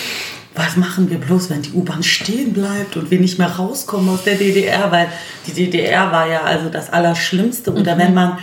was 0.56 0.78
machen 0.78 1.10
wir 1.10 1.18
bloß, 1.18 1.50
wenn 1.50 1.62
die 1.62 1.74
U-Bahn 1.74 2.02
stehen 2.02 2.54
bleibt 2.54 2.96
und 2.96 3.12
wir 3.12 3.20
nicht 3.20 3.38
mehr 3.38 3.52
rauskommen 3.52 4.10
aus 4.10 4.24
der 4.24 4.36
DDR, 4.36 4.92
weil 4.92 5.08
die 5.48 5.54
DDR 5.54 6.12
war 6.12 6.28
ja 6.28 6.44
also 6.44 6.70
das 6.70 6.92
Allerschlimmste. 6.92 7.74
Oder 7.74 7.98
wenn 7.98 8.14
man 8.14 8.40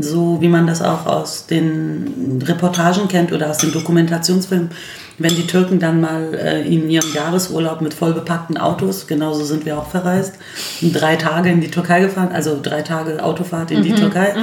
so 0.00 0.40
wie 0.40 0.48
man 0.48 0.66
das 0.66 0.82
auch 0.82 1.06
aus 1.06 1.46
den 1.46 2.42
Reportagen 2.44 3.06
kennt 3.06 3.32
oder 3.32 3.50
aus 3.50 3.58
den 3.58 3.70
Dokumentationsfilmen, 3.70 4.70
wenn 5.18 5.36
die 5.36 5.46
Türken 5.46 5.78
dann 5.78 6.00
mal 6.00 6.34
äh, 6.34 6.62
in 6.66 6.90
ihrem 6.90 7.12
Jahresurlaub 7.14 7.82
mit 7.82 7.94
vollbepackten 7.94 8.58
Autos, 8.58 9.06
genauso 9.06 9.44
sind 9.44 9.64
wir 9.64 9.78
auch 9.78 9.88
verreist, 9.88 10.34
drei 10.80 11.14
Tage 11.14 11.50
in 11.50 11.60
die 11.60 11.70
Türkei 11.70 12.00
gefahren, 12.00 12.30
also 12.32 12.58
drei 12.60 12.82
Tage 12.82 13.22
Autofahrt 13.22 13.70
in 13.70 13.82
die 13.82 13.94
Türkei, 13.94 14.34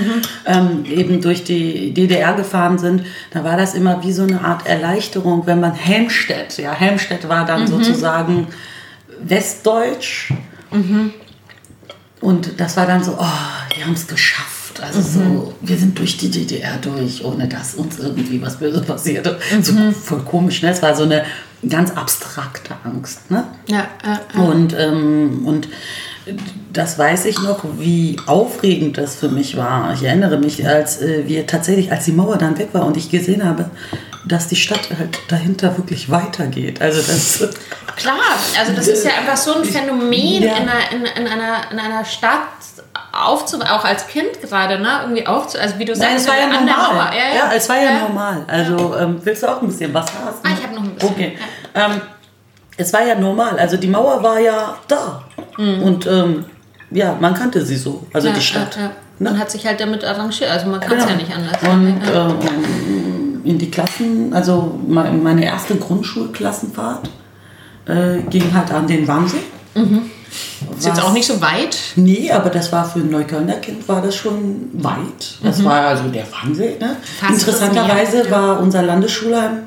ähm, 0.45 0.85
eben 0.85 1.19
durch 1.21 1.43
die 1.43 1.93
DDR 1.93 2.33
gefahren 2.33 2.77
sind, 2.77 3.03
da 3.31 3.43
war 3.43 3.57
das 3.57 3.73
immer 3.73 4.01
wie 4.03 4.13
so 4.13 4.23
eine 4.23 4.45
Art 4.45 4.65
Erleichterung, 4.65 5.45
wenn 5.45 5.59
man 5.59 5.73
Helmstedt, 5.73 6.57
ja, 6.57 6.71
Helmstedt 6.71 7.27
war 7.27 7.45
dann 7.45 7.67
sozusagen 7.67 8.47
Westdeutsch. 9.21 10.31
Und 12.21 12.59
das 12.59 12.77
war 12.77 12.85
dann 12.85 13.03
so, 13.03 13.13
oh, 13.19 13.75
wir 13.75 13.85
haben 13.85 13.93
es 13.93 14.07
geschafft. 14.07 14.58
Also 14.81 15.01
so, 15.01 15.53
wir 15.61 15.77
sind 15.77 15.97
durch 15.97 16.17
die 16.17 16.29
DDR 16.29 16.77
durch, 16.77 17.23
ohne 17.23 17.47
dass 17.47 17.75
uns 17.75 17.99
irgendwie 17.99 18.41
was 18.41 18.57
Böses 18.57 18.85
passierte. 18.85 19.39
So 19.61 19.73
voll 19.91 20.21
komisch, 20.21 20.61
ne? 20.61 20.69
Es 20.69 20.81
war 20.81 20.95
so 20.95 21.03
eine 21.03 21.25
ganz 21.67 21.91
abstrakte 21.91 22.75
Angst, 22.83 23.29
ne? 23.31 23.43
Ja, 23.67 23.87
äh, 24.03 24.37
äh. 24.37 24.41
Und, 24.41 24.75
ähm, 24.77 25.41
und 25.45 25.67
das 26.71 26.97
weiß 26.97 27.25
ich 27.25 27.41
noch, 27.41 27.63
wie 27.79 28.17
aufregend 28.27 28.97
das 28.97 29.15
für 29.15 29.29
mich 29.29 29.57
war. 29.57 29.93
Ich 29.93 30.03
erinnere 30.03 30.37
mich, 30.37 30.67
als 30.67 31.01
äh, 31.01 31.27
wir 31.27 31.47
tatsächlich, 31.47 31.91
als 31.91 32.05
die 32.05 32.11
Mauer 32.11 32.37
dann 32.37 32.57
weg 32.57 32.69
war 32.73 32.85
und 32.85 32.97
ich 32.97 33.09
gesehen 33.09 33.43
habe, 33.43 33.69
dass 34.27 34.47
die 34.47 34.55
Stadt 34.55 34.89
halt 34.97 35.19
dahinter 35.27 35.77
wirklich 35.77 36.09
weitergeht. 36.09 36.81
Also 36.81 37.01
das 37.01 37.49
Klar, 37.95 38.15
also 38.57 38.73
das 38.73 38.87
ist 38.87 39.03
ja 39.03 39.11
einfach 39.19 39.35
so 39.35 39.55
ein 39.55 39.65
Phänomen 39.65 40.43
Ja. 40.43 40.55
in, 40.55 40.69
einer, 40.69 40.91
in, 40.91 41.05
in, 41.21 41.27
einer, 41.27 41.71
in 41.71 41.79
einer 41.79 42.05
Stadt 42.05 42.47
aufzu 43.27 43.59
auch 43.61 43.83
als 43.85 44.07
Kind 44.07 44.41
gerade, 44.41 44.79
ne? 44.79 44.89
Irgendwie 45.03 45.25
aufzu 45.27 45.57
also 45.59 45.77
wie 45.77 45.85
du 45.85 45.91
Nein, 45.93 46.01
sagst, 46.17 46.19
es 46.21 46.27
war 46.27 46.37
ja 46.39 46.47
normal. 46.47 47.13
Ja, 47.15 47.35
Ja, 47.35 47.35
ja. 47.35 47.51
es 47.55 47.69
war 47.69 47.75
ja, 47.77 47.83
Ja. 47.91 47.99
normal. 48.07 48.43
Also 48.47 48.95
ähm, 48.97 49.19
willst 49.23 49.43
du 49.43 49.47
auch 49.47 49.61
ein 49.61 49.67
bisschen 49.67 49.93
Wasser? 49.93 50.13
Hast 50.25 50.37
Ah, 50.43 50.49
ich 50.57 50.63
hab 50.63 50.73
noch 50.73 50.83
ein 50.83 50.91
bisschen, 50.95 51.09
Okay. 51.11 51.37
Ähm, 51.75 52.01
es 52.77 52.93
war 52.93 53.05
ja 53.05 53.15
normal. 53.15 53.59
Also 53.59 53.77
die 53.77 53.87
Mauer 53.87 54.21
war 54.23 54.39
ja 54.39 54.75
da. 54.87 55.23
Und 55.57 56.07
ähm, 56.07 56.45
ja, 56.91 57.15
man 57.19 57.33
kannte 57.33 57.65
sie 57.65 57.75
so. 57.75 58.05
Also 58.13 58.31
die 58.31 58.41
Stadt. 58.41 58.77
Ne? 58.77 58.91
Man 59.19 59.37
hat 59.37 59.51
sich 59.51 59.65
halt 59.67 59.81
damit 59.81 60.03
arrangiert, 60.05 60.49
also 60.49 60.67
man 60.67 60.79
kann 60.79 60.97
es 60.97 61.05
Genau. 61.05 61.09
ja 61.09 61.15
nicht 61.17 61.35
anders. 61.35 61.61
Und 61.63 62.01
ähm, 62.15 63.41
in 63.43 63.57
die 63.57 63.69
Klassen, 63.69 64.33
also 64.33 64.79
me- 64.87 65.11
meine 65.11 65.43
erste 65.43 65.75
Grundschulklassenfahrt, 65.75 67.09
äh, 67.87 68.19
ging 68.29 68.53
halt 68.53 68.71
an 68.71 68.87
den 68.87 69.05
Wannsee. 69.07 69.43
Ist 70.77 70.85
jetzt 70.85 71.01
auch 71.01 71.11
nicht 71.13 71.25
so 71.27 71.41
weit. 71.41 71.77
Nee, 71.95 72.31
aber 72.31 72.49
das 72.49 72.71
war 72.71 72.85
für 72.87 72.99
ein 72.99 73.09
Neuköllner 73.09 73.55
Kind 73.55 73.87
war 73.87 74.01
das 74.01 74.15
schon 74.15 74.69
weit. 74.73 75.37
Das 75.43 75.63
war 75.63 75.87
also 75.87 76.03
der 76.09 76.25
Wannsee. 76.31 76.75
Ne? 76.79 76.95
Interessanterweise 77.27 78.17
das 78.19 78.27
ja. 78.27 78.31
war 78.31 78.59
unser 78.59 78.83
Landesschulheim 78.83 79.59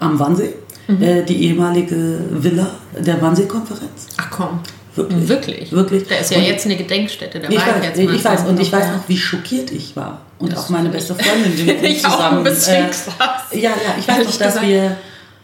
am 0.00 0.18
Wannsee, 0.18 0.54
äh, 1.00 1.22
die 1.24 1.44
ehemalige 1.44 2.20
Villa 2.30 2.66
der 2.98 3.20
Wannsee-Konferenz. 3.20 4.08
Ach 4.16 4.30
komm. 4.30 4.60
Wirklich. 4.94 5.28
Wirklich? 5.28 5.72
Wirklich. 5.72 6.08
Da 6.08 6.16
ist 6.16 6.30
ja 6.32 6.38
Und- 6.38 6.44
jetzt 6.44 6.64
eine 6.66 6.76
Gedenkstätte. 6.76 7.38
Da 7.38 7.48
Ich 7.48 7.56
war 7.56 7.66
weiß, 7.76 7.84
jetzt 7.84 7.98
ich 7.98 8.24
weiß, 8.24 8.44
und 8.46 8.58
ich 8.60 8.72
weiß 8.72 8.84
Ja. 8.86 8.92
noch, 8.96 9.08
wie 9.08 9.16
schockiert 9.16 9.70
ich 9.70 9.94
war. 9.96 10.22
Und 10.40 10.56
auch 10.56 10.68
meine 10.70 10.88
beste 10.88 11.14
Freundin, 11.14 11.54
die 11.56 11.62
mit 11.72 11.82
ich 11.84 12.04
auch 12.04 12.16
zusammen. 12.16 12.38
ein 12.38 12.44
bisschen 12.44 12.86
äh, 12.86 12.88
krass. 12.90 13.42
ja, 13.52 13.60
ja, 13.60 13.70
ich 13.98 14.08
weiß 14.08 14.18
noch, 14.18 14.24
dass 14.36 14.54
gesagt. 14.54 14.66
wir 14.66 14.96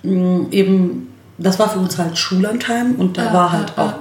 mh, 0.02 0.46
eben, 0.50 1.08
das 1.38 1.58
war 1.58 1.68
für 1.70 1.78
uns 1.78 1.98
halt 1.98 2.18
Schullandheim 2.18 2.96
und 2.96 3.16
da 3.16 3.32
war 3.32 3.52
halt 3.52 3.76
auch 3.78 3.92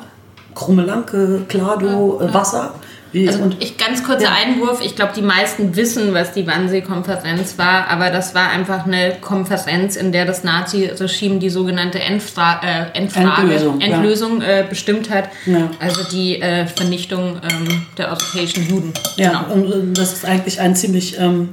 Krummelanke, 0.56 1.42
Klado, 1.48 2.20
äh, 2.22 2.34
Wasser. 2.34 2.74
Also 3.16 3.44
und 3.44 3.62
ich 3.62 3.78
ganz 3.78 4.04
kurzer 4.04 4.24
Ja. 4.24 4.32
Einwurf. 4.44 4.82
Ich 4.84 4.96
glaube, 4.96 5.12
die 5.16 5.22
meisten 5.22 5.76
wissen, 5.76 6.16
was 6.16 6.32
die 6.34 6.48
Wannsee-Konferenz 6.48 7.60
war, 7.60 7.88
aber 7.88 8.10
das 8.10 8.34
war 8.34 8.50
einfach 8.50 8.88
eine 8.88 9.18
Konferenz, 9.22 9.96
in 9.98 10.12
der 10.12 10.26
das 10.26 10.44
Nazi-Regime 10.44 11.38
die 11.38 11.52
sogenannte 11.52 12.00
Endfra 12.00 12.60
äh, 12.64 12.98
Endfrage, 12.98 13.42
Endlösung, 13.44 13.80
ja. 13.82 13.86
Endlösung 13.88 14.42
äh, 14.42 14.66
bestimmt 14.68 15.12
hat. 15.12 15.26
Ja. 15.46 15.70
Also 15.80 16.02
die 16.12 16.42
äh, 16.42 16.66
Vernichtung 16.66 17.38
ähm, 17.48 17.86
der 18.00 18.08
europäischen 18.10 18.68
Juden. 18.68 18.94
ja, 19.18 19.46
Genau. 19.46 19.54
und 19.54 19.72
äh, 19.72 19.94
das 19.94 20.14
ist 20.14 20.26
eigentlich 20.26 20.60
ein 20.60 20.76
ziemlich 20.76 21.20
ähm, 21.20 21.50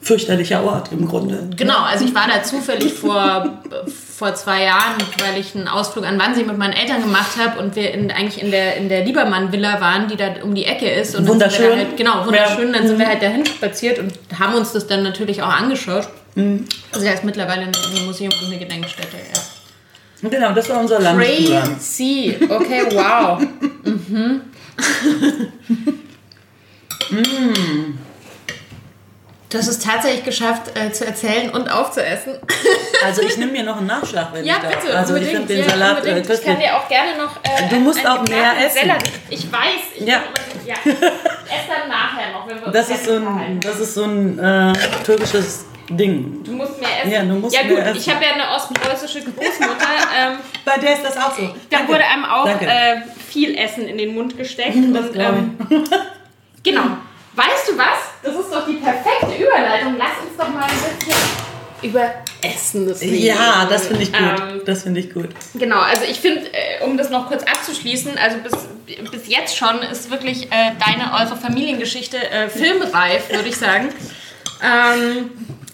fürchterlicher 0.00 0.64
Ort 0.64 0.90
im 0.90 1.06
Grunde. 1.06 1.48
Genau, 1.56 1.78
also 1.78 2.04
ich 2.06 2.14
war 2.14 2.26
da 2.26 2.42
zufällig 2.42 2.92
vor, 2.94 3.60
vor 4.18 4.34
zwei 4.34 4.64
Jahren, 4.64 4.96
weil 5.20 5.40
ich 5.40 5.54
einen 5.54 5.68
Ausflug 5.68 6.04
an 6.04 6.18
Wannsee 6.18 6.42
mit 6.42 6.58
meinen 6.58 6.72
Eltern 6.72 7.02
gemacht 7.02 7.36
habe 7.38 7.60
und 7.60 7.76
wir 7.76 7.94
in, 7.94 8.10
eigentlich 8.10 8.42
in 8.42 8.50
der, 8.50 8.76
in 8.76 8.88
der 8.88 9.04
Liebermann-Villa 9.04 9.80
waren, 9.80 10.08
die 10.08 10.16
da 10.16 10.42
um 10.42 10.56
die 10.56 10.64
Ecke 10.64 10.90
ist. 10.90 11.14
Und 11.14 11.28
Wunderschön. 11.28 11.76
halt, 11.76 11.96
genau, 11.96 12.26
wunderschön. 12.26 12.72
Dann 12.72 12.88
sind 12.88 12.98
wir 12.98 13.06
halt 13.06 13.22
dahin 13.22 13.46
spaziert 13.46 14.00
und 14.00 14.12
haben 14.36 14.54
uns 14.54 14.72
das 14.72 14.88
dann 14.88 15.04
natürlich 15.04 15.40
auch 15.40 15.52
angeschaut. 15.52 16.08
Mhm. 16.34 16.64
Also 16.92 17.06
da 17.06 17.12
ist 17.12 17.22
mittlerweile 17.22 17.62
ein 17.62 18.06
Museum 18.06 18.32
und 18.42 18.48
eine 18.48 18.58
Gedenkstätte. 18.58 19.18
Ja. 20.22 20.28
Genau, 20.28 20.52
das 20.52 20.68
war 20.68 20.80
unser 20.80 20.98
Landesschulheim. 20.98 21.76
Crazy. 21.76 22.36
Okay, 22.48 22.86
wow. 22.90 23.40
mhm. 23.84 24.40
Du 29.50 29.56
hast 29.56 29.66
es 29.68 29.78
tatsächlich 29.78 30.24
geschafft, 30.24 30.76
äh, 30.78 30.92
zu 30.92 31.06
erzählen 31.06 31.50
und 31.50 31.70
aufzuessen. 31.70 32.34
Also 33.04 33.22
ich 33.22 33.36
nehme 33.36 33.52
mir 33.52 33.62
noch 33.62 33.76
einen 33.76 33.86
Nachschlag, 33.86 34.30
wenn 34.32 34.44
Ja, 34.44 34.56
ich 34.56 34.62
darf. 34.62 34.82
bitte. 34.82 34.98
Also 34.98 35.14
ich 35.14 35.28
finde 35.28 35.46
den 35.46 35.58
ja, 35.60 35.70
Salat 35.70 36.04
äh. 36.04 36.18
Ich 36.20 36.42
kann 36.44 36.58
dir 36.58 36.76
auch 36.76 36.88
gerne 36.88 37.16
noch. 37.16 37.36
Äh, 37.44 37.68
Du 37.70 37.76
musst 37.76 38.04
auch 38.04 38.22
mehr 38.26 38.54
essen. 38.58 38.90
Sellerie- 38.90 39.12
Ich 39.30 39.52
weiß. 39.52 39.60
Ich 39.94 40.04
Ja. 40.04 40.20
ja. 40.66 40.74
Ess 40.84 40.92
dann 41.68 41.88
nachher 41.88 42.32
noch, 42.32 42.48
wenn 42.48 42.56
wir 42.58 42.66
uns 42.66 42.72
Das 42.74 42.90
ist 42.90 43.04
so 43.04 43.12
ein, 43.14 43.60
das 43.60 43.78
ist 43.78 43.94
so 43.94 44.02
ein 44.02 44.36
äh, 44.40 44.72
türkisches 45.04 45.64
Ding. 45.90 46.42
Du 46.42 46.50
musst 46.54 46.80
mehr 46.80 46.88
essen. 47.02 47.12
Ja, 47.12 47.22
du 47.22 47.34
musst 47.34 47.54
ja 47.54 47.62
mehr 47.62 47.76
gut, 47.76 47.84
essen. 47.86 47.96
ich 47.98 48.08
habe 48.12 48.24
ja 48.24 48.32
eine 48.32 48.50
ostpreußische 48.56 49.20
Großmutter. 49.22 49.86
ähm, 50.20 50.38
Bei 50.64 50.76
der 50.78 50.94
ist 50.94 51.04
das 51.04 51.16
auch 51.16 51.36
so. 51.38 51.54
da 51.70 51.86
wurde 51.86 52.04
einem 52.04 52.24
auch 52.24 52.46
Danke. 52.46 52.66
äh, 52.66 52.96
viel 53.28 53.56
Essen 53.56 53.86
in 53.86 53.96
den 53.96 54.12
Mund 54.16 54.36
gesteckt. 54.36 54.74
und, 54.74 55.14
ähm, 55.14 55.56
genau. 56.64 56.82
Weißt 57.38 57.68
du 57.68 57.78
was? 57.78 57.98
Das 58.20 58.34
ist 58.34 58.52
doch 58.52 58.66
die 58.66 58.74
perfekte 58.74 59.40
Überleitung. 59.40 59.94
Lass 59.96 60.10
uns 60.26 60.36
doch 60.36 60.48
mal 60.48 60.64
ein 60.64 60.98
bisschen 60.98 61.14
über 61.82 62.10
Essen 62.42 62.90
reden. 62.90 63.14
Ja, 63.14 63.64
das 63.70 63.86
finde 63.86 64.02
ich 64.02 64.12
gut. 64.12 64.20
Ähm, 64.20 64.62
das 64.66 64.82
finde 64.82 64.98
ich 64.98 65.14
gut. 65.14 65.28
Genau, 65.54 65.78
also 65.78 66.02
ich 66.02 66.18
finde, 66.18 66.52
äh, 66.52 66.84
um 66.84 66.98
das 66.98 67.10
noch 67.10 67.28
kurz 67.28 67.44
abzuschließen, 67.44 68.18
also 68.18 68.38
bis, 68.38 69.10
bis 69.12 69.28
jetzt 69.28 69.56
schon 69.56 69.78
ist 69.82 70.10
wirklich 70.10 70.46
äh, 70.46 70.72
deine, 70.84 71.12
eure 71.14 71.36
Familiengeschichte 71.36 72.16
äh, 72.16 72.48
filmreif, 72.48 73.30
würde 73.30 73.48
ich 73.48 73.56
sagen. 73.56 73.90
Ähm, 74.60 75.30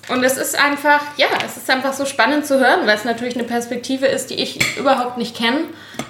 und 0.09 0.23
es 0.23 0.37
ist 0.37 0.59
einfach, 0.59 1.01
ja, 1.17 1.29
es 1.47 1.57
ist 1.57 1.71
einfach 1.71 1.95
so 1.95 2.05
spannend 2.05 2.45
zu 2.45 2.61
hören, 2.61 2.87
weil 2.87 2.97
es 2.99 3.07
natürlich 3.07 3.37
eine 3.37 3.45
Perspektive 3.45 4.05
ist, 4.05 4.29
die 4.29 4.35
ich 4.35 4.77
überhaupt 4.77 5.17
nicht 5.17 5.35
kenne. 5.35 5.61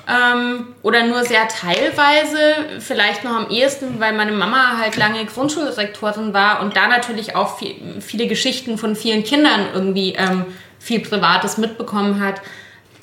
Ähm, 0.07 0.75
oder 0.83 1.05
nur 1.05 1.25
sehr 1.25 1.49
teilweise, 1.49 2.81
vielleicht 2.81 3.25
noch 3.25 3.33
am 3.33 3.51
ehesten, 3.51 4.01
weil 4.01 4.13
meine 4.13 4.33
Mama 4.33 4.77
halt 4.79 4.97
lange 4.97 5.25
Grundschulrektorin 5.25 6.35
war 6.35 6.61
und 6.61 6.77
da 6.77 6.89
natürlich 6.89 7.37
auch 7.37 7.59
viel, 7.59 8.01
viele 8.01 8.27
Geschichten 8.27 8.77
von 8.77 8.97
vielen 8.97 9.25
Kindern 9.25 9.67
irgendwie 9.73 10.15
ähm, 10.15 10.45
viel 10.79 11.01
Privates 11.01 11.57
mitbekommen 11.57 12.21
hat. 12.21 12.43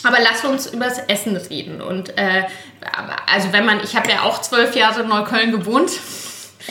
Aber 0.04 0.18
lass 0.22 0.46
uns 0.46 0.68
über 0.68 0.86
das 0.86 1.00
Essen 1.00 1.36
reden. 1.36 1.82
Und 1.82 2.18
äh, 2.18 2.44
also 3.32 3.52
wenn 3.52 3.66
man, 3.66 3.84
ich 3.84 3.96
habe 3.96 4.10
ja 4.10 4.24
auch 4.24 4.42
zwölf 4.42 4.76
Jahre 4.76 5.02
in 5.02 5.08
Neukölln 5.08 5.52
gewohnt. 5.52 5.92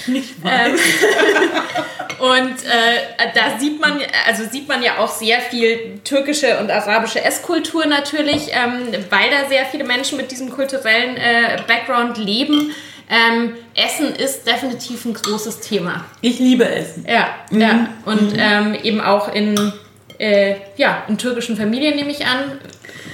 Ähm, 0.07 0.77
und 2.19 2.65
äh, 2.65 3.29
da 3.35 3.59
sieht 3.59 3.81
man, 3.81 4.01
also 4.27 4.45
sieht 4.51 4.69
man 4.69 4.83
ja 4.83 4.99
auch 4.99 5.09
sehr 5.09 5.41
viel 5.41 6.01
türkische 6.05 6.59
und 6.59 6.71
arabische 6.71 7.25
Esskultur 7.25 7.87
natürlich, 7.87 8.49
ähm, 8.53 8.89
weil 9.11 9.31
da 9.31 9.49
sehr 9.49 9.65
viele 9.67 9.85
Menschen 9.85 10.17
mit 10.17 10.31
diesem 10.31 10.51
kulturellen 10.51 11.17
äh, 11.17 11.59
Background 11.67 12.19
leben. 12.19 12.73
Ähm, 13.11 13.55
Essen 13.75 14.15
ist 14.15 14.47
definitiv 14.47 15.05
ein 15.05 15.15
großes 15.15 15.61
Thema. 15.61 16.05
Ich 16.21 16.39
liebe 16.39 16.65
Essen. 16.69 17.05
Ja, 17.09 17.29
Mhm. 17.51 17.61
ja. 17.61 17.89
Und 18.05 18.33
ähm, 18.39 18.75
eben 18.83 19.01
auch 19.01 19.33
in, 19.35 19.73
äh, 20.19 20.55
ja, 20.77 21.03
in 21.09 21.19
türkischen 21.19 21.57
Familien 21.57 21.97
nehme 21.97 22.11
ich 22.11 22.25
an. 22.27 22.61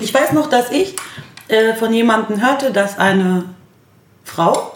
Ich 0.01 0.13
weiß 0.13 0.33
noch, 0.33 0.51
dass 0.51 0.71
ich 0.71 0.95
äh, 1.49 1.73
von 1.75 1.95
jemandem 1.95 2.45
hörte, 2.47 2.73
dass 2.73 2.99
eine 2.99 3.45
Frau 4.25 4.73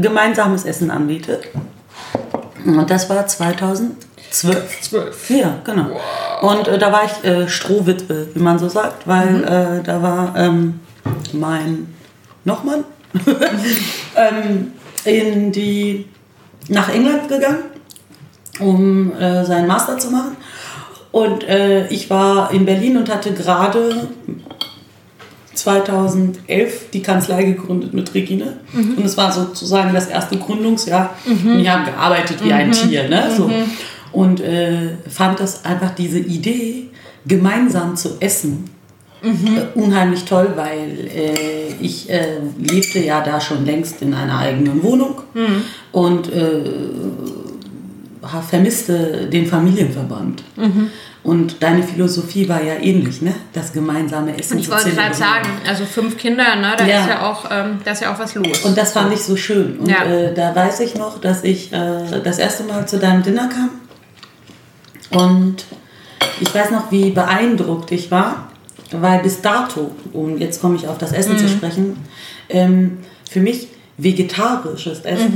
gemeinsames 0.00 0.64
Essen 0.64 0.90
anbietet. 0.90 1.48
Und 2.64 2.90
das 2.90 3.08
war 3.08 3.26
2012. 3.26 4.80
Zwölf. 4.80 5.30
Ja, 5.30 5.58
genau. 5.64 5.98
Und 6.42 6.68
äh, 6.68 6.78
da 6.78 6.92
war 6.92 7.02
ich 7.04 7.24
äh, 7.24 7.48
Strohwitwe, 7.48 8.28
wie 8.34 8.40
man 8.40 8.58
so 8.58 8.68
sagt, 8.68 9.06
weil 9.06 9.44
äh, 9.44 9.82
da 9.82 10.02
war 10.02 10.34
ähm, 10.36 10.80
mein 11.32 11.94
Nochmann 12.44 12.84
ähm, 14.16 14.72
in 15.04 15.52
die, 15.52 16.06
nach 16.68 16.92
England 16.92 17.28
gegangen, 17.28 17.64
um 18.60 19.14
äh, 19.16 19.44
seinen 19.44 19.66
Master 19.66 19.98
zu 19.98 20.10
machen. 20.10 20.36
Und 21.12 21.44
äh, 21.44 21.86
ich 21.88 22.10
war 22.10 22.50
in 22.52 22.66
Berlin 22.66 22.98
und 22.98 23.12
hatte 23.12 23.32
gerade 23.32 24.08
2011 25.56 26.90
die 26.92 27.02
Kanzlei 27.02 27.44
gegründet 27.44 27.94
mit 27.94 28.12
Regine. 28.14 28.58
Und 28.96 29.04
es 29.04 29.16
war 29.16 29.32
sozusagen 29.32 29.92
das 29.94 30.06
erste 30.08 30.36
Gründungsjahr. 30.36 31.14
Und 31.26 31.62
wir 31.62 31.72
haben 31.72 31.84
gearbeitet 31.84 32.42
wie 32.44 32.52
ein 32.52 32.72
Tier. 32.72 33.08
Ne? 33.08 33.30
So. 33.36 33.50
Und 34.12 34.40
äh, 34.40 34.96
fand 35.08 35.40
das 35.40 35.64
einfach 35.64 35.94
diese 35.94 36.18
Idee, 36.18 36.88
gemeinsam 37.26 37.96
zu 37.96 38.16
essen, 38.20 38.70
äh, 39.22 39.78
unheimlich 39.78 40.24
toll, 40.24 40.52
weil 40.54 41.08
äh, 41.14 41.74
ich 41.80 42.08
äh, 42.08 42.38
lebte 42.58 43.00
ja 43.00 43.20
da 43.22 43.40
schon 43.40 43.64
längst 43.64 44.00
in 44.02 44.14
einer 44.14 44.38
eigenen 44.38 44.82
Wohnung 44.82 45.22
und 45.92 46.32
äh, 46.32 46.60
vermisste 48.48 49.28
den 49.32 49.46
Familienverband. 49.46 50.44
Und 51.26 51.60
deine 51.60 51.82
Philosophie 51.82 52.48
war 52.48 52.62
ja 52.62 52.74
ähnlich, 52.74 53.20
ne? 53.20 53.34
Das 53.52 53.72
gemeinsame 53.72 54.38
Essen 54.38 54.54
Und 54.54 54.60
ich 54.60 54.70
wollte 54.70 54.90
gerade 54.92 55.12
sagen, 55.14 55.48
also 55.68 55.84
fünf 55.84 56.16
Kinder, 56.16 56.54
ne, 56.54 56.74
da 56.78 56.86
Ja. 56.86 57.00
ist 57.00 57.08
ja 57.08 57.28
auch, 57.28 57.46
ähm, 57.50 57.80
da 57.84 57.90
ist 57.90 58.02
ja 58.02 58.14
auch 58.14 58.18
was 58.20 58.36
los. 58.36 58.60
Und 58.64 58.78
das 58.78 58.92
fand 58.92 59.12
ich 59.12 59.20
so 59.24 59.34
schön. 59.34 59.76
Und 59.80 59.88
Ja. 59.88 60.04
äh, 60.04 60.32
da 60.32 60.54
weiß 60.54 60.78
ich 60.80 60.94
noch, 60.94 61.20
dass 61.20 61.42
ich 61.42 61.72
äh, 61.72 62.20
das 62.22 62.38
erste 62.38 62.62
Mal 62.62 62.86
zu 62.86 62.98
deinem 63.00 63.24
Dinner 63.24 63.48
kam. 63.48 63.70
Und 65.10 65.64
ich 66.40 66.54
weiß 66.54 66.70
noch, 66.70 66.92
wie 66.92 67.10
beeindruckt 67.10 67.90
ich 67.90 68.10
war, 68.12 68.48
weil 68.92 69.20
bis 69.22 69.40
dato, 69.40 69.90
und 70.12 70.38
jetzt 70.38 70.60
komme 70.60 70.76
ich 70.76 70.86
auf 70.86 70.98
das 70.98 71.10
Essen 71.12 71.32
Mhm. 71.34 71.38
zu 71.38 71.48
sprechen, 71.48 71.96
ähm, 72.48 72.98
für 73.28 73.40
mich 73.40 73.66
vegetarisches 73.98 75.00
Essen 75.00 75.34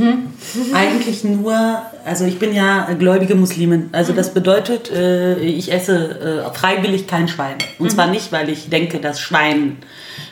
Mhm. 0.54 0.74
eigentlich 0.74 1.24
nur, 1.24 1.82
also 2.04 2.24
ich 2.24 2.38
bin 2.38 2.52
ja 2.54 2.88
gläubige 2.98 3.34
Muslimin, 3.34 3.88
also 3.92 4.12
das 4.12 4.30
bedeutet, 4.34 4.90
äh, 4.90 5.38
ich 5.38 5.72
esse 5.72 6.44
äh, 6.46 6.54
freiwillig 6.58 7.06
kein 7.06 7.28
Schwein. 7.28 7.56
Und 7.78 7.90
zwar 7.90 8.06
Mhm. 8.06 8.12
nicht, 8.12 8.32
weil 8.32 8.48
ich 8.48 8.70
denke, 8.70 8.98
dass 8.98 9.20
Schwein 9.20 9.78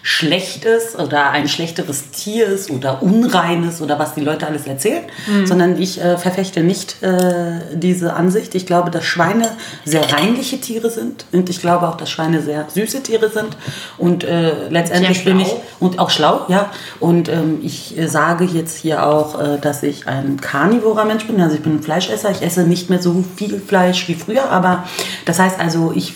schlecht 0.03 0.65
ist 0.65 0.99
oder 0.99 1.31
ein 1.31 1.49
schlechteres 1.49 2.11
Tier 2.11 2.47
ist 2.47 2.71
oder 2.71 3.03
unreines 3.03 3.83
oder 3.83 3.99
was 3.99 4.15
die 4.15 4.21
Leute 4.21 4.47
alles 4.47 4.67
erzählen, 4.67 5.03
Mhm. 5.27 5.47
sondern 5.47 5.81
ich 5.81 6.01
äh, 6.01 6.17
verfechte 6.17 6.63
nicht 6.63 7.03
äh, 7.03 7.61
diese 7.75 8.15
Ansicht. 8.15 8.55
Ich 8.55 8.65
glaube, 8.65 8.91
dass 8.91 9.05
Schweine 9.05 9.49
sehr 9.85 10.11
reinliche 10.13 10.61
Tiere 10.61 10.91
sind 10.91 11.27
und 11.33 11.51
ich 11.51 11.61
glaube 11.61 11.89
auch, 11.89 11.97
dass 11.97 12.11
Schweine 12.11 12.41
sehr 12.43 12.67
süße 12.73 13.03
Tiere 13.03 13.29
sind 13.29 13.57
und 13.99 14.25
äh, 14.25 14.69
letztendlich 14.71 15.25
bin 15.25 15.41
ich 15.41 15.49
schlau. 15.49 15.63
und 15.81 15.99
auch 15.99 16.11
schlau, 16.11 16.47
ja. 16.49 16.71
Und 17.01 17.29
ähm, 17.29 17.59
ich 17.63 17.99
äh, 17.99 18.07
sage 18.09 18.45
jetzt 18.45 18.79
hier 18.79 19.07
auch, 19.07 19.39
dass 19.61 19.83
ich 19.83 20.07
ein 20.07 20.41
karnivorer 20.41 21.05
Mensch 21.05 21.27
bin, 21.27 21.41
also 21.41 21.58
ich 21.59 21.65
bin 21.65 21.77
ein 21.77 21.83
Fleischesser. 21.83 22.31
Ich 22.31 22.43
esse 22.43 22.63
nicht 22.63 22.89
mehr 22.89 23.03
so 23.03 23.25
viel 23.37 23.61
Fleisch 23.61 24.09
wie 24.09 24.15
früher, 24.15 24.51
aber 24.51 24.85
das 25.25 25.39
heißt 25.39 25.61
also, 25.61 25.93
ich 25.95 26.15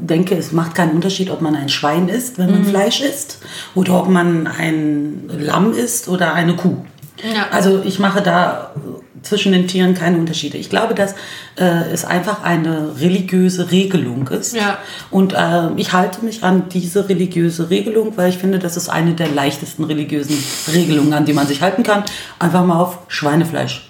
denke, 0.00 0.34
es 0.34 0.52
macht 0.52 0.74
keinen 0.74 0.92
Unterschied, 0.92 1.30
ob 1.30 1.40
man 1.40 1.54
ein 1.54 1.68
Schwein 1.68 2.08
isst, 2.08 2.38
wenn 2.38 2.50
man 2.50 2.64
Fleisch 2.64 3.00
isst, 3.00 3.38
oder 3.74 4.00
ob 4.00 4.08
man 4.08 4.46
ein 4.46 5.30
Lamm 5.38 5.72
isst 5.72 6.08
oder 6.08 6.34
eine 6.34 6.56
Kuh. 6.56 6.76
Ja. 7.22 7.48
Also 7.50 7.82
ich 7.84 7.98
mache 7.98 8.22
da 8.22 8.72
zwischen 9.22 9.52
den 9.52 9.68
Tieren 9.68 9.94
keine 9.94 10.16
Unterschiede. 10.16 10.56
Ich 10.56 10.70
glaube, 10.70 10.94
dass 10.94 11.14
äh, 11.56 11.90
es 11.92 12.06
einfach 12.06 12.42
eine 12.42 12.98
religiöse 12.98 13.70
Regelung 13.70 14.28
ist. 14.28 14.56
Ja. 14.56 14.78
Und 15.10 15.34
äh, 15.34 15.68
ich 15.76 15.92
halte 15.92 16.24
mich 16.24 16.42
an 16.42 16.70
diese 16.70 17.10
religiöse 17.10 17.68
Regelung, 17.68 18.16
weil 18.16 18.30
ich 18.30 18.38
finde, 18.38 18.58
das 18.58 18.78
ist 18.78 18.88
eine 18.88 19.12
der 19.12 19.28
leichtesten 19.28 19.84
religiösen 19.84 20.42
Regelungen, 20.72 21.12
an 21.12 21.26
die 21.26 21.34
man 21.34 21.46
sich 21.46 21.60
halten 21.60 21.82
kann. 21.82 22.04
Einfach 22.38 22.64
mal 22.64 22.80
auf 22.80 23.00
Schweinefleisch 23.08 23.89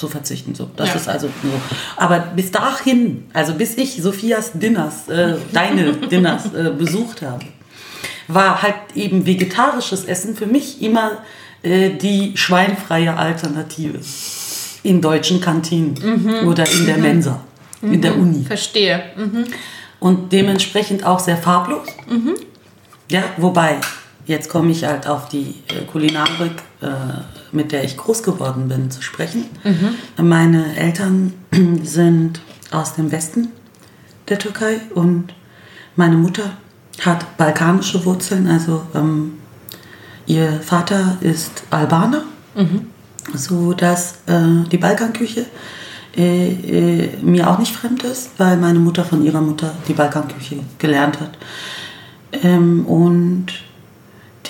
zu 0.00 0.08
verzichten. 0.08 0.54
So, 0.54 0.68
das 0.76 0.88
Ja. 0.88 0.94
ist 0.96 1.08
also 1.08 1.28
so. 1.42 1.48
Aber 1.96 2.18
bis 2.34 2.50
dahin, 2.50 3.24
also 3.32 3.54
bis 3.54 3.76
ich 3.76 4.02
Sophias 4.02 4.52
Dinners, 4.54 5.08
äh, 5.08 5.34
deine 5.52 5.92
Dinners 6.12 6.46
äh, 6.52 6.70
besucht 6.76 7.22
habe, 7.22 7.44
war 8.26 8.62
halt 8.62 8.74
eben 8.94 9.26
vegetarisches 9.26 10.04
Essen 10.06 10.34
für 10.34 10.46
mich 10.46 10.82
immer 10.82 11.18
äh, 11.62 11.90
die 11.90 12.32
schweinfreie 12.36 13.16
Alternative 13.16 13.98
in 14.82 15.00
deutschen 15.00 15.40
Kantinen 15.40 16.44
oder 16.46 16.64
in 16.70 16.86
der 16.86 16.96
Mensa, 16.96 17.40
in 17.82 18.00
der 18.00 18.16
Uni. 18.16 18.44
Verstehe. 18.44 19.02
Mhm. 19.16 19.44
Und 19.98 20.32
dementsprechend 20.32 21.04
auch 21.04 21.18
sehr 21.20 21.36
farblos. 21.36 21.86
Ja, 23.10 23.24
wobei, 23.36 23.76
jetzt 24.26 24.48
komme 24.48 24.70
ich 24.70 24.84
halt 24.84 25.06
auf 25.06 25.28
die 25.28 25.56
äh, 25.68 25.84
Kulinarik, 25.90 26.52
äh, 26.80 26.86
mit 27.52 27.72
der 27.72 27.84
ich 27.84 27.96
groß 27.96 28.22
geworden 28.22 28.68
bin, 28.68 28.90
zu 28.90 29.02
sprechen. 29.02 29.46
Meine 30.16 30.76
Eltern 30.76 31.32
sind 31.82 32.40
aus 32.70 32.94
dem 32.94 33.10
Westen 33.12 33.48
der 34.28 34.38
Türkei 34.38 34.80
und 34.94 35.34
meine 35.96 36.16
Mutter 36.16 36.52
hat 37.04 37.36
balkanische 37.36 38.04
Wurzeln. 38.04 38.46
Also 38.46 38.82
ähm, 38.94 39.34
ihr 40.26 40.60
Vater 40.60 41.16
ist 41.20 41.64
Albaner, 41.70 42.22
so 43.34 43.72
dass 43.72 44.18
äh, 44.26 44.68
die 44.70 44.78
Balkanküche 44.78 45.46
äh, 46.16 46.52
äh, 46.52 47.16
mir 47.22 47.48
auch 47.48 47.58
nicht 47.58 47.74
fremd 47.74 48.02
ist, 48.02 48.30
weil 48.38 48.56
meine 48.56 48.78
Mutter 48.78 49.04
von 49.04 49.24
ihrer 49.24 49.40
Mutter 49.40 49.74
die 49.86 49.92
Balkanküche 49.92 50.56
gelernt 50.78 51.20
hat. 51.20 51.38
Ähm, 52.42 52.84
und 52.86 53.46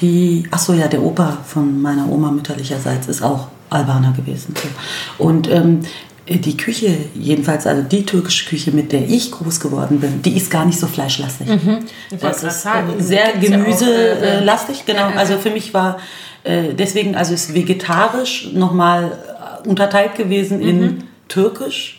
die, 0.01 0.45
ach 0.51 0.59
so 0.59 0.73
ja, 0.73 0.89
der 0.89 1.03
Opa 1.03 1.39
von 1.47 1.81
meiner 1.81 2.09
Oma 2.11 2.31
mütterlicherseits 2.31 3.09
ist 3.09 3.23
auch 3.23 3.49
Albaner 3.69 4.13
gewesen. 4.13 4.55
Und 5.19 5.49
ähm, 5.51 5.81
die 6.29 6.57
Küche, 6.57 6.97
jedenfalls, 7.15 7.67
also 7.67 7.83
die 7.83 8.07
türkische 8.07 8.49
Küche, 8.49 8.71
mit 8.71 8.93
der 8.93 9.09
ich 9.09 9.33
groß 9.33 9.59
geworden 9.59 10.01
bin, 10.01 10.23
die 10.23 10.37
ist 10.37 10.51
gar 10.51 10.65
nicht 10.65 10.79
so 10.79 10.87
fleischlastig. 10.87 11.49
Wollte 11.49 11.85
Das 12.21 12.43
ist 12.45 12.67
äh, 12.67 13.01
sehr 13.01 13.35
äh, 13.37 13.39
gemüselastig, 13.39 14.87
genau. 14.87 15.01
ja, 15.01 15.11
ja, 15.11 15.17
Also 15.17 15.39
für 15.39 15.51
mich 15.51 15.75
war 15.75 15.99
äh, 16.45 16.73
deswegen, 16.75 17.17
also 17.17 17.35
ist 17.35 17.53
vegetarisch 17.55 18.51
nochmal 18.53 19.13
äh, 19.65 19.69
unterteilt 19.69 20.15
gewesen 20.15 20.61
in 20.61 20.81
Mhm. 20.81 20.99
türkisch, 21.29 21.97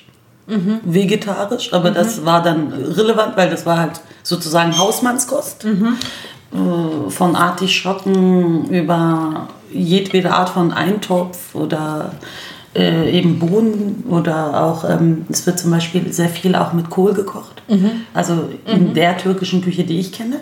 vegetarisch, 0.84 1.72
aber 1.72 1.92
das 1.92 2.26
war 2.26 2.42
dann 2.44 2.74
relevant, 2.74 3.38
weil 3.38 3.50
das 3.50 3.66
war 3.66 3.78
halt 3.80 4.02
sozusagen 4.24 4.78
Hausmannskost. 4.78 5.66
Mhm. 6.52 7.08
Äh, 7.08 7.10
Von 7.10 7.36
Artischocken 7.36 8.70
über 8.70 9.48
jedwede 9.72 10.32
Art 10.34 10.50
von 10.50 10.72
Eintopf 10.72 11.56
oder 11.56 12.14
äh, 12.76 13.10
eben 13.12 13.40
Bohnen 13.40 14.04
oder 14.10 14.64
auch, 14.64 14.90
ähm, 14.90 15.26
es 15.30 15.46
wird 15.46 15.60
zum 15.60 15.72
Beispiel 15.72 16.12
sehr 16.12 16.30
viel 16.30 16.56
auch 16.56 16.74
mit 16.74 16.90
Kohl 16.90 17.14
gekocht. 17.14 17.62
Also 18.14 18.50
in 18.66 18.94
der 18.94 19.18
türkischen 19.18 19.62
Küche, 19.62 19.86
die 19.86 19.98
ich 20.00 20.12
kenne. 20.12 20.42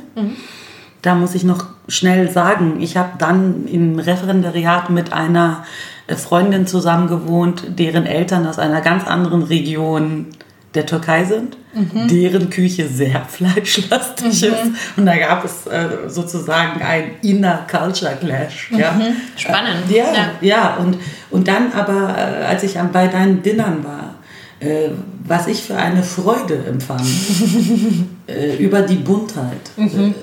Da 1.04 1.14
muss 1.14 1.36
ich 1.36 1.44
noch 1.44 1.66
schnell 1.88 2.30
sagen, 2.32 2.82
ich 2.82 2.98
habe 2.98 3.12
dann 3.20 3.68
im 3.68 4.00
Referendariat 4.00 4.90
mit 4.90 5.14
einer 5.14 5.64
Freundin 6.08 6.66
zusammen 6.66 7.08
gewohnt, 7.08 7.64
deren 7.78 8.06
Eltern 8.08 8.48
aus 8.48 8.58
einer 8.58 8.82
ganz 8.82 9.06
anderen 9.06 9.44
Region 9.44 10.26
der 10.74 10.86
Türkei 10.88 11.24
sind, 11.26 11.58
deren 11.74 12.50
Küche 12.50 12.88
sehr 12.88 13.24
fleischlastig 13.30 14.44
ist. 14.44 14.54
Und 14.98 15.06
da 15.06 15.16
gab 15.18 15.46
es 15.46 15.68
äh, 15.68 16.10
sozusagen 16.10 16.82
ein 16.82 17.12
Inner 17.22 17.66
Culture 17.70 18.16
Clash. 18.20 18.72
Ja. 18.76 19.00
Spannend. 19.36 19.90
Ja, 19.90 20.06
Ja. 20.14 20.30
ja. 20.42 20.76
und, 20.78 20.98
und 21.30 21.48
dann 21.48 21.72
aber, 21.74 22.16
äh, 22.18 22.46
als 22.46 22.64
ich 22.64 22.74
bei 22.92 23.08
deinen 23.08 23.42
Dinnern 23.44 23.84
war, 23.84 24.16
äh, 24.60 24.90
was 25.26 25.48
ich 25.48 25.62
für 25.64 25.76
eine 25.78 26.04
Freude 26.04 26.66
empfand 26.68 27.02
äh, 28.28 28.56
über 28.58 28.82
die 28.82 28.96
Buntheit 28.96 29.72
Mhm. 29.78 29.88
äh, 29.88 30.14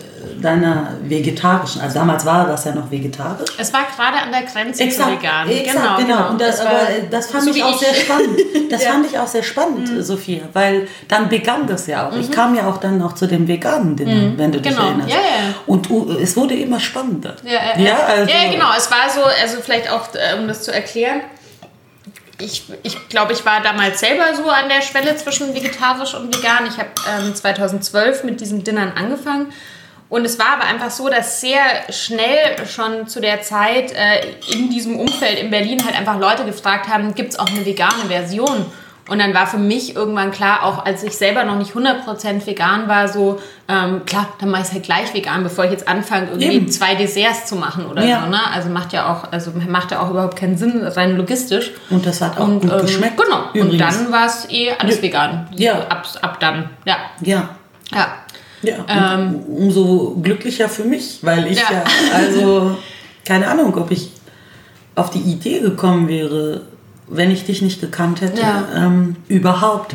deiner 0.40 0.88
vegetarischen, 1.02 1.80
also 1.80 1.98
damals 1.98 2.24
war 2.26 2.46
das 2.46 2.64
ja 2.64 2.74
noch 2.74 2.90
vegetarisch. 2.90 3.50
Es 3.58 3.72
war 3.72 3.82
gerade 3.94 4.18
an 4.18 4.32
der 4.32 4.42
Grenze 4.42 4.78
zu 4.80 4.84
Exakt, 4.84 5.12
vegan. 5.22 5.48
exakt, 5.48 5.98
genau. 5.98 6.28
Und 6.30 6.40
das, 6.40 6.60
aber 6.60 6.82
äh, 6.90 7.08
das 7.10 7.26
fand 7.30 7.44
so 7.44 7.50
ich 7.50 7.62
auch 7.64 7.78
sehr 7.78 7.94
spannend. 7.94 8.38
Das 8.70 8.82
Ja. 8.82 8.90
Mhm. 8.90 8.94
fand 8.94 9.06
ich 9.12 9.18
auch 9.18 9.26
sehr 9.28 9.42
spannend, 9.42 10.04
Sophia, 10.04 10.42
weil 10.52 10.88
dann 11.08 11.28
begann 11.28 11.66
das 11.66 11.86
ja 11.86 12.08
auch. 12.08 12.16
Ich 12.16 12.30
kam 12.32 12.54
ja 12.56 12.66
auch 12.68 12.78
dann 12.78 12.98
noch 12.98 13.14
zu 13.14 13.26
dem 13.26 13.46
veganen 13.46 13.94
Dinner, 13.96 14.32
wenn 14.36 14.50
du 14.52 14.60
dich 14.60 14.72
Genau. 14.72 14.88
erinnerst. 14.88 15.10
Ja, 15.10 15.16
ja. 15.16 15.54
Und 15.66 15.88
es 16.20 16.36
wurde 16.36 16.54
immer 16.54 16.80
spannender. 16.80 17.36
Ja, 17.44 17.52
ja, 17.76 17.80
ja. 17.84 17.96
also, 18.06 18.30
ja, 18.32 18.50
genau. 18.50 18.66
Es 18.76 18.90
war 18.90 19.08
so, 19.14 19.22
also 19.22 19.58
vielleicht 19.62 19.90
auch, 19.90 20.08
äh, 20.14 20.36
um 20.38 20.48
das 20.48 20.62
zu 20.62 20.72
erklären. 20.72 21.20
Ich, 22.38 22.64
ich 22.82 23.08
glaube, 23.08 23.32
ich 23.32 23.46
war 23.46 23.62
damals 23.62 24.00
selber 24.00 24.24
so 24.36 24.48
an 24.50 24.68
der 24.68 24.82
Schwelle 24.82 25.16
zwischen 25.16 25.54
vegetarisch 25.54 26.14
und 26.14 26.36
vegan. 26.36 26.66
Ich 26.68 26.76
habe 26.76 26.90
ähm, 27.24 27.34
2012 27.34 28.24
mit 28.24 28.40
diesen 28.40 28.62
Dinnern 28.62 28.92
angefangen. 28.94 29.46
Und 30.08 30.24
es 30.24 30.38
war 30.38 30.52
aber 30.58 30.64
einfach 30.64 30.90
so, 30.90 31.08
dass 31.08 31.40
sehr 31.40 31.58
schnell 31.90 32.66
schon 32.66 33.08
zu 33.08 33.20
der 33.20 33.42
Zeit 33.42 33.92
äh, 33.92 34.20
in 34.52 34.70
diesem 34.70 34.98
Umfeld 35.00 35.38
in 35.40 35.50
Berlin 35.50 35.84
halt 35.84 35.98
einfach 35.98 36.18
Leute 36.18 36.44
gefragt 36.44 36.88
haben, 36.88 37.14
gibt 37.14 37.32
es 37.32 37.38
auch 37.38 37.48
eine 37.48 37.66
vegane 37.66 38.04
Version? 38.08 38.66
Und 39.08 39.20
dann 39.20 39.32
war 39.34 39.46
für 39.46 39.58
mich 39.58 39.94
irgendwann 39.94 40.32
klar, 40.32 40.64
auch 40.64 40.84
als 40.84 41.04
ich 41.04 41.16
selber 41.16 41.44
noch 41.44 41.54
nicht 41.56 41.74
100% 41.74 42.44
vegan 42.44 42.88
war, 42.88 43.06
so, 43.06 43.40
ähm, 43.68 44.04
klar, 44.04 44.28
dann 44.40 44.50
mache 44.50 44.62
ich 44.62 44.66
es 44.68 44.74
halt 44.74 44.82
gleich 44.82 45.14
vegan, 45.14 45.44
bevor 45.44 45.64
ich 45.64 45.70
jetzt 45.70 45.86
anfange, 45.86 46.26
irgendwie 46.30 46.56
Eben. 46.56 46.68
zwei 46.70 46.96
Desserts 46.96 47.46
zu 47.46 47.54
machen 47.54 47.86
oder 47.86 48.04
Ja. 48.04 48.22
so. 48.24 48.30
Ne? 48.30 48.40
Also 48.52 48.68
macht 48.68 48.92
ja 48.92 49.12
auch, 49.12 49.30
also 49.32 49.52
macht 49.68 49.92
ja 49.92 50.00
auch 50.00 50.10
überhaupt 50.10 50.36
keinen 50.36 50.58
Sinn, 50.58 50.82
rein 50.84 51.16
logistisch. 51.16 51.70
Und 51.88 52.04
das 52.04 52.20
hat 52.20 52.36
auch 52.36 52.48
Und, 52.48 52.60
gut 52.62 52.72
ähm, 52.72 52.80
geschmeckt. 52.80 53.16
Genau. 53.16 53.42
Und 53.54 53.72
übrigens. 53.74 53.96
dann 53.96 54.10
war 54.12 54.26
es 54.26 54.48
eh 54.50 54.72
alles 54.76 55.00
vegan. 55.00 55.48
Ja. 55.52 55.78
Ab, 55.88 56.04
ab 56.22 56.40
dann. 56.40 56.70
Ja. 56.84 56.96
Ja. 57.20 57.50
Ja. 57.92 58.08
Ja, 58.66 59.14
und 59.14 59.44
umso 59.48 60.16
glücklicher 60.22 60.68
für 60.68 60.84
mich, 60.84 61.18
weil 61.22 61.46
ich 61.46 61.58
Ähm. 61.58 61.64
Ja. 61.70 61.78
ja. 61.78 62.14
also, 62.14 62.76
keine 63.24 63.48
Ahnung, 63.48 63.76
ob 63.76 63.90
ich 63.90 64.10
auf 64.94 65.10
die 65.10 65.20
Idee 65.20 65.60
gekommen 65.60 66.08
wäre, 66.08 66.62
wenn 67.08 67.30
ich 67.30 67.44
dich 67.44 67.62
nicht 67.62 67.80
gekannt 67.80 68.20
hätte, 68.20 68.40
Ja. 68.40 68.64
ähm, 68.74 69.16
überhaupt 69.28 69.94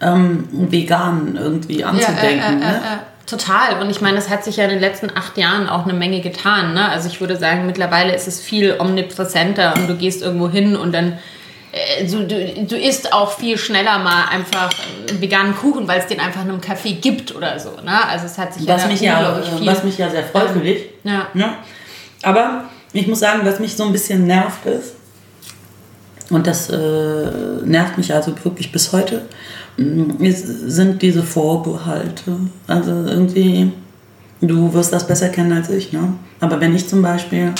ähm, 0.00 0.48
vegan 0.50 1.38
irgendwie 1.40 1.84
anzudenken. 1.84 2.38
Ja, 2.38 2.48
äh, 2.48 2.52
äh, 2.52 2.56
ne? 2.56 2.64
äh, 2.64 2.94
äh, 2.94 2.98
total. 3.26 3.80
Und 3.82 3.90
ich 3.90 4.00
meine, 4.00 4.18
es 4.18 4.28
hat 4.30 4.44
sich 4.44 4.56
ja 4.56 4.64
in 4.64 4.70
den 4.70 4.80
letzten 4.80 5.10
acht 5.14 5.36
Jahren 5.36 5.68
auch 5.68 5.84
eine 5.84 5.94
Menge 5.94 6.20
getan. 6.20 6.74
Ne? 6.74 6.88
Also 6.88 7.08
ich 7.08 7.20
würde 7.20 7.36
sagen, 7.36 7.66
mittlerweile 7.66 8.14
ist 8.14 8.26
es 8.26 8.40
viel 8.40 8.76
omnipräsenter 8.78 9.74
und 9.76 9.88
du 9.88 9.96
gehst 9.96 10.22
irgendwo 10.22 10.48
hin 10.48 10.76
und 10.76 10.92
dann 10.92 11.12
äh, 11.12 11.16
du, 12.06 12.26
du, 12.26 12.66
du 12.66 12.76
isst 12.76 13.12
auch 13.12 13.32
viel 13.32 13.58
schneller 13.58 13.98
mal 13.98 14.24
einfach 14.30 14.70
einen 15.08 15.20
veganen 15.20 15.56
Kuchen, 15.56 15.86
weil 15.88 16.00
es 16.00 16.06
den 16.06 16.20
einfach 16.20 16.42
in 16.44 16.50
einem 16.50 16.60
Café 16.60 16.94
gibt 16.94 17.34
oder 17.34 17.58
so. 17.58 17.70
Ne? 17.84 18.08
Also 18.08 18.26
es 18.26 18.38
hat 18.38 18.54
sich 18.54 18.66
was, 18.66 18.82
ja, 18.82 18.88
mich 18.88 19.00
ja 19.00 19.38
äh, 19.38 19.42
viel. 19.42 19.66
was 19.66 19.84
mich 19.84 19.98
ja 19.98 20.10
sehr 20.10 20.24
freut 20.24 20.50
für 20.50 20.60
dich. 20.60 20.86
ja. 21.04 21.28
Ja. 21.34 21.58
Aber 22.22 22.64
ich 22.92 23.06
muss 23.06 23.20
sagen, 23.20 23.40
was 23.44 23.60
mich 23.60 23.76
so 23.76 23.84
ein 23.84 23.92
bisschen 23.92 24.26
nervt 24.26 24.66
ist, 24.66 24.94
und 26.30 26.46
das 26.46 26.68
äh, 26.68 27.26
nervt 27.64 27.96
mich 27.96 28.12
also 28.12 28.32
wirklich 28.44 28.70
bis 28.70 28.92
heute, 28.92 29.22
mm, 29.78 30.22
ist, 30.22 30.46
sind 30.46 31.00
diese 31.00 31.22
Vorbehalte. 31.22 32.36
Also 32.66 32.90
irgendwie, 32.90 33.72
du 34.40 34.72
wirst 34.74 34.92
das 34.92 35.06
besser 35.06 35.30
kennen 35.30 35.52
als 35.52 35.70
ich, 35.70 35.92
ne? 35.92 36.14
Aber 36.40 36.60
wenn 36.60 36.74
ich 36.74 36.86
zum 36.86 37.02
Beispiel 37.02 37.54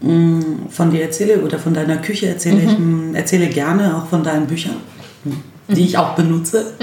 von 0.00 0.90
dir 0.90 1.02
erzähle 1.02 1.40
oder 1.40 1.58
von 1.58 1.74
deiner 1.74 1.96
Küche 1.96 2.28
erzähle, 2.28 2.62
ich 2.62 2.78
mm, 2.78 3.14
erzähle 3.14 3.48
gerne 3.48 3.96
auch 3.96 4.06
von 4.06 4.22
deinen 4.22 4.46
Büchern, 4.46 4.76
mm, 5.24 5.74
die 5.74 5.84
ich 5.84 5.98
auch 5.98 6.14
benutze. 6.14 6.74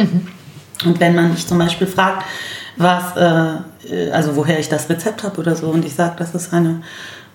Und 0.86 0.99
wenn 0.99 1.16
man 1.16 1.32
mich 1.32 1.47
zum 1.47 1.57
Beispiel 1.57 1.88
fragt, 1.88 2.26
was, 2.78 3.16
äh, 3.16 4.09
also 4.11 4.36
woher 4.36 4.59
ich 4.59 4.68
das 4.68 4.89
Rezept 4.89 5.24
habe 5.24 5.39
oder 5.39 5.55
so, 5.55 5.68
und 5.68 5.86
ich 5.86 5.95
sage, 5.95 6.16
das 6.18 6.36
ist 6.36 6.53
eine 6.53 6.82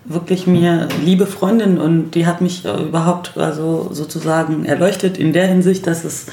wirklich 0.04 0.46
mir 0.46 0.88
liebe 1.04 1.26
Freundin 1.26 1.78
und 1.78 2.12
die 2.12 2.26
hat 2.26 2.40
mich 2.40 2.64
äh, 2.64 2.82
überhaupt 2.82 3.36
also 3.36 3.90
sozusagen 3.92 4.64
erleuchtet 4.64 5.18
in 5.18 5.32
der 5.32 5.46
Hinsicht, 5.46 5.86
dass 5.86 6.04
es 6.04 6.26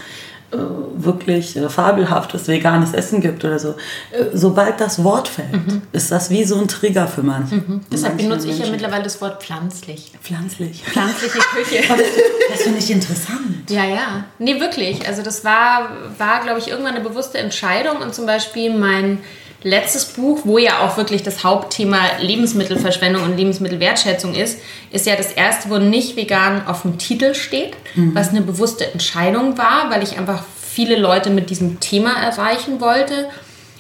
wirklich 0.52 1.56
äh, 1.58 1.70
fabelhaftes 1.70 2.48
veganes 2.48 2.94
Essen 2.94 3.22
gibt 3.22 3.44
oder 3.44 3.60
so, 3.60 3.70
äh, 4.12 4.26
sobald 4.34 4.80
das 4.80 5.04
Wort 5.04 5.28
fällt, 5.28 5.54
mhm. 5.54 5.82
ist 5.92 6.12
das 6.12 6.30
wie 6.30 6.44
so 6.46 6.60
ein 6.60 6.68
Trigger 6.68 7.08
für 7.08 7.24
manche. 7.24 7.56
Mhm. 7.56 7.82
Deshalb 7.92 8.18
benutze 8.18 8.48
ich 8.48 8.60
ja 8.60 8.68
mittlerweile 8.68 9.04
das 9.04 9.20
Wort 9.22 9.44
pflanzlich. 9.44 10.12
Pflanzlich. 10.22 10.84
Pflanzliche 10.84 11.40
Küche. 11.40 11.84
das 12.50 12.62
finde 12.62 12.80
ich 12.80 12.90
interessant. 12.90 13.70
Ja, 13.70 13.86
ja. 13.86 14.26
Nee, 14.40 14.60
wirklich. 14.60 15.06
Also 15.08 15.22
das 15.22 15.44
war, 15.44 15.90
war 16.18 16.42
glaube 16.42 16.60
ich, 16.60 16.70
irgendwann 16.70 16.96
eine 16.96 17.04
bewusste 17.04 17.38
Entscheidung 17.40 17.98
und 17.98 18.16
zum 18.16 18.26
Beispiel 18.26 18.74
mein 18.74 19.20
letztes 19.64 20.06
Buch, 20.06 20.42
wo 20.44 20.58
ja 20.58 20.80
auch 20.86 20.98
wirklich 20.98 21.24
das 21.24 21.44
Hauptthema 21.44 22.00
Lebensmittelverschwendung 22.22 23.24
und 23.24 23.38
Lebensmittelwertschätzung 23.38 24.36
ist, 24.36 24.60
ist 24.92 25.06
ja 25.06 25.16
das 25.16 25.32
erste, 25.32 25.70
wo 25.70 25.78
nicht 25.78 26.16
vegan 26.16 26.68
auf 26.68 26.84
dem 26.84 26.98
Titel 26.98 27.34
steht, 27.34 27.76
mhm. 27.96 28.14
was 28.14 28.30
eine 28.30 28.42
bewusste 28.42 28.92
Entscheidung 28.92 29.58
war, 29.58 29.90
weil 29.90 30.04
ich 30.04 30.18
einfach 30.18 30.44
viele 30.70 30.96
Leute 30.96 31.30
mit 31.30 31.50
diesem 31.50 31.80
Thema 31.80 32.14
erreichen 32.22 32.80
wollte. 32.80 33.30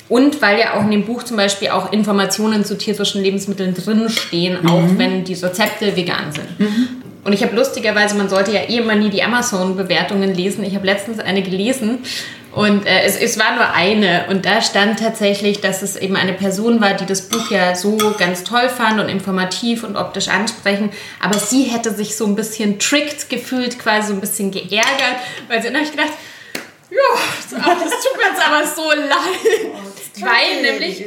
Und 0.09 0.41
weil 0.41 0.57
ja 0.57 0.75
auch 0.75 0.84
in 0.84 0.91
dem 0.91 1.05
Buch 1.05 1.23
zum 1.23 1.36
Beispiel 1.36 1.67
auch 1.69 1.91
Informationen 1.91 2.63
zu 2.63 2.78
tierischen 2.78 3.21
Lebensmitteln 3.21 3.73
drinstehen, 3.73 4.61
mhm. 4.61 4.69
auch 4.69 4.84
wenn 4.97 5.25
die 5.25 5.34
Rezepte 5.34 5.97
vegan 5.97 6.32
sind. 6.32 6.59
Mhm. 6.59 6.88
Und 7.25 7.34
ich 7.34 7.43
habe 7.43 7.53
lustigerweise, 7.53 8.15
man 8.15 8.30
sollte 8.30 8.53
ja 8.53 8.61
eh 8.61 8.78
immer 8.78 8.95
nie 8.95 9.09
die 9.09 9.21
Amazon-Bewertungen 9.21 10.34
lesen. 10.34 10.63
Ich 10.63 10.75
habe 10.75 10.86
letztens 10.86 11.19
eine 11.19 11.43
gelesen 11.43 11.99
und 12.58 12.88
äh, 12.88 13.03
es, 13.03 13.16
es 13.18 13.38
war 13.38 13.53
nur 13.53 13.72
eine. 13.72 14.26
Und 14.30 14.47
da 14.47 14.64
stand 14.64 14.99
tatsächlich, 14.99 15.62
dass 15.62 15.84
es 15.84 15.95
eben 15.95 16.16
eine 16.16 16.34
Person 16.34 16.82
war, 16.82 16.95
die 16.95 17.05
das 17.05 17.30
Buch 17.30 17.51
ja 17.51 17.76
so 17.76 17.95
ganz 18.18 18.43
toll 18.43 18.68
fand 18.68 18.99
und 18.99 19.10
informativ 19.10 19.84
und 19.84 19.95
optisch 19.95 20.28
ansprechend. 20.28 20.91
Aber 21.22 21.38
sie 21.38 21.66
hätte 21.66 21.93
sich 21.93 22.18
so 22.18 22.26
ein 22.26 22.36
bisschen 22.36 22.80
tricked 22.80 23.30
gefühlt, 23.30 23.78
quasi 23.78 24.08
so 24.08 24.14
ein 24.16 24.22
bisschen 24.22 24.49
geärgert, 24.49 25.18
weil 25.47 25.62
sie 25.62 25.68
dann 25.68 25.76
habe 25.76 25.86
ich 25.86 25.91
gedacht, 25.91 26.14
ja, 26.89 26.97
das 27.51 27.60
tut 27.60 28.18
mir 28.18 28.30
jetzt 28.32 28.43
aber 28.43 28.66
so 28.66 28.89
leid. 29.01 30.07
Weil 30.22 30.61
nämlich, 30.61 31.03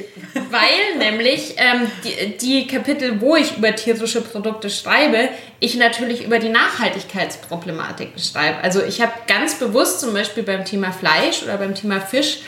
weil 0.50 0.98
nämlich 0.98 1.54
ähm, 1.56 1.90
die, 2.04 2.36
die, 2.36 2.66
Kapitel, 2.66 3.20
wo 3.20 3.36
ich 3.36 3.56
über 3.56 3.74
tierische 3.74 4.20
Produkte 4.20 4.70
schreibe, 4.70 5.28
ich 5.58 5.76
natürlich 5.76 6.24
über 6.24 6.38
die 6.38 6.48
Nachhaltigkeitsproblematik 6.48 8.12
schreibe. 8.18 8.58
Also 8.62 8.82
ich 8.82 9.00
habe 9.00 9.12
ganz 9.26 9.54
bewusst 9.54 10.00
zum 10.00 10.12
Beispiel 10.12 10.42
beim 10.42 10.64
Thema 10.64 10.92
Fleisch 10.92 11.42
oder 11.42 11.56
beim 11.56 11.74
Thema 11.74 12.00
Fisch 12.00 12.40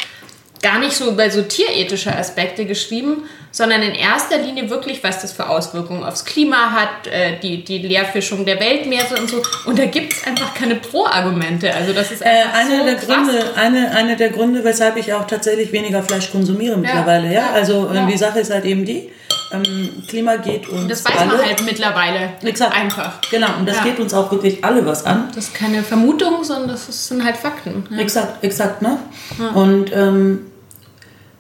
gar 0.62 0.78
nicht 0.78 0.92
so 0.92 1.10
über 1.10 1.30
so 1.30 1.42
tierethische 1.42 2.16
Aspekte 2.16 2.64
geschrieben, 2.64 3.24
sondern 3.53 3.82
in 3.82 3.94
erster 3.94 4.38
Linie 4.38 4.70
wirklich, 4.70 5.05
was 5.05 5.20
das 5.20 5.32
für 5.32 5.48
Auswirkungen 5.48 6.03
aufs 6.03 6.24
Klima 6.24 6.72
hat, 6.72 7.07
äh, 7.07 7.38
die, 7.38 7.62
die 7.62 7.78
Leerfischung 7.78 8.44
der 8.44 8.59
Weltmeere 8.59 9.20
und 9.20 9.28
so. 9.28 9.42
Und 9.66 9.78
da 9.78 9.84
gibt 9.84 10.14
es 10.14 10.26
einfach 10.26 10.55
keine 10.55 10.76
Pro-Argumente. 10.76 11.72
Also 11.72 11.92
das 11.92 12.11
ist 12.11 12.22
äh, 12.22 12.28
eine 12.53 12.78
so 12.78 12.84
der 12.84 12.94
krass. 12.96 13.07
Gründe, 13.07 13.44
eine, 13.55 13.90
eine 13.94 14.16
der 14.16 14.30
Gründe, 14.30 14.64
weshalb 14.64 14.96
ich 14.96 15.12
auch 15.12 15.26
tatsächlich 15.26 15.70
weniger 15.70 16.03
Fleisch 16.03 16.32
konsumiere 16.32 16.76
mittlerweile. 16.76 17.26
Ja, 17.26 17.32
ja? 17.32 17.50
also 17.53 17.90
ja. 17.92 18.07
die 18.07 18.16
Sache 18.16 18.40
ist 18.40 18.50
halt 18.50 18.64
eben 18.64 18.84
die. 18.84 19.11
Ähm, 19.53 20.03
Klima 20.09 20.36
geht 20.36 20.66
uns 20.68 20.88
Das 20.88 21.05
weiß 21.05 21.18
alle. 21.18 21.36
man 21.36 21.44
halt 21.44 21.62
mittlerweile. 21.62 22.32
Exakt. 22.42 22.74
Einfach. 22.74 23.20
Genau, 23.30 23.48
und 23.59 23.68
das 23.68 23.76
ja. 23.76 23.84
geht 23.84 24.00
uns 24.00 24.14
auch 24.14 24.32
wirklich 24.32 24.64
alle 24.64 24.84
was 24.86 25.05
an. 25.05 25.28
Das 25.34 25.48
ist 25.48 25.55
keine 25.55 25.82
Vermutung, 25.82 26.42
sondern 26.42 26.68
das 26.68 27.09
sind 27.09 27.22
halt 27.22 27.36
Fakten. 27.36 27.84
Ja. 27.90 27.98
Exakt, 27.98 28.42
exakt, 28.42 28.80
ne? 28.80 28.98
Ja. 29.38 29.48
Und 29.50 29.94
ähm, 29.94 30.46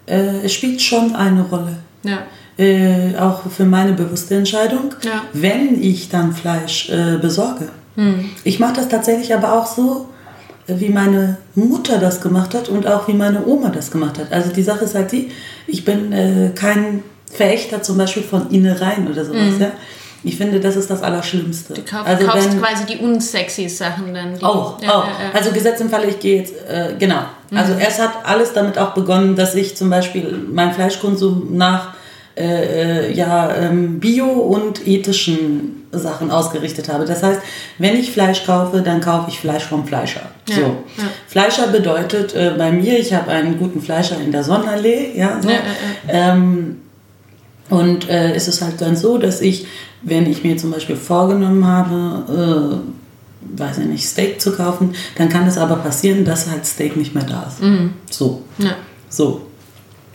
äh, 0.06 0.44
es 0.44 0.52
spielt 0.52 0.82
schon 0.82 1.16
eine 1.16 1.42
Rolle. 1.42 1.78
Ja. 2.02 2.26
Äh, 2.58 3.16
auch 3.16 3.50
für 3.50 3.64
meine 3.64 3.92
bewusste 3.92 4.34
Entscheidung, 4.34 4.94
ja. 5.02 5.22
wenn 5.32 5.82
ich 5.82 6.08
dann 6.10 6.32
Fleisch 6.32 6.90
äh, 6.90 7.18
besorge. 7.18 7.68
Hm. 7.96 8.30
Ich 8.44 8.60
mache 8.60 8.74
das 8.74 8.88
tatsächlich 8.88 9.34
aber 9.34 9.52
auch 9.52 9.66
so, 9.66 10.08
äh, 10.66 10.74
wie 10.78 10.90
meine 10.90 11.38
Mutter 11.54 11.98
das 11.98 12.20
gemacht 12.20 12.54
hat 12.54 12.68
und 12.68 12.86
auch 12.86 13.08
wie 13.08 13.14
meine 13.14 13.46
Oma 13.46 13.70
das 13.70 13.90
gemacht 13.90 14.18
hat. 14.18 14.32
Also 14.32 14.52
die 14.52 14.62
Sache 14.62 14.84
ist 14.84 14.94
halt 14.94 15.12
die, 15.12 15.30
ich 15.66 15.84
bin 15.84 16.12
äh, 16.12 16.50
kein 16.54 17.02
Verächter 17.30 17.82
zum 17.82 17.96
Beispiel 17.96 18.22
von 18.22 18.50
Innereien 18.50 19.08
oder 19.10 19.24
sowas. 19.24 19.54
Hm. 19.54 19.60
Ja? 19.60 19.72
Ich 20.24 20.36
finde, 20.36 20.60
das 20.60 20.76
ist 20.76 20.88
das 20.88 21.02
Allerschlimmste. 21.02 21.74
Du 21.74 21.82
kauf, 21.82 22.06
also 22.06 22.26
kaufst 22.26 22.52
wenn, 22.52 22.60
quasi 22.60 22.86
die 22.86 22.98
unsexy 22.98 23.68
Sachen 23.68 24.14
dann. 24.14 24.38
Die, 24.38 24.44
auch, 24.44 24.80
ja, 24.80 24.94
auch. 24.94 25.06
Ja, 25.06 25.10
ja. 25.10 25.30
Also 25.34 25.50
Gesetz 25.50 25.80
im 25.80 25.90
Falle, 25.90 26.06
ich 26.06 26.20
gehe 26.20 26.38
jetzt, 26.38 26.54
äh, 26.68 26.94
genau. 26.98 27.22
Mhm. 27.50 27.58
Also 27.58 27.72
es 27.74 27.98
hat 27.98 28.12
alles 28.24 28.52
damit 28.52 28.78
auch 28.78 28.94
begonnen, 28.94 29.34
dass 29.34 29.54
ich 29.54 29.76
zum 29.76 29.90
Beispiel 29.90 30.46
meinen 30.48 30.72
Fleischkonsum 30.72 31.56
nach 31.56 31.94
äh, 32.34 33.08
äh, 33.08 33.12
ja, 33.12 33.54
ähm, 33.54 34.00
bio- 34.00 34.24
und 34.26 34.86
ethischen 34.86 35.86
Sachen 35.92 36.30
ausgerichtet 36.30 36.88
habe. 36.88 37.04
Das 37.04 37.22
heißt, 37.22 37.40
wenn 37.76 37.94
ich 37.94 38.10
Fleisch 38.10 38.46
kaufe, 38.46 38.80
dann 38.80 39.02
kaufe 39.02 39.28
ich 39.28 39.38
Fleisch 39.38 39.64
vom 39.64 39.86
Fleischer. 39.86 40.22
so. 40.48 40.60
Ja. 40.62 40.78
Fleischer 41.26 41.66
bedeutet 41.66 42.34
äh, 42.34 42.54
bei 42.56 42.72
mir, 42.72 42.98
ich 42.98 43.12
habe 43.12 43.30
einen 43.30 43.58
guten 43.58 43.82
Fleischer 43.82 44.18
in 44.18 44.32
der 44.32 44.44
Sonnenallee. 44.44 45.12
Ja, 45.14 45.40
so. 45.42 45.50
Ähm, 46.08 46.81
und 47.72 48.08
äh, 48.08 48.34
es 48.34 48.48
ist 48.48 48.62
halt 48.62 48.80
dann 48.80 48.96
so, 48.96 49.18
dass 49.18 49.40
ich 49.40 49.66
wenn 50.02 50.30
ich 50.30 50.42
mir 50.42 50.56
zum 50.56 50.70
Beispiel 50.70 50.96
vorgenommen 50.96 51.66
habe, 51.66 52.82
äh, 52.82 53.58
weiß 53.60 53.78
ich 53.78 53.86
nicht, 53.86 54.08
Steak 54.08 54.40
zu 54.40 54.54
kaufen, 54.54 54.94
dann 55.16 55.28
kann 55.28 55.46
es 55.46 55.58
aber 55.58 55.76
passieren, 55.76 56.24
dass 56.24 56.50
halt 56.50 56.66
Steak 56.66 56.96
nicht 56.96 57.14
mehr 57.14 57.24
da 57.24 57.46
ist. 57.48 57.62
Mhm. 57.62 57.94
So. 58.10 58.42
Ja. 58.58 58.74
So. 59.08 59.46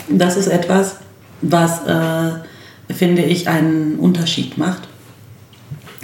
Das 0.09 0.37
ist 0.37 0.47
etwas, 0.47 0.97
was, 1.41 1.85
äh, 1.85 2.93
finde 2.93 3.23
ich, 3.23 3.47
einen 3.47 3.97
Unterschied 3.99 4.57
macht 4.57 4.83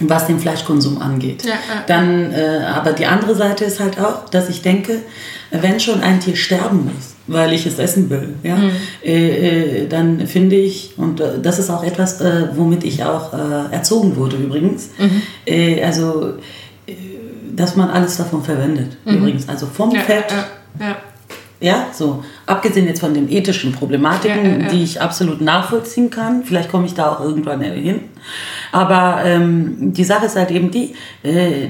was 0.05 0.25
den 0.25 0.39
Fleischkonsum 0.39 0.99
angeht. 1.01 1.45
Ja, 1.45 1.51
ja. 1.51 1.83
Dann, 1.87 2.33
äh, 2.33 2.61
aber 2.65 2.91
die 2.91 3.05
andere 3.05 3.35
Seite 3.35 3.63
ist 3.63 3.79
halt 3.79 3.99
auch, 3.99 4.27
dass 4.27 4.49
ich 4.49 4.61
denke, 4.61 4.99
wenn 5.51 5.79
schon 5.79 6.01
ein 6.01 6.19
Tier 6.19 6.35
sterben 6.35 6.85
muss, 6.85 7.12
weil 7.27 7.53
ich 7.53 7.65
es 7.65 7.79
essen 7.79 8.09
will. 8.09 8.35
Ja? 8.43 8.57
Mhm. 8.57 8.71
Äh, 9.03 9.83
äh, 9.83 9.87
dann 9.87 10.27
finde 10.27 10.55
ich, 10.55 10.93
und 10.97 11.19
äh, 11.19 11.39
das 11.41 11.59
ist 11.59 11.69
auch 11.69 11.83
etwas, 11.83 12.21
äh, 12.21 12.47
womit 12.55 12.83
ich 12.83 13.03
auch 13.03 13.33
äh, 13.33 13.73
erzogen 13.73 14.15
wurde 14.15 14.37
übrigens, 14.37 14.89
mhm. 14.97 15.21
Äh, 15.45 15.83
also, 15.83 16.33
dass 17.55 17.75
man 17.75 17.89
alles 17.89 18.17
davon 18.17 18.43
verwendet 18.43 18.97
mhm. 19.05 19.17
übrigens. 19.17 19.47
Also 19.47 19.67
vom 19.67 19.91
ja, 19.91 20.01
Fett. 20.01 20.25
Ja, 20.79 20.85
ja. 20.87 20.97
ja, 21.59 21.87
so. 21.93 22.23
Abgesehen 22.45 22.87
jetzt 22.87 22.99
von 22.99 23.13
den 23.13 23.31
ethischen 23.31 23.71
Problematiken, 23.71 24.67
die 24.69 24.83
ich 24.83 25.01
absolut 25.01 25.39
nachvollziehen 25.39 26.09
kann. 26.09 26.43
Vielleicht 26.43 26.69
komme 26.69 26.85
ich 26.85 26.93
da 26.93 27.11
auch 27.11 27.21
irgendwann 27.21 27.61
hin. 27.61 28.01
Aber 28.73 29.21
ähm, 29.23 29.93
die 29.93 30.03
Sache 30.03 30.25
ist 30.25 30.35
halt 30.35 30.51
eben 30.51 30.71
die, 30.71 30.93
äh, 31.23 31.69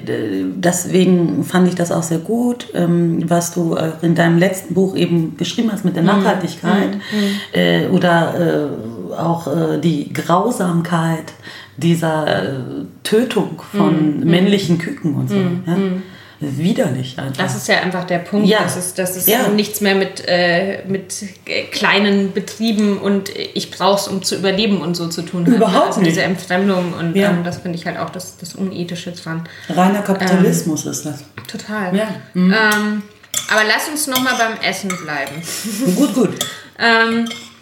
deswegen 0.56 1.44
fand 1.44 1.68
ich 1.68 1.76
das 1.76 1.92
auch 1.92 2.04
sehr 2.04 2.20
gut, 2.20 2.68
ähm, 2.74 3.30
was 3.30 3.54
du 3.54 3.76
äh, 3.76 3.92
in 4.02 4.16
deinem 4.16 4.40
letzten 4.40 4.74
Buch 4.74 4.96
eben 4.96 5.38
geschrieben 5.38 5.72
hast 5.72 5.86
mit 5.86 5.96
der 5.96 6.04
mhm. 6.04 6.10
Nachhaltigkeit 6.10 6.96
mhm. 6.96 7.60
äh, 7.60 7.88
oder 7.88 8.70
äh, 9.12 9.14
auch 9.16 9.48
äh, 9.48 9.80
die 9.80 10.12
Grausamkeit 10.12 11.34
dieser 11.78 12.28
äh, 12.28 12.54
Tötung 13.04 13.62
von 13.72 14.20
mhm. 14.20 14.30
männlichen 14.30 14.78
Küken 14.78 15.16
und 15.16 15.30
so. 15.30 15.36
Mhm. 15.36 16.04
Widerlich 16.58 17.18
einfach. 17.18 17.44
Das 17.44 17.56
ist 17.56 17.68
ja 17.68 17.80
einfach 17.80 18.04
der 18.06 18.20
Punkt, 18.20 18.48
ja. 18.48 18.64
dass 18.64 18.76
es, 18.76 18.94
dass 18.94 19.16
es 19.16 19.26
ja. 19.26 19.48
nichts 19.48 19.82
mehr 19.82 19.96
mit, 19.96 20.28
äh, 20.28 20.84
mit 20.88 21.14
kleinen 21.72 22.34
Betrieben 22.34 22.98
und 22.98 23.30
ich 23.54 23.72
brauche 23.72 24.00
es, 24.00 24.08
um 24.08 24.24
zu 24.24 24.36
überleben 24.36 24.82
und 24.82 24.96
so 24.96 25.08
zu 25.08 25.22
tun 25.22 25.46
hat. 25.46 25.54
Überhaupt 25.54 25.88
also 25.88 26.00
nicht. 26.02 26.12
diese 26.12 26.24
Entfremdung 26.24 26.94
und 26.94 27.16
ja. 27.16 27.32
ähm, 27.32 27.44
das 27.44 27.58
finde 27.58 27.78
ich 27.78 27.86
halt 27.86 27.98
auch 27.98 28.10
das, 28.10 28.38
das 28.38 28.56
Unethische 28.56 29.12
dran. 29.12 29.48
Reiner 29.70 30.02
Kapitalismus 30.02 30.86
ähm, 30.86 30.92
ist 30.92 31.06
das. 31.06 31.24
Total. 31.48 31.96
Ja. 31.96 32.08
Mhm. 32.34 32.54
Ähm, 32.54 33.04
aber 33.50 33.62
lass 33.68 33.90
uns 33.90 34.08
nochmal 34.08 34.34
beim 34.38 34.58
Essen 34.68 34.90
bleiben. 34.90 35.42
gut, 35.96 36.14
gut. 36.14 36.30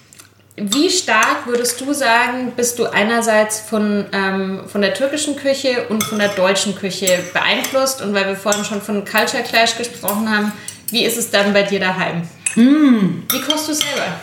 wie 0.57 0.89
stark 0.89 1.47
würdest 1.47 1.79
du 1.79 1.93
sagen, 1.93 2.51
bist 2.55 2.77
du 2.77 2.85
einerseits 2.85 3.59
von, 3.59 4.05
ähm, 4.11 4.61
von 4.67 4.81
der 4.81 4.93
türkischen 4.93 5.35
Küche 5.35 5.87
und 5.89 6.03
von 6.03 6.19
der 6.19 6.29
deutschen 6.29 6.75
Küche 6.75 7.23
beeinflusst? 7.33 8.01
Und 8.01 8.13
weil 8.13 8.27
wir 8.27 8.35
vorhin 8.35 8.65
schon 8.65 8.81
von 8.81 9.05
Culture 9.05 9.43
Clash 9.43 9.77
gesprochen 9.77 10.29
haben, 10.29 10.51
wie 10.89 11.05
ist 11.05 11.17
es 11.17 11.31
dann 11.31 11.53
bei 11.53 11.63
dir 11.63 11.79
daheim? 11.79 12.27
Mm. 12.55 13.23
Wie 13.31 13.41
kochst 13.41 13.69
du 13.69 13.73
selber? 13.73 14.19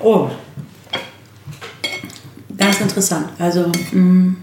Oh, 0.00 0.30
ganz 2.58 2.80
interessant. 2.80 3.28
Also, 3.38 3.70
mm, 3.92 4.36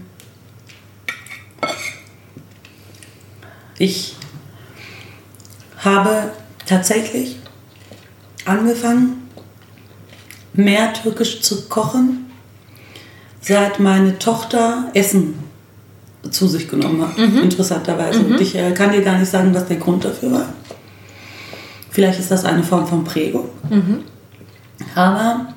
ich 3.78 4.16
habe 5.84 6.32
tatsächlich 6.64 7.38
angefangen, 8.46 9.27
mehr 10.58 10.92
türkisch 10.92 11.40
zu 11.40 11.68
kochen, 11.68 12.26
seit 13.40 13.78
meine 13.78 14.18
Tochter 14.18 14.90
Essen 14.92 15.34
zu 16.28 16.48
sich 16.48 16.68
genommen 16.68 17.00
hat. 17.00 17.16
Mhm. 17.16 17.44
Interessanterweise. 17.44 18.18
Mhm. 18.18 18.32
Und 18.32 18.40
ich 18.40 18.56
äh, 18.56 18.72
kann 18.72 18.90
dir 18.90 19.02
gar 19.02 19.18
nicht 19.18 19.30
sagen, 19.30 19.54
was 19.54 19.66
der 19.68 19.76
Grund 19.76 20.04
dafür 20.04 20.32
war. 20.32 20.52
Vielleicht 21.90 22.18
ist 22.18 22.32
das 22.32 22.44
eine 22.44 22.64
Form 22.64 22.86
von 22.88 23.04
Prägung. 23.04 23.48
Mhm. 23.70 24.00
Aber 24.96 25.54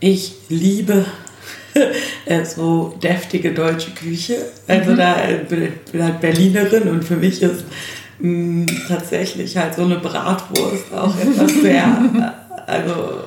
ich 0.00 0.36
liebe 0.48 1.04
äh, 2.24 2.44
so 2.46 2.94
deftige 3.02 3.52
deutsche 3.52 3.90
Küche. 3.90 4.38
Also 4.66 4.92
mhm. 4.92 4.96
da 4.96 5.22
äh, 5.22 5.44
bin 5.46 5.68
ich 5.92 6.00
halt 6.00 6.20
Berlinerin 6.22 6.88
und 6.88 7.04
für 7.04 7.16
mich 7.16 7.42
ist 7.42 7.64
mh, 8.20 8.66
tatsächlich 8.88 9.54
halt 9.58 9.74
so 9.74 9.82
eine 9.82 9.98
Bratwurst 9.98 10.94
auch 10.94 11.14
etwas 11.18 11.52
sehr, 11.62 11.84
äh, 11.86 12.70
also 12.70 13.24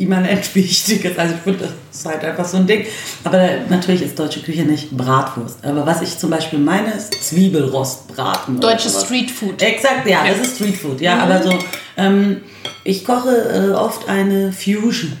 immanent 0.00 0.54
Wichtiges. 0.54 1.18
Also 1.18 1.34
ich 1.34 1.40
finde, 1.40 1.60
das 1.60 1.98
ist 1.98 2.06
halt 2.06 2.24
einfach 2.24 2.44
so 2.44 2.58
ein 2.58 2.66
Ding. 2.66 2.84
Aber 3.24 3.48
natürlich 3.68 4.02
ist 4.02 4.18
deutsche 4.18 4.40
Küche 4.40 4.62
nicht 4.62 4.96
Bratwurst. 4.96 5.64
Aber 5.64 5.86
was 5.86 6.02
ich 6.02 6.18
zum 6.18 6.30
Beispiel 6.30 6.58
meine, 6.58 6.92
ist 6.92 7.14
Zwiebelrostbraten. 7.14 8.60
Deutsches. 8.60 9.02
Streetfood. 9.02 9.62
Exakt, 9.62 10.08
ja, 10.08 10.24
das 10.26 10.46
ist 10.46 10.56
Streetfood. 10.56 11.00
Ja, 11.00 11.18
aber 11.18 11.42
so, 11.42 11.58
ähm, 11.96 12.42
ich 12.84 13.04
koche 13.04 13.30
äh, 13.30 13.72
oft 13.72 14.08
eine 14.08 14.52
Fusion, 14.52 15.12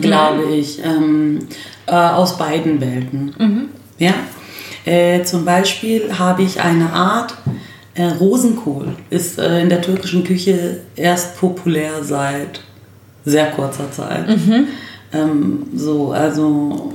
glaube 0.00 0.54
ich, 0.54 0.82
ähm, 0.84 1.40
äh, 1.86 1.92
aus 1.92 2.38
beiden 2.38 2.80
Welten. 2.80 3.68
Ja, 3.98 4.14
äh, 4.84 5.22
zum 5.24 5.44
Beispiel 5.44 6.18
habe 6.18 6.42
ich 6.42 6.60
eine 6.60 6.92
Art 6.92 7.34
äh, 7.94 8.04
Rosenkohl, 8.04 8.96
ist 9.10 9.38
äh, 9.38 9.60
in 9.60 9.68
der 9.68 9.80
türkischen 9.80 10.24
Küche 10.24 10.80
erst 10.96 11.38
populär 11.38 12.02
seit 12.02 12.60
sehr 13.24 13.50
kurzer 13.52 13.90
Zeit. 13.90 14.26
Ähm, 15.12 15.66
so, 15.76 16.12
also 16.12 16.92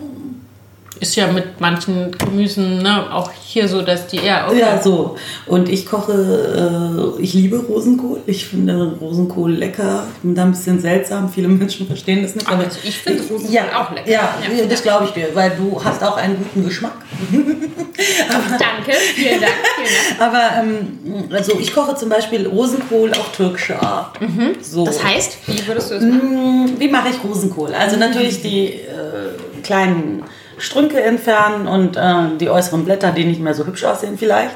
Ist 1.00 1.16
ja 1.16 1.28
mit 1.28 1.62
manchen 1.62 2.12
Gemüsen, 2.18 2.80
ne, 2.84 3.14
auch 3.14 3.32
hier 3.32 3.68
so, 3.70 3.82
dass 3.82 4.08
die 4.08 4.18
eher 4.18 4.48
auch. 4.48 4.54
Ja, 4.54 4.82
so. 4.82 5.16
Und 5.46 5.70
ich 5.70 5.86
koche, 5.86 7.16
äh, 7.18 7.22
ich 7.22 7.34
liebe 7.34 7.58
Rosenkohl. 7.58 8.20
Ich 8.26 8.46
finde 8.46 8.96
Rosenkohl 9.00 9.54
lecker. 9.54 10.04
Ich 10.16 10.22
bin 10.24 10.36
da 10.36 10.44
ein 10.44 10.52
bisschen 10.52 10.80
seltsam. 10.82 11.30
Viele 11.30 11.48
Menschen 11.48 11.88
verstehen 11.88 12.22
das 12.22 12.36
nicht. 12.36 12.48
Aber 12.50 12.64
also 12.66 12.80
ich 12.84 12.98
finde 12.98 13.24
Rosenkohl 13.24 13.54
ja, 13.56 13.64
auch 13.82 13.92
lecker. 13.92 14.10
Ja, 14.10 14.36
Ja. 14.56 14.66
das 14.66 14.84
glaube 14.84 15.06
ich 15.06 15.12
dir, 15.12 15.28
weil 15.34 15.52
du 15.52 15.82
hast 15.84 16.04
auch 16.04 16.18
einen 16.18 16.36
guten 16.38 16.66
Geschmack. 16.68 16.96
Danke, 17.32 18.92
vielen 19.16 19.42
Dank. 19.42 19.54
Vielen 19.76 20.20
Dank. 20.20 20.22
Aber 20.22 20.62
ähm, 20.62 21.24
also 21.32 21.58
ich 21.60 21.74
koche 21.74 21.96
zum 21.96 22.10
Beispiel 22.10 22.48
Rosenkohl 22.48 23.12
auf 23.14 23.32
türkische 23.32 23.82
Art. 23.82 24.18
So. 24.62 24.86
Das 24.86 25.04
heißt, 25.04 25.38
wie 25.48 25.66
würdest 25.68 25.92
du 25.92 25.96
es 25.96 26.04
machen? 26.04 26.66
Mm, 26.76 26.80
Wie 26.80 26.88
mache 26.88 27.10
ich 27.10 27.24
Rosenkohl? 27.24 27.74
Also 27.74 27.98
natürlich 27.98 28.42
die 28.42 28.68
äh, 28.68 29.62
kleinen 29.64 30.24
Strünke 30.60 31.02
entfernen 31.02 31.68
und 31.68 31.98
äh, 31.98 32.38
die 32.40 32.50
äußeren 32.50 32.86
Blätter, 32.86 33.12
die 33.12 33.26
nicht 33.26 33.42
mehr 33.42 33.54
so 33.54 33.66
hübsch 33.66 33.84
aussehen 33.84 34.18
vielleicht. 34.18 34.56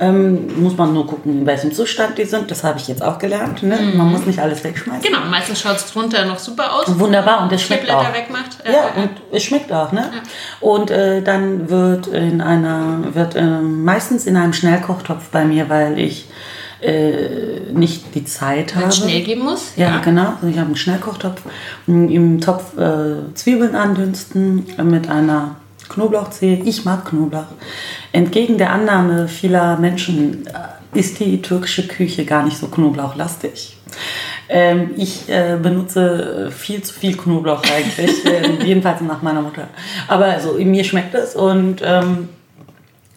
Ähm, 0.00 0.60
muss 0.62 0.76
man 0.76 0.92
nur 0.94 1.06
gucken, 1.06 1.40
in 1.40 1.46
welchem 1.46 1.72
Zustand 1.72 2.16
die 2.18 2.24
sind. 2.24 2.50
Das 2.50 2.64
habe 2.64 2.78
ich 2.78 2.88
jetzt 2.88 3.02
auch 3.02 3.18
gelernt. 3.18 3.62
Ne? 3.62 3.78
Man 3.94 4.10
muss 4.12 4.26
nicht 4.26 4.38
alles 4.38 4.64
wegschmeißen. 4.64 5.02
Genau, 5.02 5.18
meistens 5.30 5.60
schaut 5.60 5.76
es 5.76 5.92
drunter 5.92 6.24
noch 6.24 6.38
super 6.38 6.72
aus. 6.74 6.98
Wunderbar 6.98 7.42
und 7.42 7.52
es 7.52 7.62
schmeckt 7.62 7.84
Blätter 7.84 7.98
auch. 7.98 8.14
wegmacht. 8.14 8.58
Äh, 8.64 8.72
Ja, 8.72 8.78
äh, 8.96 9.02
und 9.02 9.10
es 9.30 9.42
schmeckt 9.42 9.72
auch, 9.72 9.92
ne? 9.92 10.10
Und 10.60 10.90
äh, 10.90 11.22
dann 11.22 11.68
wird 11.68 12.06
in 12.08 12.40
einer, 12.40 12.98
wird 13.14 13.34
äh, 13.34 13.42
meistens 13.42 14.26
in 14.26 14.36
einem 14.36 14.52
Schnellkochtopf 14.52 15.28
bei 15.30 15.44
mir, 15.44 15.68
weil 15.68 15.98
ich 15.98 16.26
äh, 16.82 17.72
nicht 17.72 18.14
die 18.14 18.24
Zeit 18.24 18.74
habe. 18.74 18.84
Wenn 18.84 18.88
es 18.90 18.96
schnell 18.98 19.22
gehen 19.22 19.40
muss. 19.40 19.72
Ja, 19.76 19.98
genau. 19.98 20.34
Also 20.34 20.48
ich 20.48 20.56
habe 20.56 20.66
einen 20.66 20.76
Schnellkochtopf. 20.76 21.42
Im 21.86 22.40
Topf 22.40 22.76
äh, 22.76 23.34
Zwiebeln 23.34 23.74
andünsten 23.74 24.66
äh, 24.78 24.82
mit 24.82 25.08
einer 25.08 25.56
Knoblauchzehe. 25.88 26.62
Ich 26.64 26.84
mag 26.84 27.04
Knoblauch. 27.04 27.46
Entgegen 28.12 28.58
der 28.58 28.72
Annahme 28.72 29.28
vieler 29.28 29.76
Menschen 29.78 30.46
äh, 30.46 30.98
ist 30.98 31.20
die 31.20 31.40
türkische 31.40 31.86
Küche 31.86 32.24
gar 32.24 32.44
nicht 32.44 32.58
so 32.58 32.66
knoblauchlastig. 32.66 33.76
Ähm, 34.48 34.90
ich 34.96 35.28
äh, 35.28 35.58
benutze 35.62 36.50
viel 36.50 36.82
zu 36.82 36.92
viel 36.92 37.16
Knoblauch 37.16 37.62
eigentlich, 37.62 38.24
äh, 38.26 38.64
jedenfalls 38.64 39.00
nach 39.00 39.22
meiner 39.22 39.42
Mutter. 39.42 39.68
Aber 40.08 40.26
also, 40.26 40.54
mir 40.54 40.84
schmeckt 40.84 41.14
es 41.14 41.34
und 41.34 41.80
ähm, 41.84 42.28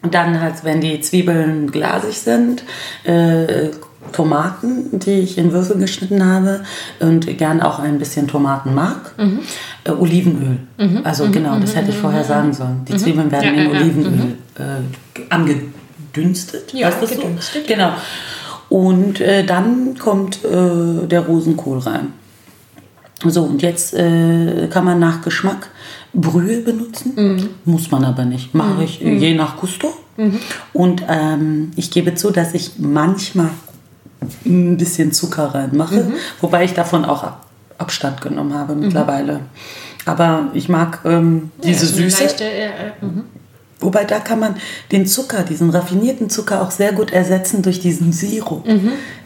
und 0.06 0.14
dann 0.14 0.40
halt, 0.40 0.62
wenn 0.62 0.80
die 0.80 1.00
Zwiebeln 1.00 1.72
glasig 1.72 2.20
sind, 2.20 2.62
äh, 3.02 3.70
Tomaten, 4.12 5.00
die 5.00 5.18
ich 5.18 5.36
in 5.36 5.50
Würfel 5.52 5.78
geschnitten 5.78 6.24
habe 6.24 6.60
und 7.00 7.26
gern 7.38 7.60
auch 7.60 7.80
ein 7.80 7.98
bisschen 7.98 8.28
Tomatenmark, 8.28 9.16
äh, 9.82 9.90
Olivenöl. 9.90 10.58
Also 11.02 11.28
genau, 11.28 11.58
das 11.58 11.74
hätte 11.74 11.90
ich 11.90 11.96
vorher 11.96 12.22
sagen 12.22 12.52
sollen. 12.52 12.84
Die 12.88 12.96
Zwiebeln 12.96 13.32
werden 13.32 13.56
Ja, 13.56 13.62
in. 13.64 13.70
Olivenöl 13.70 14.36
äh, 14.54 15.34
angedünstet. 15.34 16.72
Ja, 16.72 16.88
das 16.88 17.00
so? 17.10 17.16
gedünstet, 17.16 17.66
Genau. 17.66 17.90
Und 18.68 19.20
äh, 19.20 19.44
dann 19.44 19.98
kommt 19.98 20.44
äh, 20.44 21.08
der 21.08 21.20
Rosenkohl 21.22 21.80
rein. 21.80 22.12
So, 23.24 23.42
und 23.42 23.60
jetzt 23.60 23.92
äh, 23.94 24.68
kann 24.70 24.84
man 24.84 25.00
nach 25.00 25.22
Geschmack 25.22 25.68
Brühe 26.12 26.60
benutzen. 26.62 27.50
Muss 27.64 27.90
man 27.90 28.04
aber 28.04 28.24
nicht. 28.24 28.54
Mache 28.54 28.84
ich 28.84 29.04
äh, 29.04 29.14
je 29.16 29.34
nach 29.34 29.56
Gusto. 29.56 29.92
Und 30.72 31.02
ähm, 31.08 31.72
ich 31.76 31.90
gebe 31.90 32.14
zu, 32.14 32.30
dass 32.30 32.54
ich 32.54 32.72
manchmal 32.78 33.50
ein 34.44 34.76
bisschen 34.76 35.12
Zucker 35.12 35.54
reinmache. 35.54 36.12
Wobei 36.40 36.64
ich 36.64 36.72
davon 36.72 37.04
auch 37.04 37.22
Ab 37.22 37.42
Abstand 37.78 38.22
genommen 38.22 38.54
habe 38.54 38.74
mittlerweile. 38.74 39.40
Aber 40.06 40.50
ich 40.54 40.70
mag 40.70 41.00
ähm, 41.04 41.50
diese 41.62 41.86
eine 41.86 42.10
Süße. 42.10 42.24
Leichte, 42.24 42.44
mhm. 43.02 43.24
Wobei 43.80 44.04
da 44.04 44.18
kann 44.20 44.40
man 44.40 44.56
den 44.92 45.06
Zucker, 45.06 45.42
diesen 45.42 45.68
raffinierten 45.68 46.30
Zucker 46.30 46.62
auch 46.62 46.70
sehr 46.70 46.92
gut 46.92 47.12
ersetzen 47.12 47.60
durch 47.60 47.80
diesen 47.80 48.12
Sirup. 48.12 48.64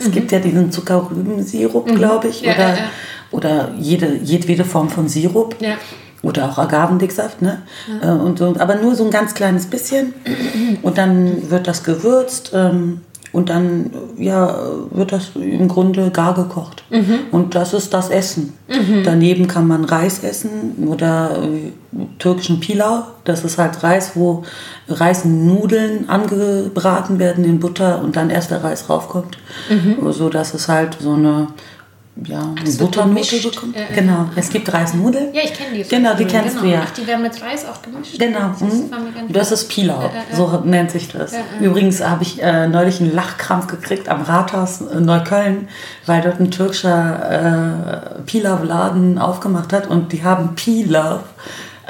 Es 0.01 0.11
gibt 0.11 0.33
ja 0.33 0.41
diesen 0.41 0.73
Zuckerrübensirup, 0.73 1.87
glaube 1.95 2.29
ich, 2.29 2.43
Ja, 2.43 2.55
oder, 2.55 2.69
ja, 2.69 2.75
ja. 2.75 2.85
oder 3.31 3.71
jede, 3.79 4.17
jedwede 4.17 4.65
Form 4.65 4.89
von 4.89 5.09
Sirup. 5.09 5.55
Ja. 6.23 6.29
Oder 6.29 6.51
auch 6.51 6.59
Agavendicksaft, 6.59 7.41
ne? 7.43 7.63
Äh, 8.03 8.09
Und 8.11 8.39
so, 8.39 8.55
aber 8.59 8.75
nur 8.77 8.95
so 8.95 9.05
ein 9.05 9.11
ganz 9.11 9.35
kleines 9.35 9.67
bisschen. 9.67 10.13
Und 10.83 10.99
dann 10.99 11.51
wird 11.51 11.67
das 11.67 11.83
gewürzt. 11.83 12.53
Ähm, 12.55 13.01
und 13.33 13.49
dann 13.49 13.91
ja, 14.19 14.59
wird 14.91 15.13
das 15.13 15.31
im 15.37 15.69
Grunde 15.69 16.11
gar 16.11 16.35
gekocht. 16.35 16.83
Und 17.31 17.55
das 17.55 17.73
ist 17.75 17.95
das 17.95 18.11
Essen. 18.11 18.55
Daneben 19.05 19.47
kann 19.47 19.69
man 19.69 19.85
Reis 19.85 20.25
essen 20.25 20.89
oder 20.89 21.39
äh, 21.41 21.71
türkischen 22.19 22.59
Pilau. 22.59 23.05
Das 23.25 23.45
ist 23.45 23.57
halt 23.57 23.85
Reis, 23.85 24.13
wo 24.17 24.43
Reisnudeln 24.89 26.09
angebraten 26.09 27.19
werden 27.21 27.45
in 27.45 27.61
Butter 27.61 28.03
und 28.03 28.17
dann 28.17 28.31
erst 28.31 28.51
der 28.51 28.65
Reis 28.65 28.89
raufkommt. 28.91 29.39
So 30.11 30.29
dass 30.29 30.53
es 30.53 30.69
halt 30.69 30.97
so 31.01 31.13
eine 31.13 31.47
ja, 32.17 32.41
eine 32.41 32.71
Butternote 32.73 33.09
gemischt. 33.09 33.51
bekommt. 33.51 33.77
Ja, 33.77 33.83
ja. 33.83 33.89
Genau. 33.95 34.27
Es 34.37 34.51
gibt 34.51 34.73
Reisnudeln. 34.73 35.33
Ja, 35.33 35.43
ich 35.45 35.55
kenne 35.55 35.77
die. 35.77 35.83
Genau, 35.85 36.15
die 36.15 36.25
kennst 36.25 36.57
genau. 36.57 36.63
du 36.63 36.73
ja. 36.73 36.83
Ach, 36.85 36.91
die 36.91 37.07
werden 37.07 37.23
mit 37.23 37.41
Reis 37.43 37.65
auch 37.65 37.81
gemischt? 37.81 38.19
Genau, 38.19 38.51
Das, 38.59 38.61
mhm. 38.61 38.91
das 39.29 39.53
ist 39.53 39.69
Pilau, 39.69 40.03
ja. 40.03 40.37
so 40.37 40.63
nennt 40.65 40.91
sich 40.91 41.09
das. 41.09 41.33
Übrigens 41.61 42.05
habe 42.05 42.23
ich 42.23 42.43
äh, 42.43 42.69
neulich 42.69 43.01
einen 43.01 43.15
Lachkrampf 43.15 43.69
gekriegt 43.69 44.09
am 44.09 44.23
Rathaus 44.23 44.81
äh, 44.83 45.01
Neukölln, 45.01 45.69
weil 46.07 46.21
dort 46.21 46.41
ein 46.41 46.51
türkischer 46.51 48.19
äh, 48.19 48.23
Pilaw-Laden 48.23 49.19
aufgemacht 49.19 49.73
hat 49.73 49.87
und 49.87 50.13
die 50.13 50.23
haben 50.25 50.55
Pilaw, 50.57 51.21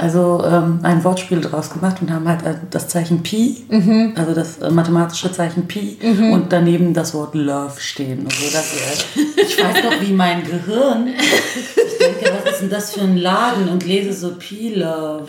also 0.01 0.43
ähm, 0.47 0.81
ein 0.83 1.05
Wortspiel 1.05 1.43
draus 1.43 1.71
gemacht 1.71 1.97
und 2.01 2.11
haben 2.11 2.27
halt 2.27 2.43
äh, 2.45 2.55
das 2.71 2.89
Zeichen 2.89 3.23
Pi, 3.23 3.65
Mhm. 3.69 4.15
also 4.17 4.33
das 4.35 4.59
äh, 4.59 4.71
mathematische 4.71 5.31
Zeichen 5.31 5.69
Pi 5.69 5.99
und 6.33 6.47
daneben 6.51 6.95
das 6.95 7.13
Wort 7.13 7.35
Love 7.35 7.79
stehen. 7.79 8.21
Und 8.21 8.33
so, 8.33 8.51
dass, 8.51 8.73
äh, 9.37 9.43
ich 9.43 9.63
weiß 9.63 9.85
noch, 9.85 10.01
wie 10.01 10.13
mein 10.13 10.43
Gehirn 10.43 11.09
ich 11.09 11.99
denke, 11.99 12.33
was 12.43 12.53
ist 12.53 12.61
denn 12.63 12.71
das 12.71 12.95
für 12.95 13.03
ein 13.03 13.19
Laden? 13.19 13.69
Und 13.69 13.85
lese 13.85 14.13
so 14.15 14.33
Pilaw, 14.39 15.23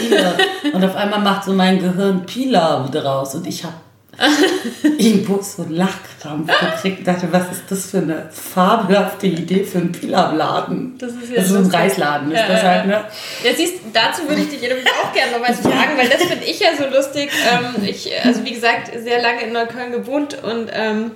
Pilaw. 0.00 0.32
Und 0.72 0.84
auf 0.84 0.96
einmal 0.96 1.20
macht 1.20 1.44
so 1.44 1.52
mein 1.52 1.78
Gehirn 1.78 2.24
Pilaw 2.24 2.88
draus. 2.90 3.34
Und 3.34 3.46
ich 3.46 3.62
habe 3.64 3.74
Bus 5.26 5.56
so 5.56 5.62
einen 5.62 5.72
Lachkrampf 5.72 6.50
gekriegt 6.60 6.98
und 7.00 7.08
dachte, 7.08 7.28
was 7.30 7.50
ist 7.52 7.64
das 7.68 7.90
für 7.90 7.98
eine 7.98 8.28
fabelhafte 8.30 9.26
Idee 9.26 9.64
für 9.64 9.78
einen 9.78 9.92
Pilaw-Laden? 9.92 10.98
Das 10.98 11.12
ist 11.12 11.30
ja 11.30 11.36
das 11.36 11.44
ist 11.46 11.50
so 11.50 11.58
ein. 11.58 11.66
Reisladen, 11.66 12.30
ist 12.30 12.38
Ja, 12.38 12.48
das 12.48 12.62
halt, 12.62 12.86
ne? 12.86 13.04
Ja, 13.42 13.54
siehst, 13.54 13.74
dazu 13.92 14.28
würde 14.28 14.42
ich 14.42 14.48
dich 14.48 14.60
auch 14.72 15.12
gerne 15.12 15.32
noch 15.32 15.48
was 15.48 15.60
fragen, 15.60 15.96
weil 15.96 16.08
das 16.08 16.22
finde 16.22 16.44
ich 16.44 16.60
ja 16.60 16.68
so 16.76 16.84
lustig. 16.86 17.30
Ähm, 17.52 17.84
ich, 17.84 18.10
also 18.24 18.44
wie 18.44 18.52
gesagt, 18.52 18.90
sehr 19.02 19.20
lange 19.20 19.42
in 19.42 19.52
Neukölln 19.52 19.92
gewohnt 19.92 20.42
und 20.42 20.70
ähm, 20.72 21.12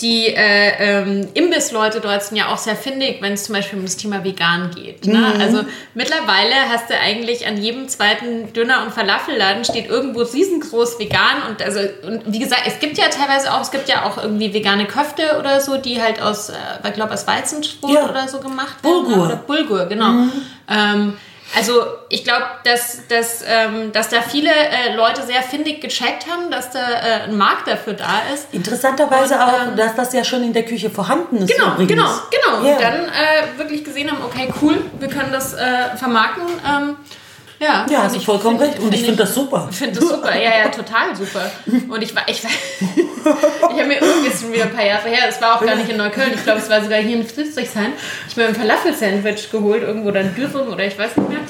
die 0.00 0.26
äh, 0.28 0.72
ähm, 1.02 1.28
Imbissleute 1.34 2.00
dort 2.00 2.22
sind 2.22 2.36
ja 2.36 2.52
auch 2.52 2.58
sehr 2.58 2.76
findig, 2.76 3.20
wenn 3.20 3.34
es 3.34 3.44
zum 3.44 3.54
Beispiel 3.54 3.78
um 3.78 3.84
das 3.84 3.96
Thema 3.96 4.24
vegan 4.24 4.70
geht. 4.74 5.06
Ne? 5.06 5.34
Also 5.38 5.62
mittlerweile 5.94 6.54
hast 6.70 6.88
du 6.88 6.94
eigentlich 6.98 7.46
an 7.46 7.56
jedem 7.56 7.88
zweiten 7.88 8.52
Döner- 8.52 8.82
und 8.84 8.92
Falafelladen 8.92 9.64
steht 9.64 9.88
irgendwo 9.88 10.22
riesengroß 10.22 10.98
vegan 10.98 11.42
und 11.48 11.62
also 11.62 11.80
und 12.06 12.22
wie 12.32 12.38
gesagt, 12.38 12.62
es 12.66 12.78
gibt 12.78 12.96
ja 12.98 13.04
teilweise 13.08 13.52
auch, 13.52 13.60
es 13.60 13.70
gibt 13.70 13.88
ja 13.88 14.04
auch 14.06 14.22
irgendwie 14.22 14.54
vegane 14.54 14.86
Köfte 14.86 15.38
oder 15.38 15.60
so, 15.60 15.76
die 15.76 16.00
halt 16.00 16.20
aus, 16.22 16.48
äh, 16.48 16.54
ich 16.86 16.94
glaube 16.94 17.12
aus 17.12 17.26
Weizenbrot 17.26 17.90
Ja. 17.94 18.08
oder 18.08 18.26
so 18.28 18.40
gemacht 18.40 18.82
werden. 18.82 19.04
Bulgur. 19.04 19.24
Oder 19.26 19.36
Bulgur, 19.36 19.86
genau. 19.86 20.24
Ähm, 20.68 21.14
also 21.56 21.84
ich 22.08 22.24
glaube, 22.24 22.44
dass, 22.64 23.06
dass, 23.08 23.42
ähm, 23.46 23.92
dass 23.92 24.08
da 24.08 24.22
viele 24.22 24.50
äh, 24.50 24.94
Leute 24.94 25.22
sehr 25.22 25.42
findig 25.42 25.80
gecheckt 25.80 26.26
haben, 26.30 26.50
dass 26.50 26.70
da 26.70 26.78
äh, 26.78 27.22
ein 27.24 27.36
Markt 27.36 27.66
dafür 27.66 27.94
da 27.94 28.22
ist. 28.32 28.48
Interessanterweise 28.52 29.34
Und, 29.34 29.40
auch, 29.40 29.66
ähm, 29.68 29.76
dass 29.76 29.94
das 29.96 30.12
ja 30.12 30.22
schon 30.22 30.42
in 30.44 30.52
der 30.52 30.64
Küche 30.64 30.90
vorhanden 30.90 31.38
ist. 31.38 31.52
Genau, 31.52 31.72
übrigens. 31.74 31.90
genau, 31.90 32.08
genau. 32.30 32.68
Ja. 32.68 32.74
Und 32.74 32.82
dann 32.82 33.04
äh, 33.08 33.58
wirklich 33.58 33.84
gesehen 33.84 34.10
haben, 34.10 34.22
okay, 34.24 34.52
cool, 34.62 34.80
wir 34.98 35.08
können 35.08 35.32
das 35.32 35.54
äh, 35.54 35.96
vermarkten. 35.96 36.44
Ähm, 36.66 36.96
Ja, 37.60 37.86
Ja, 37.90 38.04
hast 38.04 38.16
du 38.16 38.20
vollkommen 38.20 38.58
recht. 38.58 38.78
Und 38.78 38.94
ich 38.94 39.02
finde 39.02 39.16
das 39.18 39.34
super. 39.34 39.68
Ich 39.70 39.76
finde 39.76 40.00
das 40.00 40.08
super, 40.08 40.34
ja, 40.34 40.58
ja, 40.58 40.68
total 40.68 41.14
super. 41.14 41.50
Und 41.66 42.02
ich 42.02 42.14
war, 42.16 42.22
ich 42.26 42.42
war, 42.42 42.50
ich 42.80 43.78
habe 43.78 43.84
mir 43.84 44.00
irgendwie 44.00 44.30
schon 44.30 44.52
wieder 44.52 44.64
ein 44.64 44.72
paar 44.72 44.84
Jahre 44.86 45.08
her, 45.08 45.28
es 45.28 45.40
war 45.42 45.56
auch 45.56 45.64
gar 45.64 45.76
nicht 45.76 45.90
in 45.90 45.98
Neukölln, 45.98 46.32
ich 46.34 46.42
glaube, 46.42 46.60
es 46.60 46.70
war 46.70 46.82
sogar 46.82 46.98
hier 47.00 47.16
in 47.16 47.26
Friedrichshain. 47.26 47.92
Ich 48.28 48.32
habe 48.32 48.42
mir 48.42 48.48
ein 48.48 48.54
Falafel-Sandwich 48.54 49.50
geholt, 49.50 49.82
irgendwo 49.82 50.08
oder 50.08 50.20
ein 50.20 50.34
Dürrum 50.34 50.68
oder 50.68 50.86
ich 50.86 50.98
weiß 50.98 51.16
nicht 51.16 51.28
mehr. 51.28 51.40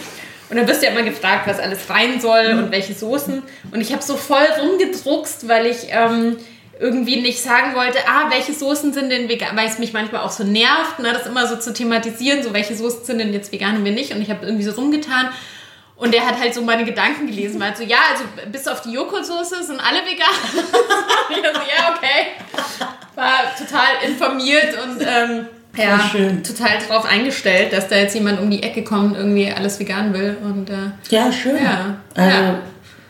Und 0.50 0.56
dann 0.56 0.66
wirst 0.66 0.82
du 0.82 0.86
ja 0.86 0.92
immer 0.92 1.02
gefragt, 1.02 1.46
was 1.46 1.60
alles 1.60 1.88
rein 1.88 2.20
soll 2.20 2.46
und 2.58 2.72
welche 2.72 2.92
Soßen. 2.92 3.40
Und 3.70 3.80
ich 3.80 3.92
habe 3.92 4.02
so 4.02 4.16
voll 4.16 4.46
rumgedruckst, 4.60 5.46
weil 5.46 5.66
ich 5.66 5.86
ähm, 5.90 6.38
irgendwie 6.80 7.20
nicht 7.20 7.40
sagen 7.40 7.76
wollte, 7.76 7.98
ah, 8.08 8.30
welche 8.30 8.52
Soßen 8.52 8.92
sind 8.92 9.12
denn 9.12 9.28
vegan, 9.28 9.56
weil 9.56 9.68
es 9.68 9.78
mich 9.78 9.92
manchmal 9.92 10.22
auch 10.22 10.32
so 10.32 10.42
nervt, 10.42 10.98
ne, 10.98 11.12
das 11.12 11.26
immer 11.26 11.46
so 11.46 11.54
zu 11.56 11.72
thematisieren, 11.72 12.42
so 12.42 12.52
welche 12.52 12.74
Soßen 12.74 13.04
sind 13.04 13.18
denn 13.18 13.32
jetzt 13.32 13.52
vegan 13.52 13.76
und 13.76 13.84
wir 13.84 13.92
nicht. 13.92 14.12
Und 14.12 14.22
ich 14.22 14.30
habe 14.30 14.44
irgendwie 14.44 14.64
so 14.64 14.72
rumgetan. 14.72 15.28
Und 16.00 16.14
der 16.14 16.24
hat 16.26 16.40
halt 16.40 16.54
so 16.54 16.62
meine 16.62 16.84
Gedanken 16.86 17.26
gelesen, 17.26 17.58
meinte 17.58 17.82
so, 17.82 17.84
ja, 17.88 17.98
also 18.10 18.24
bis 18.50 18.66
auf 18.66 18.80
die 18.80 18.92
Joghurtsoße 18.92 19.62
sind 19.62 19.78
alle 19.80 19.98
vegan. 19.98 20.34
ich 21.30 21.36
so, 21.36 21.42
ja, 21.42 21.94
okay. 21.94 22.80
War 23.14 23.54
total 23.58 24.08
informiert 24.10 24.74
und 24.82 25.02
ähm, 25.06 25.46
ja, 25.76 25.98
total 26.42 26.78
drauf 26.88 27.04
eingestellt, 27.04 27.74
dass 27.74 27.88
da 27.88 27.96
jetzt 27.96 28.14
jemand 28.14 28.40
um 28.40 28.50
die 28.50 28.62
Ecke 28.62 28.82
kommt 28.82 29.12
und 29.12 29.16
irgendwie 29.16 29.52
alles 29.52 29.78
vegan 29.78 30.14
will. 30.14 30.38
Und, 30.42 30.70
äh, 30.70 30.74
Ja, 31.10 31.30
schön. 31.30 31.62
Ja. 31.62 31.96
Also, 32.14 32.30
Ja. 32.38 32.54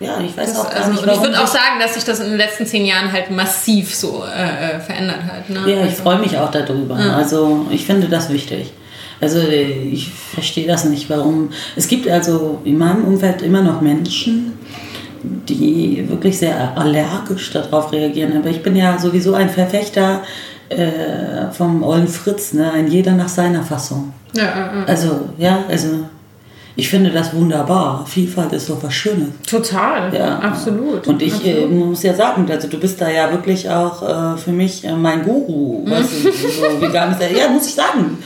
ja. 0.00 0.20
ich 0.20 0.36
weiß 0.36 0.48
das, 0.52 0.58
auch 0.58 0.68
gar 0.70 0.76
also, 0.78 0.90
nicht, 0.90 1.02
und 1.02 1.08
ich 1.08 1.14
warum. 1.14 1.22
würde 1.28 1.40
auch 1.44 1.46
sagen, 1.46 1.78
dass 1.78 1.94
sich 1.94 2.02
das 2.04 2.18
in 2.18 2.30
den 2.30 2.38
letzten 2.38 2.66
zehn 2.66 2.84
Jahren 2.84 3.12
halt 3.12 3.30
massiv 3.30 3.94
so 3.94 4.24
äh, 4.24 4.76
äh, 4.76 4.80
verändert 4.80 5.22
hat. 5.32 5.48
Ne? 5.48 5.60
Ja, 5.60 5.76
ich 5.84 5.90
Also- 5.90 6.02
freue 6.02 6.18
mich 6.18 6.36
auch 6.36 6.50
darüber. 6.50 6.96
Also 6.96 7.66
ich 7.70 7.86
finde 7.86 8.08
das 8.08 8.30
wichtig. 8.30 8.72
Also 9.20 9.38
ich 9.40 10.10
verstehe 10.10 10.66
das 10.66 10.84
nicht, 10.84 11.10
warum. 11.10 11.50
Es 11.76 11.88
gibt 11.88 12.08
also 12.08 12.60
in 12.64 12.78
meinem 12.78 13.04
Umfeld 13.04 13.42
immer 13.42 13.62
noch 13.62 13.80
Menschen, 13.80 14.52
die 15.22 16.04
wirklich 16.08 16.38
sehr 16.38 16.76
allergisch 16.76 17.50
darauf 17.52 17.92
reagieren. 17.92 18.36
Aber 18.36 18.48
ich 18.48 18.62
bin 18.62 18.76
ja 18.76 18.98
sowieso 18.98 19.34
ein 19.34 19.50
Verfechter 19.50 20.22
äh, 20.70 21.50
vom 21.52 21.82
Ollen 21.82 22.08
Fritz, 22.08 22.52
ne? 22.54 22.72
ein 22.72 22.88
jeder 22.88 23.12
nach 23.12 23.28
seiner 23.28 23.62
Fassung. 23.62 24.12
Ja, 24.32 24.44
äh, 24.44 24.82
äh. 24.82 24.86
Also, 24.86 25.28
ja, 25.36 25.64
also 25.68 25.88
ich 26.76 26.88
finde 26.88 27.10
das 27.10 27.34
wunderbar. 27.34 28.06
Vielfalt 28.06 28.52
ist 28.52 28.66
so 28.66 28.78
was 28.80 28.94
Schönes. 28.94 29.28
Total, 29.46 30.14
Ja, 30.14 30.38
absolut. 30.38 31.06
Und 31.06 31.20
ich 31.20 31.44
äh, 31.44 31.64
absolut. 31.64 31.72
muss 31.72 32.02
ja 32.02 32.14
sagen, 32.14 32.46
also 32.50 32.68
du 32.68 32.78
bist 32.78 33.00
da 33.00 33.10
ja 33.10 33.30
wirklich 33.30 33.68
auch 33.68 34.02
äh, 34.02 34.38
für 34.38 34.52
mich 34.52 34.84
äh, 34.84 34.92
mein 34.92 35.22
Guru. 35.24 35.84
Mhm. 35.84 35.90
Weißt 35.90 36.24
du, 36.24 36.30
so 36.30 36.80
vegan 36.80 37.12
ist 37.12 37.20
ja, 37.20 37.28
ja, 37.28 37.48
muss 37.48 37.66
ich 37.66 37.74
sagen. 37.74 38.18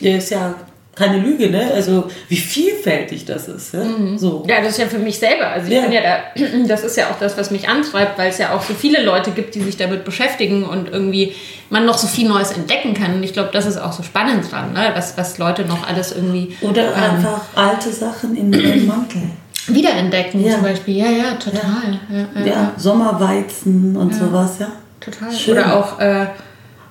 Der 0.00 0.18
ist 0.18 0.30
ja 0.30 0.54
keine 0.94 1.18
Lüge, 1.18 1.48
ne? 1.48 1.70
Also 1.72 2.10
wie 2.28 2.36
vielfältig 2.36 3.24
das 3.24 3.46
ist. 3.46 3.72
Ja? 3.72 3.82
So. 4.16 4.40
Mhm. 4.40 4.48
Ja, 4.48 4.56
das 4.60 4.70
ist 4.70 4.78
ja 4.78 4.86
für 4.86 4.98
mich 4.98 5.16
selber. 5.16 5.46
Also 5.46 5.68
ich 5.68 5.74
Ja. 5.74 5.82
bin 5.82 5.92
ja 5.92 6.00
da, 6.00 6.18
das 6.66 6.82
ist 6.82 6.96
ja 6.96 7.04
auch 7.10 7.18
das, 7.20 7.38
was 7.38 7.52
mich 7.52 7.68
antreibt, 7.68 8.18
weil 8.18 8.30
es 8.30 8.38
ja 8.38 8.52
auch 8.52 8.62
so 8.62 8.74
viele 8.74 9.04
Leute 9.04 9.30
gibt, 9.30 9.54
die 9.54 9.60
sich 9.60 9.76
damit 9.76 10.04
beschäftigen 10.04 10.64
und 10.64 10.88
irgendwie 10.90 11.34
man 11.70 11.86
noch 11.86 11.96
so 11.98 12.08
viel 12.08 12.28
Neues 12.28 12.50
entdecken 12.50 12.94
kann. 12.94 13.14
Und 13.14 13.22
ich 13.22 13.32
glaube, 13.32 13.50
das 13.52 13.64
ist 13.66 13.76
auch 13.76 13.92
so 13.92 14.02
spannend 14.02 14.50
dran, 14.50 14.72
ne? 14.72 14.90
was, 14.94 15.16
was 15.16 15.38
Leute 15.38 15.64
noch 15.66 15.86
alles 15.88 16.10
irgendwie 16.10 16.56
Oder 16.62 16.88
ähm, 16.88 16.94
einfach 17.14 17.42
alte 17.54 17.92
Sachen 17.92 18.36
in 18.36 18.50
den 18.50 18.86
Mantel. 18.88 19.22
wiederentdecken 19.68 20.44
Ja. 20.44 20.54
zum 20.54 20.62
Beispiel. 20.62 20.96
Ja, 20.96 21.10
ja, 21.10 21.34
total. 21.34 22.00
Ja, 22.10 22.40
ja, 22.40 22.46
Ja, 22.46 22.72
Sommerweizen 22.76 23.96
und 23.96 24.12
sowas, 24.14 24.56
ja. 24.58 24.66
Total. 25.00 25.30
Schön. 25.32 25.54
Oder 25.54 25.76
auch, 25.76 26.00
äh, 26.00 26.26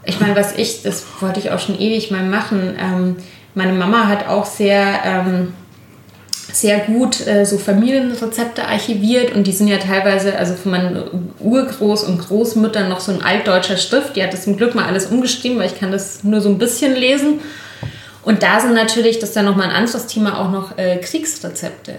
ich 0.07 0.19
meine, 0.21 0.35
was 0.35 0.55
ich, 0.57 0.81
das 0.83 1.03
wollte 1.19 1.39
ich 1.39 1.51
auch 1.51 1.59
schon 1.59 1.79
ewig 1.79 2.09
mal 2.11 2.23
machen. 2.23 2.75
Ähm, 2.79 3.17
meine 3.53 3.73
Mama 3.73 4.07
hat 4.07 4.27
auch 4.27 4.45
sehr, 4.45 5.01
ähm, 5.03 5.53
sehr 6.51 6.79
gut 6.79 7.27
äh, 7.27 7.45
so 7.45 7.57
Familienrezepte 7.57 8.65
archiviert 8.65 9.35
und 9.35 9.45
die 9.45 9.51
sind 9.51 9.67
ja 9.67 9.77
teilweise, 9.77 10.37
also 10.37 10.55
von 10.55 10.71
meinen 10.71 11.33
Urgroß- 11.43 12.05
und 12.05 12.19
Großmüttern 12.19 12.87
noch 12.87 13.01
so 13.01 13.11
ein 13.11 13.21
altdeutscher 13.21 13.77
Schrift. 13.77 14.15
Die 14.15 14.23
hat 14.23 14.31
das 14.31 14.45
zum 14.45 14.55
Glück 14.55 14.75
mal 14.75 14.85
alles 14.85 15.07
umgeschrieben, 15.07 15.59
weil 15.59 15.67
ich 15.67 15.77
kann 15.77 15.91
das 15.91 16.23
nur 16.23 16.39
so 16.39 16.49
ein 16.49 16.57
bisschen 16.57 16.95
lesen. 16.95 17.41
Und 18.23 18.43
da 18.43 18.61
sind 18.61 18.73
natürlich, 18.73 19.19
das 19.19 19.29
ist 19.29 19.35
ja 19.35 19.43
nochmal 19.43 19.69
ein 19.69 19.75
anderes 19.75 20.07
Thema, 20.07 20.39
auch 20.39 20.51
noch 20.51 20.77
äh, 20.77 20.97
Kriegsrezepte. 20.97 21.95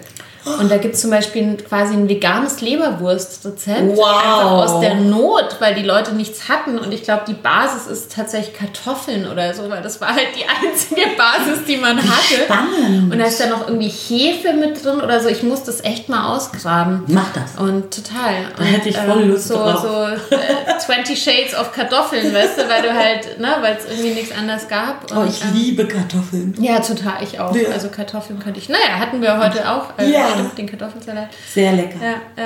Und 0.61 0.70
da 0.70 0.76
gibt 0.78 0.94
es 0.94 1.01
zum 1.01 1.11
Beispiel 1.11 1.42
ein, 1.42 1.57
quasi 1.59 1.94
ein 1.94 2.09
veganes 2.09 2.61
Leberwurstrezept. 2.61 3.96
Wow. 3.96 4.07
Einfach 4.07 4.51
aus 4.53 4.80
der 4.80 4.94
Not, 4.96 5.57
weil 5.61 5.74
die 5.74 5.82
Leute 5.82 6.12
nichts 6.14 6.49
hatten. 6.49 6.78
Und 6.78 6.92
ich 6.92 7.03
glaube, 7.03 7.22
die 7.26 7.34
Basis 7.34 7.86
ist 7.86 8.12
tatsächlich 8.14 8.55
Kartoffeln 8.55 9.28
oder 9.30 9.53
so, 9.55 9.68
weil 9.70 9.82
das 9.82 10.01
war 10.01 10.09
halt 10.09 10.28
die 10.36 10.44
einzige 10.66 11.03
Basis, 11.16 11.64
die 11.66 11.76
man 11.76 11.99
hatte. 11.99 12.42
spannend. 12.44 13.12
Und 13.12 13.18
da 13.18 13.24
ist 13.26 13.40
dann 13.40 13.51
noch 13.51 13.66
irgendwie 13.68 13.88
Hefe 13.88 14.53
mit 14.55 14.84
drin 14.84 15.01
oder 15.01 15.20
so. 15.20 15.28
Ich 15.28 15.42
muss 15.42 15.64
das 15.64 15.82
echt 15.84 16.09
mal 16.09 16.34
ausgraben. 16.36 17.05
Mach 17.09 17.32
das. 17.32 17.61
Und 17.62 17.94
total. 17.94 18.34
Da 18.57 18.64
hätte 18.64 18.88
ich 18.88 18.96
voll 18.96 19.22
ähm, 19.22 19.30
Lust 19.30 19.49
so, 19.49 19.55
drauf. 19.55 19.80
So 19.82 20.34
äh, 20.36 20.78
20 20.78 21.22
Shades 21.22 21.55
of 21.59 21.72
Kartoffeln, 21.72 22.32
weißt 22.34 22.59
du, 22.59 22.68
weil 22.68 22.82
du 22.82 22.92
halt, 22.94 23.38
ne, 23.38 23.49
weil 23.61 23.76
es 23.76 23.84
irgendwie 23.90 24.14
nichts 24.14 24.36
anderes 24.36 24.68
gab. 24.68 25.07
Oh, 25.14 25.20
Und, 25.20 25.28
ich 25.30 25.42
ähm, 25.42 25.49
liebe 25.55 25.86
Kartoffeln. 25.86 26.55
ja, 26.61 26.80
total, 26.80 27.22
ich 27.22 27.38
auch. 27.40 27.55
Ja. 27.55 27.70
Also 27.72 27.88
Kartoffeln 27.88 28.38
könnte 28.38 28.59
ich. 28.61 28.68
Naja, 28.68 28.99
hatten 28.99 29.20
wir 29.22 29.38
heute 29.38 29.68
auch. 29.70 29.99
Äh, 29.99 30.11
Ja. 30.11 30.28
Stimmt, 30.39 30.59
den 30.59 30.66
Kartoffelsalat. 30.70 31.28
Sehr 31.53 31.72
lecker. 31.72 31.99
Ja, 32.03 32.43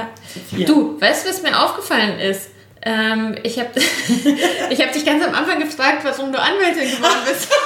ja. 0.59 0.65
Du, 0.67 1.01
weißt 1.01 1.25
du, 1.25 1.31
was 1.31 1.43
mir 1.43 1.59
aufgefallen 1.63 2.19
ist? 2.21 2.49
Ähm, 2.85 3.37
ich 3.43 3.59
habe 3.61 3.69
ich 4.71 4.81
hab 4.81 4.93
dich 4.93 5.05
ganz 5.07 5.25
am 5.25 5.35
Anfang 5.35 5.61
gefragt, 5.61 5.99
warum 6.05 6.33
du 6.33 6.39
Anwältin 6.41 6.91
geworden 6.97 7.21
bist. 7.25 7.49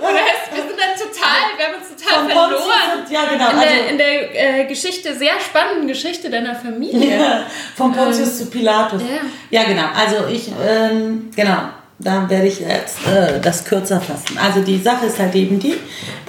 Und 0.00 0.14
das, 0.14 0.56
wir 0.56 0.62
sind 0.62 0.78
dann 0.78 0.96
total, 0.96 1.56
wir 1.56 1.66
haben 1.66 1.74
uns 1.74 1.88
total 2.02 2.18
Von 2.20 2.30
verloren. 2.30 2.60
Pontius- 2.60 3.10
ja, 3.12 3.24
genau, 3.24 3.50
In 3.50 3.60
der, 3.60 3.68
also- 3.68 3.90
in 3.90 3.98
der 3.98 4.60
äh, 4.60 4.64
Geschichte, 4.66 5.14
sehr 5.14 5.38
spannenden 5.40 5.88
Geschichte 5.88 6.30
deiner 6.30 6.54
Familie. 6.54 7.18
Ja, 7.18 7.46
von 7.76 7.92
Pontius 7.92 8.38
zu 8.38 8.46
Pilatus. 8.46 9.02
ja. 9.02 9.60
Ja, 9.60 9.66
genau. 9.68 9.86
Also 9.96 10.26
ich, 10.28 10.50
ähm, 10.66 11.30
genau, 11.34 11.58
da 11.98 12.28
werde 12.30 12.46
ich 12.46 12.60
jetzt 12.60 13.06
äh, 13.06 13.40
das 13.40 13.64
kürzer 13.64 14.00
fassen. 14.00 14.38
Also 14.38 14.60
die 14.60 14.78
Sache 14.78 15.06
ist 15.06 15.18
halt 15.18 15.34
eben 15.34 15.58
die, 15.58 15.74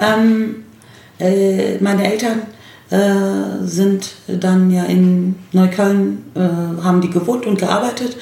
ähm, 0.00 0.66
äh, 1.20 1.78
meine 1.80 2.10
Eltern 2.10 2.42
äh, 2.90 3.64
sind 3.64 4.14
dann 4.26 4.70
ja 4.70 4.84
in 4.84 5.36
Neukölln, 5.52 6.24
äh, 6.34 6.82
haben 6.82 7.00
die 7.00 7.10
gewohnt 7.10 7.46
und 7.46 7.58
gearbeitet 7.58 8.16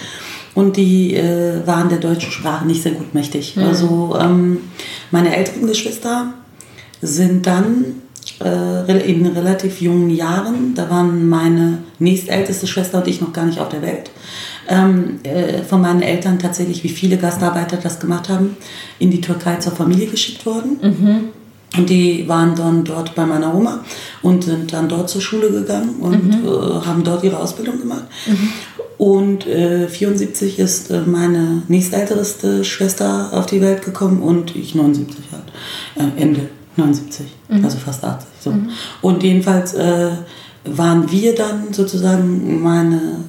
und 0.54 0.76
die 0.76 1.14
äh, 1.14 1.66
waren 1.66 1.88
der 1.88 1.98
deutschen 1.98 2.32
Sprache 2.32 2.66
nicht 2.66 2.82
sehr 2.82 2.92
gut 2.92 3.14
mächtig. 3.14 3.56
Also 3.56 4.16
ähm, 4.20 4.58
meine 5.10 5.34
älteren 5.34 5.66
Geschwister 5.66 6.34
sind 7.00 7.46
dann 7.46 8.02
äh, 8.44 9.10
in 9.10 9.26
relativ 9.26 9.80
jungen 9.80 10.10
Jahren, 10.10 10.74
da 10.74 10.90
waren 10.90 11.28
meine 11.28 11.78
nächstälteste 11.98 12.66
Schwester 12.66 12.98
und 12.98 13.08
ich 13.08 13.20
noch 13.20 13.32
gar 13.32 13.46
nicht 13.46 13.60
auf 13.60 13.68
der 13.68 13.82
Welt, 13.82 14.10
ähm, 14.68 15.20
äh, 15.22 15.62
von 15.62 15.80
meinen 15.80 16.02
Eltern 16.02 16.38
tatsächlich, 16.38 16.84
wie 16.84 16.88
viele 16.88 17.16
Gastarbeiter 17.16 17.78
das 17.78 18.00
gemacht 18.00 18.28
haben, 18.28 18.56
in 18.98 19.10
die 19.10 19.20
Türkei 19.20 19.56
zur 19.56 19.72
Familie 19.72 20.08
geschickt 20.08 20.44
worden. 20.44 20.78
Und 21.78 21.90
die 21.90 22.28
waren 22.28 22.54
dann 22.54 22.84
dort 22.84 23.14
bei 23.14 23.24
meiner 23.24 23.54
Oma 23.54 23.84
und 24.22 24.44
sind 24.44 24.72
dann 24.72 24.88
dort 24.88 25.08
zur 25.08 25.20
Schule 25.20 25.50
gegangen 25.50 25.96
und 26.00 26.34
äh, 26.34 26.86
haben 26.86 27.04
dort 27.04 27.24
ihre 27.24 27.38
Ausbildung 27.38 27.78
gemacht. 27.78 28.04
Und 28.98 29.46
äh, 29.46 29.88
74 29.88 30.58
ist 30.58 30.90
äh, 30.90 31.02
meine 31.02 31.62
nächstälteste 31.68 32.64
Schwester 32.64 33.30
auf 33.32 33.46
die 33.46 33.60
Welt 33.60 33.84
gekommen 33.84 34.20
und 34.22 34.56
ich 34.56 34.74
79 34.74 35.24
halt. 35.30 36.12
Äh, 36.16 36.20
Ende 36.20 36.48
79, 36.76 37.26
also 37.62 37.78
fast 37.78 38.04
80. 38.04 38.28
So. 38.40 38.54
Und 39.02 39.22
jedenfalls 39.22 39.74
äh, 39.74 40.10
waren 40.64 41.10
wir 41.10 41.34
dann 41.34 41.72
sozusagen 41.72 42.62
meine 42.62 43.24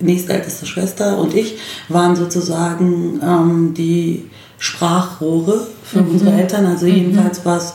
nächstälteste 0.00 0.66
Schwester 0.66 1.18
und 1.18 1.34
ich 1.34 1.58
waren 1.88 2.14
sozusagen 2.14 3.20
ähm, 3.22 3.74
die 3.74 4.30
Sprachrohre 4.58 5.66
für 5.82 6.00
unsere 6.00 6.32
Eltern. 6.32 6.66
Also 6.66 6.86
jedenfalls 6.86 7.44
was 7.44 7.74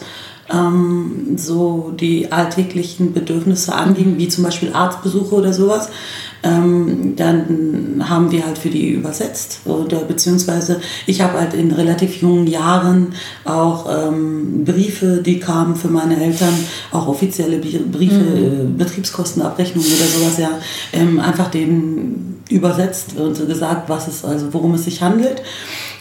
ähm, 0.51 1.37
so 1.37 1.93
die 1.97 2.31
alltäglichen 2.31 3.13
Bedürfnisse 3.13 3.73
anging, 3.73 4.17
wie 4.17 4.27
zum 4.27 4.43
Beispiel 4.43 4.73
Arztbesuche 4.73 5.35
oder 5.35 5.53
sowas. 5.53 5.89
Ähm, 6.45 7.15
dann 7.15 8.03
haben 8.09 8.31
wir 8.31 8.45
halt 8.45 8.57
für 8.57 8.69
die 8.69 8.89
übersetzt 8.89 9.61
oder 9.63 9.99
beziehungsweise 9.99 10.81
ich 11.07 11.21
habe 11.21 11.39
halt 11.39 11.53
in 11.53 11.71
relativ 11.71 12.21
jungen 12.21 12.47
Jahren 12.47 13.13
auch 13.45 13.87
ähm, 13.89 14.65
Briefe, 14.65 15.21
die 15.25 15.39
kamen 15.39 15.77
für 15.77 15.87
meine 15.87 16.21
Eltern, 16.21 16.53
auch 16.91 17.07
offizielle 17.07 17.59
Briefe, 17.59 18.15
äh, 18.15 18.65
Betriebskostenabrechnungen 18.77 19.87
oder 19.87 20.05
sowas, 20.05 20.37
ja, 20.37 20.49
ähm, 20.91 21.21
einfach 21.21 21.49
denen 21.49 22.43
übersetzt 22.49 23.15
und 23.17 23.47
gesagt, 23.47 23.87
was 23.87 24.09
es, 24.09 24.25
also 24.25 24.53
worum 24.53 24.73
es 24.73 24.83
sich 24.83 25.01
handelt. 25.01 25.41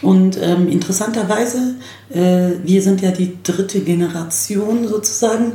Und 0.03 0.37
ähm, 0.41 0.67
interessanterweise, 0.67 1.75
äh, 2.13 2.51
wir 2.63 2.81
sind 2.81 3.01
ja 3.01 3.11
die 3.11 3.37
dritte 3.41 3.79
Generation 3.79 4.87
sozusagen. 4.87 5.53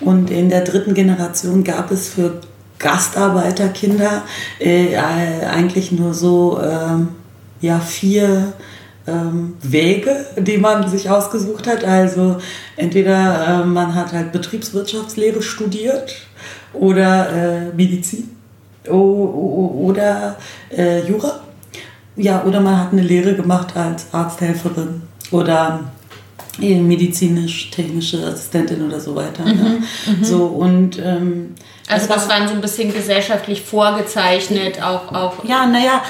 Und 0.00 0.30
in 0.30 0.48
der 0.48 0.64
dritten 0.64 0.94
Generation 0.94 1.62
gab 1.62 1.90
es 1.90 2.08
für 2.08 2.40
Gastarbeiterkinder 2.78 4.22
äh, 4.58 4.94
äh, 4.94 4.96
eigentlich 4.96 5.92
nur 5.92 6.14
so 6.14 6.58
ähm, 6.62 7.08
ja, 7.60 7.78
vier 7.78 8.54
ähm, 9.06 9.54
Wege, 9.62 10.26
die 10.38 10.56
man 10.56 10.88
sich 10.88 11.10
ausgesucht 11.10 11.66
hat. 11.66 11.84
Also 11.84 12.38
entweder 12.76 13.62
äh, 13.62 13.66
man 13.66 13.94
hat 13.94 14.12
halt 14.12 14.32
Betriebswirtschaftslehre 14.32 15.42
studiert 15.42 16.16
oder 16.72 17.30
äh, 17.30 17.76
Medizin 17.76 18.30
oder 18.88 20.36
äh, 20.74 21.06
Jura. 21.06 21.40
Ja, 22.16 22.44
oder 22.44 22.60
man 22.60 22.78
hat 22.78 22.92
eine 22.92 23.02
Lehre 23.02 23.34
gemacht 23.34 23.76
als 23.76 24.12
Arzthelferin 24.12 25.02
oder 25.30 25.90
medizinisch-technische 26.58 28.26
Assistentin 28.26 28.86
oder 28.86 29.00
so 29.00 29.14
weiter. 29.14 29.44
Mhm, 29.44 29.62
ne? 29.62 29.82
mhm. 30.06 30.24
So 30.24 30.46
und 30.46 31.00
ähm, 31.02 31.54
also 31.90 32.06
das 32.06 32.28
waren 32.28 32.48
so 32.48 32.54
ein 32.54 32.60
bisschen 32.60 32.92
gesellschaftlich 32.92 33.62
vorgezeichnet, 33.62 34.82
auch, 34.82 35.12
auch. 35.12 35.44
Ja, 35.44 35.66
naja, 35.66 36.02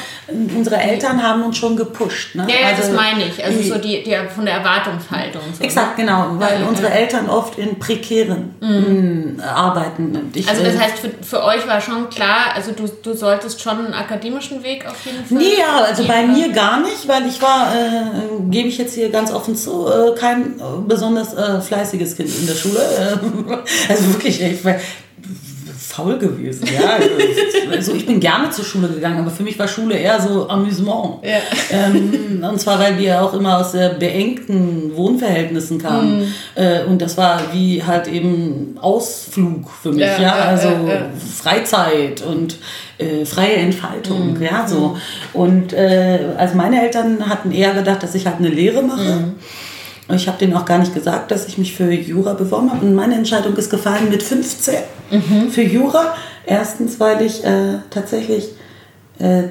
unsere 0.57 0.77
Eltern 0.77 1.23
haben 1.23 1.43
uns 1.43 1.57
schon 1.57 1.77
gepusht. 1.77 2.35
Ne? 2.35 2.47
Ja, 2.49 2.61
ja 2.61 2.67
also, 2.69 2.83
das 2.83 2.93
meine 2.93 3.25
ich. 3.25 3.43
Also 3.45 3.63
so 3.63 3.79
die, 3.79 4.03
die 4.03 4.17
von 4.35 4.45
der 4.45 4.55
Erwartungshaltung. 4.55 5.43
So, 5.57 5.65
exakt, 5.65 5.99
ne? 5.99 6.05
genau, 6.05 6.27
weil 6.39 6.61
ja, 6.61 6.67
unsere 6.67 6.89
ja. 6.89 6.95
Eltern 6.95 7.29
oft 7.29 7.59
in 7.59 7.79
prekären 7.79 8.55
mhm. 8.61 9.37
Mm, 9.37 9.41
arbeiten. 9.41 10.31
Ich, 10.35 10.49
also 10.49 10.63
das 10.63 10.79
heißt, 10.79 10.99
für, 10.99 11.11
für 11.23 11.45
euch 11.45 11.67
war 11.67 11.81
schon 11.81 12.09
klar, 12.11 12.55
also 12.55 12.73
du, 12.73 12.87
du 12.89 13.15
solltest 13.15 13.61
schon 13.61 13.87
einen 13.87 13.95
akademischen 13.95 14.63
Weg 14.63 14.87
auf 14.87 15.05
jeden 15.05 15.25
Fall. 15.25 15.39
Nee, 15.39 15.59
ja, 15.59 15.85
also 15.85 16.05
bei 16.05 16.27
mir 16.27 16.51
gar 16.51 16.81
nicht, 16.81 17.09
weil 17.09 17.27
ich 17.27 17.41
war, 17.41 17.73
äh, 17.75 18.51
gebe 18.51 18.69
ich 18.69 18.79
jetzt 18.79 18.95
hier 18.95 19.11
ganz 19.11 19.33
offen 19.33 19.57
zu, 19.57 19.87
äh, 19.87 20.19
kein 20.19 20.59
äh, 20.59 20.63
besonders 20.87 21.35
äh, 21.35 21.61
fleißiges 21.61 22.17
Kind 22.17 22.31
in 22.41 22.47
der 22.47 22.55
Schule. 22.55 22.81
also 23.89 24.13
wirklich, 24.15 24.41
ich, 24.41 24.65
faul 26.01 26.19
gewesen. 26.19 26.67
Ja? 26.73 26.99
Also, 27.71 27.95
ich 27.95 28.07
bin 28.07 28.21
gerne 28.21 28.51
zur 28.51 28.65
Schule 28.65 28.89
gegangen, 28.89 29.19
aber 29.19 29.31
für 29.31 29.43
mich 29.43 29.59
war 29.59 29.69
Schule 29.69 29.97
eher 29.97 30.21
so 30.21 30.49
Amüsement. 30.49 31.23
Ja. 31.23 31.39
Ähm, 31.71 32.45
und 32.49 32.61
zwar, 32.61 32.79
weil 32.79 32.99
wir 32.99 33.23
auch 33.23 33.35
immer 33.35 33.59
aus 33.59 33.73
sehr 33.73 33.91
beengten 33.91 34.97
Wohnverhältnissen 34.97 35.81
kamen. 35.81 36.21
Mhm. 36.21 36.35
Äh, 36.55 36.85
und 36.85 37.01
das 37.01 37.17
war 37.17 37.41
wie 37.53 37.83
halt 37.83 38.09
eben 38.09 38.77
Ausflug 38.81 39.71
für 39.83 39.93
mich. 39.93 40.01
Ja, 40.01 40.21
ja? 40.21 40.33
Also 40.33 40.69
Freizeit 41.43 42.23
und 42.23 42.57
äh, 42.99 43.25
freie 43.25 43.55
Entfaltung. 43.55 44.35
Mhm. 44.35 44.43
Ja, 44.43 44.67
so. 44.67 44.97
Und 45.33 45.73
äh, 45.73 46.21
also 46.37 46.57
meine 46.57 46.83
Eltern 46.83 47.29
hatten 47.29 47.51
eher 47.51 47.75
gedacht, 47.75 48.03
dass 48.03 48.15
ich 48.15 48.27
halt 48.27 48.39
eine 48.39 48.49
Lehre 48.49 48.83
mache. 48.83 49.03
Mhm. 49.03 49.35
Ich 50.15 50.29
habe 50.29 50.39
denen 50.39 50.55
auch 50.55 50.65
gar 50.65 50.79
nicht 50.79 50.95
gesagt, 50.95 51.31
dass 51.31 51.47
ich 51.47 51.59
mich 51.59 51.75
für 51.75 51.91
Jura 51.93 52.35
beworben 52.35 52.71
habe. 52.71 52.85
Und 52.85 52.95
meine 52.95 53.15
Entscheidung 53.15 53.57
ist 53.57 53.71
gefallen 53.71 54.09
mit 54.11 54.23
15 54.23 54.75
mhm. 55.11 55.51
für 55.51 55.63
Jura. 55.63 56.15
Erstens, 56.47 56.99
weil 56.99 57.23
ich 57.23 57.45
äh, 57.45 57.79
tatsächlich 57.91 58.49
äh, 59.19 59.45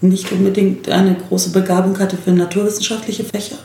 nicht 0.00 0.32
unbedingt 0.32 0.88
eine 0.88 1.14
große 1.14 1.50
Begabung 1.50 1.98
hatte 1.98 2.16
für 2.16 2.32
naturwissenschaftliche 2.32 3.24
Fächer. 3.24 3.56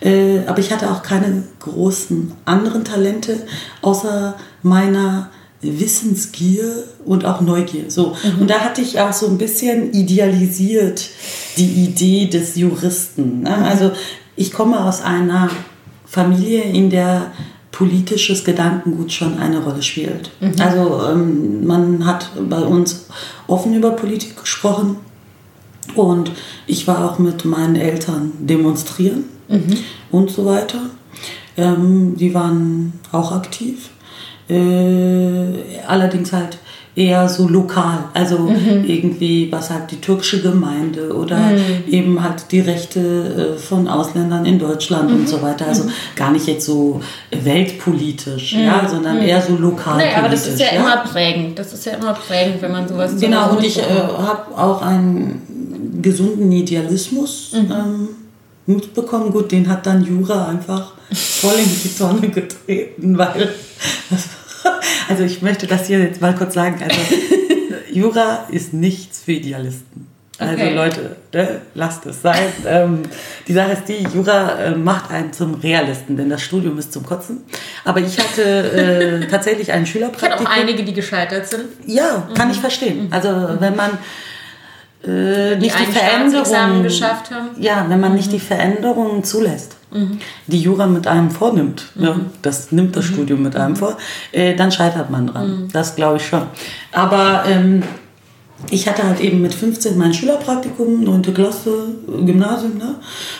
Äh, 0.00 0.40
aber 0.46 0.58
ich 0.58 0.72
hatte 0.72 0.90
auch 0.90 1.02
keine 1.02 1.44
großen 1.60 2.32
anderen 2.44 2.84
Talente, 2.84 3.36
außer 3.82 4.34
meiner 4.62 5.30
Wissensgier 5.60 6.84
und 7.04 7.24
auch 7.24 7.40
Neugier. 7.40 7.90
So. 7.90 8.16
Mhm. 8.22 8.42
Und 8.42 8.50
da 8.50 8.60
hatte 8.60 8.80
ich 8.80 9.00
auch 9.00 9.12
so 9.12 9.26
ein 9.26 9.38
bisschen 9.38 9.92
idealisiert 9.92 11.08
die 11.56 11.84
Idee 11.84 12.26
des 12.26 12.56
Juristen. 12.56 13.42
Ne? 13.42 13.56
Mhm. 13.56 13.64
Also 13.64 13.92
ich 14.36 14.52
komme 14.52 14.84
aus 14.84 15.02
einer 15.02 15.50
Familie, 16.14 16.62
in 16.62 16.90
der 16.90 17.32
politisches 17.72 18.44
Gedankengut 18.44 19.10
schon 19.12 19.36
eine 19.38 19.58
Rolle 19.58 19.82
spielt. 19.82 20.30
Mhm. 20.40 20.54
Also 20.60 21.00
ähm, 21.10 21.66
man 21.66 22.06
hat 22.06 22.30
bei 22.48 22.60
uns 22.60 23.08
offen 23.48 23.74
über 23.74 23.90
Politik 23.90 24.40
gesprochen 24.40 24.96
und 25.96 26.30
ich 26.68 26.86
war 26.86 27.04
auch 27.04 27.18
mit 27.18 27.44
meinen 27.44 27.74
Eltern 27.74 28.30
demonstrieren 28.38 29.24
mhm. 29.48 29.76
und 30.12 30.30
so 30.30 30.46
weiter. 30.46 30.82
Ähm, 31.56 32.16
die 32.16 32.32
waren 32.32 32.92
auch 33.10 33.32
aktiv. 33.32 33.90
Äh, 34.48 35.80
allerdings 35.88 36.32
halt 36.32 36.58
eher 36.96 37.28
so 37.28 37.48
lokal, 37.48 38.04
also 38.14 38.38
mhm. 38.38 38.84
irgendwie 38.86 39.50
was 39.50 39.70
halt 39.70 39.90
die 39.90 40.00
türkische 40.00 40.42
Gemeinde 40.42 41.12
oder 41.14 41.36
mhm. 41.38 41.84
eben 41.88 42.22
halt 42.22 42.52
die 42.52 42.60
Rechte 42.60 43.56
äh, 43.56 43.58
von 43.58 43.88
Ausländern 43.88 44.46
in 44.46 44.58
Deutschland 44.58 45.10
mhm. 45.10 45.16
und 45.16 45.28
so 45.28 45.42
weiter. 45.42 45.66
Also 45.66 45.84
mhm. 45.84 45.90
gar 46.14 46.30
nicht 46.30 46.46
jetzt 46.46 46.66
so 46.66 47.00
weltpolitisch, 47.32 48.52
ja, 48.52 48.82
mhm. 48.82 48.88
sondern 48.88 49.16
mhm. 49.16 49.26
eher 49.26 49.42
so 49.42 49.56
lokal. 49.56 49.96
Nee, 49.96 50.14
aber 50.16 50.28
das 50.28 50.46
ist 50.46 50.60
ja, 50.60 50.66
ja, 50.66 50.80
immer 50.80 50.96
prägend. 50.98 51.58
Das 51.58 51.72
ist 51.72 51.84
ja 51.84 51.94
immer 51.94 52.14
prägend, 52.14 52.62
wenn 52.62 52.72
man 52.72 52.86
sowas. 52.86 53.18
Genau. 53.18 53.50
Und 53.50 53.64
ich 53.64 53.78
äh, 53.78 53.82
habe 53.82 54.56
auch 54.56 54.82
einen 54.82 56.00
gesunden 56.00 56.52
Idealismus. 56.52 57.52
Ähm, 57.54 58.08
mitbekommen. 58.66 59.30
Gut, 59.30 59.52
den 59.52 59.68
hat 59.68 59.86
dann 59.86 60.04
Jura 60.04 60.48
einfach 60.48 60.92
voll 61.12 61.54
in 61.58 61.68
die 61.82 61.94
Tonne 61.96 62.28
getreten, 62.30 63.18
weil 63.18 63.54
das 64.10 64.26
also 65.08 65.24
ich 65.24 65.42
möchte 65.42 65.66
das 65.66 65.86
hier 65.86 66.00
jetzt 66.00 66.20
mal 66.20 66.34
kurz 66.34 66.54
sagen. 66.54 66.82
Also 66.82 66.96
Jura 67.92 68.46
ist 68.50 68.72
nichts 68.72 69.22
für 69.22 69.32
Idealisten. 69.32 70.08
Also 70.36 70.54
okay. 70.54 70.74
Leute, 70.74 71.16
ne, 71.32 71.60
lasst 71.74 72.06
es 72.06 72.20
sein. 72.20 72.48
Ähm, 72.66 73.02
die 73.46 73.52
Sache 73.52 73.72
ist 73.72 73.84
die, 73.84 74.02
Jura 74.12 74.58
äh, 74.58 74.70
macht 74.74 75.10
einen 75.12 75.32
zum 75.32 75.54
Realisten, 75.54 76.16
denn 76.16 76.28
das 76.28 76.42
Studium 76.42 76.76
ist 76.76 76.92
zum 76.92 77.06
Kotzen. 77.06 77.44
Aber 77.84 78.00
ich 78.00 78.18
hatte 78.18 78.42
äh, 78.42 79.26
tatsächlich 79.30 79.70
einen 79.70 79.86
Schülerpraktikum. 79.86 80.42
Ich 80.42 80.48
auch 80.48 80.56
einige, 80.56 80.82
die 80.82 80.92
gescheitert 80.92 81.46
sind. 81.46 81.66
Ja, 81.86 82.28
kann 82.34 82.48
mhm. 82.48 82.54
ich 82.54 82.60
verstehen. 82.60 83.08
Also 83.12 83.28
wenn 83.60 83.76
man 83.76 83.92
äh, 85.06 85.56
nicht 85.56 85.78
die, 85.78 85.84
die 85.86 85.92
Veränderungen 85.92 86.82
geschafft 86.82 87.30
haben. 87.30 87.50
Ja, 87.58 87.86
wenn 87.88 88.00
man 88.00 88.10
mhm. 88.10 88.16
nicht 88.16 88.32
die 88.32 88.40
Veränderungen 88.40 89.22
zulässt 89.22 89.76
mhm. 89.94 90.18
die 90.46 90.60
Jura 90.60 90.86
mit 90.86 91.06
einem 91.06 91.30
vornimmt, 91.30 91.86
mhm. 91.94 92.02
ne? 92.02 92.20
das 92.42 92.72
nimmt 92.72 92.96
das 92.96 93.06
mhm. 93.06 93.14
Studium 93.14 93.42
mit 93.42 93.56
einem 93.56 93.76
vor, 93.76 93.96
äh, 94.32 94.54
dann 94.54 94.70
scheitert 94.70 95.10
man 95.10 95.26
dran. 95.26 95.48
Mhm. 95.48 95.68
Das 95.72 95.96
glaube 95.96 96.18
ich 96.18 96.26
schon. 96.26 96.42
Aber 96.92 97.44
ähm, 97.46 97.82
ich 98.70 98.88
hatte 98.88 99.02
halt 99.02 99.20
eben 99.20 99.42
mit 99.42 99.54
15 99.54 99.98
mein 99.98 100.14
Schülerpraktikum, 100.14 101.04
9. 101.04 101.34
Klasse, 101.34 101.88
Gymnasium, 102.06 102.78
ne? 102.78 102.94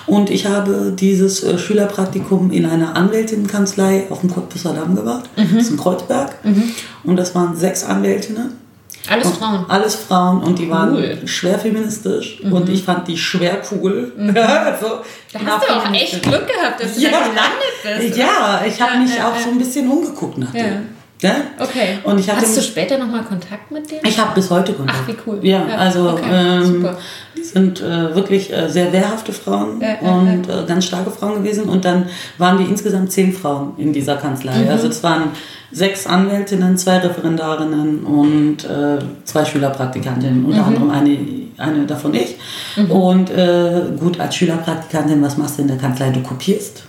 Und 0.06 0.30
ich 0.30 0.46
habe 0.46 0.92
dieses 0.98 1.42
äh, 1.42 1.58
Schülerpraktikum 1.58 2.50
in 2.50 2.66
einer 2.66 2.96
Anwältinnenkanzlei 2.96 4.06
auf 4.10 4.20
dem 4.20 4.30
Cottbusser 4.32 4.74
Damm 4.74 4.94
gemacht. 4.94 5.30
Mhm. 5.36 5.54
Das 5.54 5.64
ist 5.64 5.70
in 5.70 5.76
Kreuzberg. 5.76 6.44
Mhm. 6.44 6.70
Und 7.04 7.16
das 7.16 7.34
waren 7.34 7.56
sechs 7.56 7.84
Anwältinnen. 7.84 8.63
Alles 9.08 9.26
und 9.26 9.36
Frauen. 9.36 9.66
Alles 9.68 9.94
Frauen 9.94 10.42
und 10.42 10.58
die 10.58 10.70
waren 10.70 10.94
cool. 10.94 11.18
schwer 11.26 11.58
feministisch 11.58 12.40
mhm. 12.42 12.52
und 12.52 12.68
ich 12.68 12.82
fand 12.82 13.06
die 13.06 13.16
schwer 13.16 13.60
cool. 13.70 14.12
Mhm. 14.16 14.28
also, 14.36 15.00
da 15.32 15.40
hast 15.46 15.68
du 15.68 15.72
auch 15.74 15.92
echt 15.92 16.22
Glück 16.22 16.46
gehabt, 16.46 16.82
dass 16.82 16.94
du 16.94 17.00
ja. 17.02 17.10
da 17.10 17.18
gelandet 17.18 18.08
bist. 18.08 18.16
Ja, 18.16 18.62
ich 18.66 18.80
habe 18.80 18.98
mich 18.98 19.16
ja, 19.16 19.28
auch 19.28 19.38
so 19.38 19.50
ein 19.50 19.58
bisschen 19.58 19.88
umgeguckt 19.88 20.38
nach 20.38 20.52
dem. 20.52 20.93
Ja? 21.24 21.36
Okay. 21.58 21.98
Und 22.04 22.20
ich 22.20 22.28
hatte 22.28 22.42
Hast 22.42 22.54
du 22.54 22.60
später 22.60 22.98
nochmal 22.98 23.24
Kontakt 23.24 23.70
mit 23.70 23.90
denen? 23.90 24.02
Ich 24.04 24.18
habe 24.18 24.34
bis 24.34 24.50
heute 24.50 24.74
Kontakt. 24.74 24.98
Ach, 25.02 25.08
wie 25.08 25.16
cool. 25.26 25.38
Ja, 25.40 25.66
ja. 25.66 25.76
also 25.76 26.10
okay. 26.10 26.22
ähm, 26.30 26.86
die 27.34 27.42
sind 27.42 27.80
äh, 27.80 28.14
wirklich 28.14 28.52
äh, 28.52 28.68
sehr 28.68 28.92
wehrhafte 28.92 29.32
Frauen 29.32 29.80
ja, 29.80 30.06
und 30.06 30.46
äh, 30.50 30.66
ganz 30.66 30.84
starke 30.84 31.10
Frauen 31.10 31.42
gewesen. 31.42 31.64
Und 31.64 31.86
dann 31.86 32.10
waren 32.36 32.58
wir 32.58 32.68
insgesamt 32.68 33.10
zehn 33.10 33.32
Frauen 33.32 33.72
in 33.78 33.94
dieser 33.94 34.16
Kanzlei. 34.16 34.58
Mhm. 34.58 34.68
Also 34.68 34.88
es 34.88 35.02
waren 35.02 35.30
sechs 35.72 36.06
Anwältinnen, 36.06 36.76
zwei 36.76 36.98
Referendarinnen 36.98 38.04
und 38.04 38.64
äh, 38.64 38.98
zwei 39.24 39.46
Schülerpraktikantinnen, 39.46 40.44
unter 40.44 40.60
mhm. 40.60 40.68
anderem 40.68 40.90
eine, 40.90 41.18
eine 41.56 41.86
davon 41.86 42.12
ich. 42.12 42.36
Mhm. 42.76 42.90
Und 42.90 43.30
äh, 43.30 43.80
gut, 43.98 44.20
als 44.20 44.36
Schülerpraktikantin, 44.36 45.22
was 45.22 45.38
machst 45.38 45.56
du 45.56 45.62
in 45.62 45.68
der 45.68 45.78
Kanzlei? 45.78 46.10
Du 46.10 46.20
kopierst. 46.20 46.84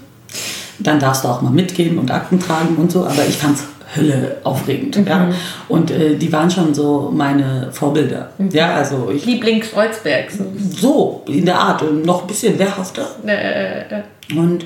Dann 0.77 0.99
darfst 0.99 1.23
du 1.23 1.29
auch 1.29 1.41
mal 1.41 1.51
mitgehen 1.51 1.97
und 1.97 2.11
Akten 2.11 2.37
tragen 2.37 2.75
und 2.75 2.91
so, 2.91 3.05
aber 3.05 3.25
ich 3.25 3.37
fand 3.37 3.55
es 3.55 3.63
Hölle 3.95 4.37
aufregend. 4.43 4.97
Mhm. 4.97 5.07
Ja. 5.07 5.29
Und 5.67 5.91
äh, 5.91 6.15
die 6.15 6.31
waren 6.31 6.49
schon 6.49 6.73
so 6.73 7.11
meine 7.13 7.69
Vorbilder. 7.71 8.31
Mhm. 8.37 8.49
Ja, 8.51 8.75
also 8.75 9.11
ich, 9.13 9.25
Liebling 9.25 9.61
Kreuzberg. 9.61 10.31
So. 10.31 10.45
so 10.69 11.23
in 11.27 11.45
der 11.45 11.59
Art, 11.59 11.83
noch 12.05 12.21
ein 12.21 12.27
bisschen 12.27 12.57
wehrhafter. 12.57 13.07
Äh, 13.25 13.81
äh, 13.81 14.37
und 14.37 14.65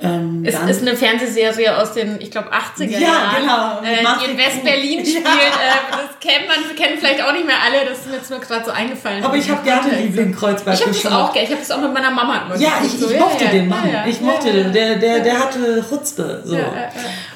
ähm, 0.00 0.44
es 0.44 0.54
ist 0.54 0.82
eine 0.82 0.96
Fernsehserie 0.96 1.76
aus 1.76 1.92
den, 1.92 2.20
ich 2.20 2.30
glaube, 2.30 2.50
80er 2.52 2.88
ja, 2.88 2.98
Jahren. 3.00 3.36
genau. 3.40 3.80
Äh, 3.82 4.04
die 4.20 4.30
in 4.30 4.38
West-Berlin 4.38 5.04
spielt. 5.04 5.24
Ja. 5.24 5.30
Äh, 5.30 5.90
das 5.90 6.20
kennt 6.20 6.46
man, 6.46 6.76
kennen 6.76 6.98
vielleicht 6.98 7.20
auch 7.22 7.32
nicht 7.32 7.46
mehr 7.46 7.56
alle. 7.64 7.84
Das 7.88 7.98
ist 7.98 8.06
mir 8.08 8.16
jetzt 8.16 8.30
nur 8.30 8.38
gerade 8.38 8.64
so 8.64 8.70
eingefallen. 8.70 9.24
Aber 9.24 9.36
ich 9.36 9.50
habe 9.50 9.64
gerne 9.64 9.90
Liebling 9.90 10.32
Kreuzberg 10.32 10.76
Ich 10.76 10.82
habe 10.82 10.92
das 10.92 11.06
auch 11.06 11.32
gerne. 11.32 11.48
Ich 11.48 11.50
habe 11.50 11.60
das 11.60 11.70
auch 11.72 11.80
mit 11.80 11.92
meiner 11.92 12.12
Mama 12.12 12.42
immer 12.46 12.56
Ja, 12.56 12.74
ich, 12.84 12.92
so, 12.92 13.10
ich 13.10 13.18
mochte 13.18 13.44
ja, 13.44 13.50
den 13.50 13.68
Mann. 13.68 13.88
Ich 14.06 14.20
mochte 14.20 14.52
den. 14.52 14.72
Der, 14.72 14.96
der, 14.96 15.18
der 15.20 15.38
hatte 15.38 15.84
Chutzpe. 15.88 16.42
So. 16.44 16.56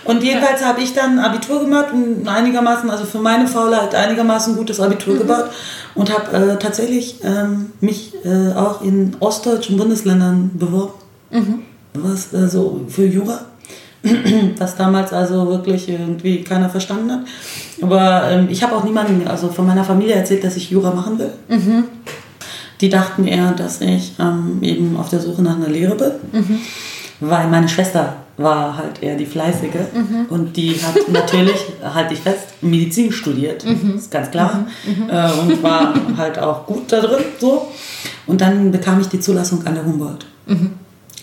Und 0.05 0.23
jedenfalls 0.23 0.65
habe 0.65 0.83
ich 0.83 0.95
dann 0.95 1.19
Abitur 1.19 1.61
gemacht 1.61 1.87
und 1.93 2.29
einigermaßen, 2.29 2.89
also 2.91 3.05
für 3.05 3.19
meine 3.19 3.49
Faulheit, 3.49 3.95
einigermaßen 3.95 4.57
gutes 4.57 4.79
Abitur 4.79 5.15
mhm. 5.15 5.19
gebaut 5.19 5.51
und 5.97 6.13
habe 6.13 6.53
äh, 6.53 6.59
tatsächlich 6.59 7.25
ähm, 7.25 7.73
mich 7.81 8.15
äh, 8.25 8.53
auch 8.55 8.83
in 8.83 9.17
ostdeutschen 9.19 9.77
Bundesländern 9.77 10.53
beworben. 10.55 10.95
Mhm 11.31 11.65
was 11.95 12.33
äh, 12.33 12.49
so 12.49 12.81
für 12.89 13.07
Jura, 13.07 13.41
was 14.59 14.77
damals 14.77 15.13
also 15.13 15.47
wirklich 15.49 15.89
irgendwie 15.89 16.43
keiner 16.43 16.69
verstanden 16.69 17.11
hat. 17.13 17.21
Aber 17.83 18.31
ähm, 18.31 18.49
ich 18.51 18.63
habe 18.63 18.75
auch 18.77 18.85
niemandem, 18.85 19.27
also 19.29 19.49
von 19.49 19.67
meiner 19.67 19.85
Familie 19.85 20.15
erzählt, 20.15 20.45
dass 20.45 20.57
ich 20.57 20.71
Jura 20.71 20.93
machen 20.93 21.19
will. 21.19 21.33
Mhm. 21.49 21.85
Die 22.81 22.89
dachten 22.89 23.27
eher, 23.29 23.53
dass 23.53 23.81
ich 23.81 24.15
ähm, 24.19 24.59
eben 24.63 24.97
auf 24.97 25.09
der 25.09 25.21
Suche 25.21 25.43
nach 25.43 25.57
einer 25.57 25.69
Lehre 25.69 25.95
bin, 25.95 26.13
Mhm. 26.33 26.59
weil 27.21 27.47
meine 27.49 27.69
Schwester 27.69 28.17
war 28.39 28.77
halt 28.77 29.01
eher 29.03 29.17
die 29.17 29.27
Fleißige 29.27 29.75
Mhm. 29.95 30.27
und 30.31 30.57
die 30.57 30.73
hat 30.75 30.97
natürlich, 31.13 31.55
halte 31.85 32.15
ich 32.15 32.21
fest, 32.21 32.49
Medizin 32.63 33.13
studiert, 33.13 33.65
Mhm. 33.65 33.97
ist 33.99 34.11
ganz 34.11 34.31
klar, 34.33 34.67
Äh, 35.09 35.31
und 35.41 35.63
war 35.63 35.95
halt 36.17 36.39
auch 36.41 36.67
gut 36.67 36.91
da 36.91 37.01
drin. 37.01 37.23
So. 37.39 37.69
Und 38.27 38.41
dann 38.41 38.73
bekam 38.73 39.01
ich 39.01 39.07
die 39.09 39.21
Zulassung 39.21 39.65
an 39.65 39.75
der 39.75 39.85
Humboldt. 39.85 40.27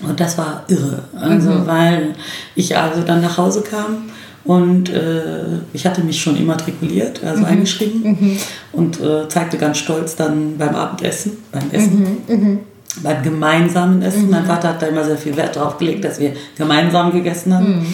Mhm. 0.02 0.10
Und 0.10 0.20
das 0.20 0.38
war 0.38 0.64
irre, 0.68 1.04
also 1.20 1.66
weil 1.66 2.16
ich 2.56 2.78
also 2.78 3.02
dann 3.04 3.22
nach 3.22 3.38
Hause 3.38 3.62
kam 3.62 4.10
und 4.46 4.90
äh, 4.90 5.60
ich 5.74 5.86
hatte 5.86 6.02
mich 6.02 6.22
schon 6.22 6.38
immatrikuliert, 6.38 7.24
also 7.24 7.44
eingeschrieben 7.44 8.40
und 8.72 9.00
äh, 9.02 9.28
zeigte 9.28 9.58
ganz 9.58 9.78
stolz 9.78 10.16
dann 10.16 10.58
beim 10.58 10.76
Abendessen, 10.76 11.38
beim 11.52 11.70
Essen, 11.72 12.60
beim 13.04 13.24
gemeinsamen 13.24 14.02
Essen. 14.02 14.30
Mein 14.30 14.46
Vater 14.46 14.70
hat 14.70 14.82
da 14.82 14.88
immer 14.88 15.04
sehr 15.04 15.18
viel 15.18 15.36
Wert 15.36 15.56
drauf 15.56 15.78
gelegt, 15.78 16.04
dass 16.06 16.20
wir 16.20 16.34
gemeinsam 16.58 17.12
gegessen 17.12 17.54
haben. 17.54 17.86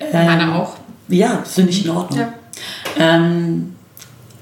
Ähm, 0.00 0.26
Meine 0.26 0.54
auch. 0.54 0.76
Ja, 1.08 1.38
das 1.42 1.54
finde 1.54 1.70
ich 1.70 1.84
in 1.84 1.90
Ordnung. 1.90 2.20
Ja. 2.20 2.34
Ähm, 2.98 3.74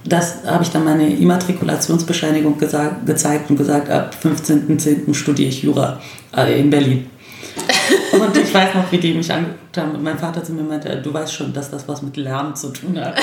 das 0.05 0.44
habe 0.46 0.62
ich 0.62 0.70
dann 0.70 0.84
meine 0.84 1.09
Immatrikulationsbescheinigung 1.09 2.59
gezeigt 2.59 3.51
und 3.51 3.57
gesagt, 3.57 3.90
ab 3.90 4.14
15.10. 4.22 5.12
studiere 5.14 5.48
ich 5.48 5.62
Jura 5.62 6.01
äh, 6.36 6.61
in 6.61 6.70
Berlin. 6.70 7.11
Und 8.12 8.36
ich 8.36 8.53
weiß 8.53 8.74
noch, 8.74 8.90
wie 8.90 8.98
die 8.98 9.14
mich 9.14 9.32
angeguckt 9.32 9.76
haben. 9.76 9.92
Und 9.92 10.03
mein 10.03 10.18
Vater 10.18 10.42
zu 10.42 10.53
mir 10.53 10.62
meinte, 10.62 11.01
du 11.01 11.12
weißt 11.12 11.32
schon, 11.32 11.53
dass 11.53 11.70
das 11.70 11.86
was 11.88 12.03
mit 12.03 12.16
Lernen 12.16 12.57
zu 12.57 12.70
tun 12.70 12.98
hat. 12.98 13.14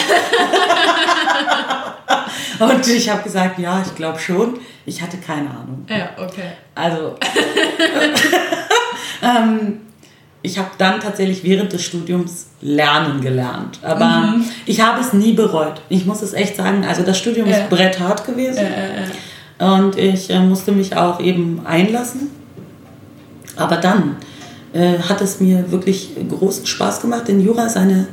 und 2.59 2.88
ich 2.88 3.09
habe 3.09 3.23
gesagt, 3.23 3.59
ja, 3.59 3.84
ich 3.86 3.95
glaube 3.95 4.19
schon. 4.19 4.59
Ich 4.86 5.01
hatte 5.01 5.17
keine 5.17 5.49
Ahnung. 5.49 5.86
Ja, 5.89 6.11
okay. 6.17 6.51
Also, 6.75 7.15
ähm, 9.21 9.82
ich 10.44 10.58
habe 10.58 10.70
dann 10.78 11.00
tatsächlich 11.00 11.44
während 11.44 11.74
des 11.74 11.84
Studiums 11.84 12.48
lernen 12.62 13.22
gelernt. 13.22 13.80
Aber 13.82 14.36
ich 14.66 14.82
habe 14.82 15.02
es 15.02 15.14
nie 15.14 15.34
bereut. 15.34 15.82
Ich 15.90 16.06
muss 16.06 16.22
es 16.22 16.34
echt 16.34 16.56
sagen. 16.56 16.86
Also 16.88 17.04
das 17.04 17.18
Studium 17.18 17.48
Ja. 17.50 17.58
ist 17.58 17.70
bretthart 17.70 18.26
gewesen. 18.26 18.64
Und 19.60 19.98
ich 19.98 20.30
äh, 20.30 20.40
musste 20.40 20.72
mich 20.72 20.96
auch 20.96 21.20
eben 21.20 21.62
einlassen. 21.66 22.30
Aber 23.56 23.78
dann 23.78 24.18
äh, 24.74 25.00
hat 25.00 25.22
es 25.22 25.40
mir 25.40 25.72
wirklich 25.72 26.10
großen 26.30 26.66
Spaß 26.66 27.02
gemacht, 27.02 27.28
denn 27.28 27.42
Jura 27.42 27.66
ist 27.66 27.76
eine 27.78 28.08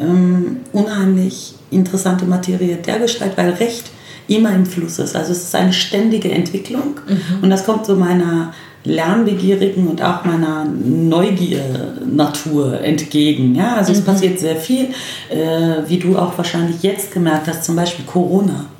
ähm, 0.00 0.60
unheimlich 0.72 1.54
interessante 1.70 2.24
Materie 2.24 2.76
dergestalt, 2.76 3.36
weil 3.36 3.50
Recht 3.50 3.90
immer 4.26 4.50
im 4.54 4.64
Fluss 4.64 4.98
ist. 4.98 5.14
Also 5.14 5.32
es 5.32 5.42
ist 5.44 5.54
eine 5.54 5.72
ständige 5.72 6.30
Entwicklung 6.30 6.98
und 7.42 7.50
das 7.50 7.64
kommt 7.66 7.84
so 7.84 7.96
meiner 7.96 8.54
lernbegierigen 8.84 9.88
und 9.88 10.02
auch 10.02 10.24
meiner 10.24 10.64
Neugier-Natur 10.64 12.80
entgegen. 12.80 13.54
Ja, 13.54 13.76
also 13.76 13.92
es 13.92 14.00
passiert 14.00 14.38
sehr 14.38 14.56
viel, 14.56 14.86
äh, 15.28 15.82
wie 15.86 15.98
du 15.98 16.16
auch 16.16 16.38
wahrscheinlich 16.38 16.82
jetzt 16.82 17.12
gemerkt 17.12 17.46
hast, 17.46 17.64
zum 17.64 17.76
Beispiel 17.76 18.06
Corona 18.06 18.70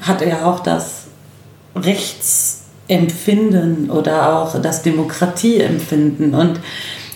hat 0.00 0.24
ja 0.24 0.44
auch 0.44 0.60
das 0.60 1.06
Rechtsempfinden 1.74 3.90
oder 3.90 4.38
auch 4.38 4.56
das 4.60 4.82
Demokratieempfinden. 4.82 6.34
Und 6.34 6.60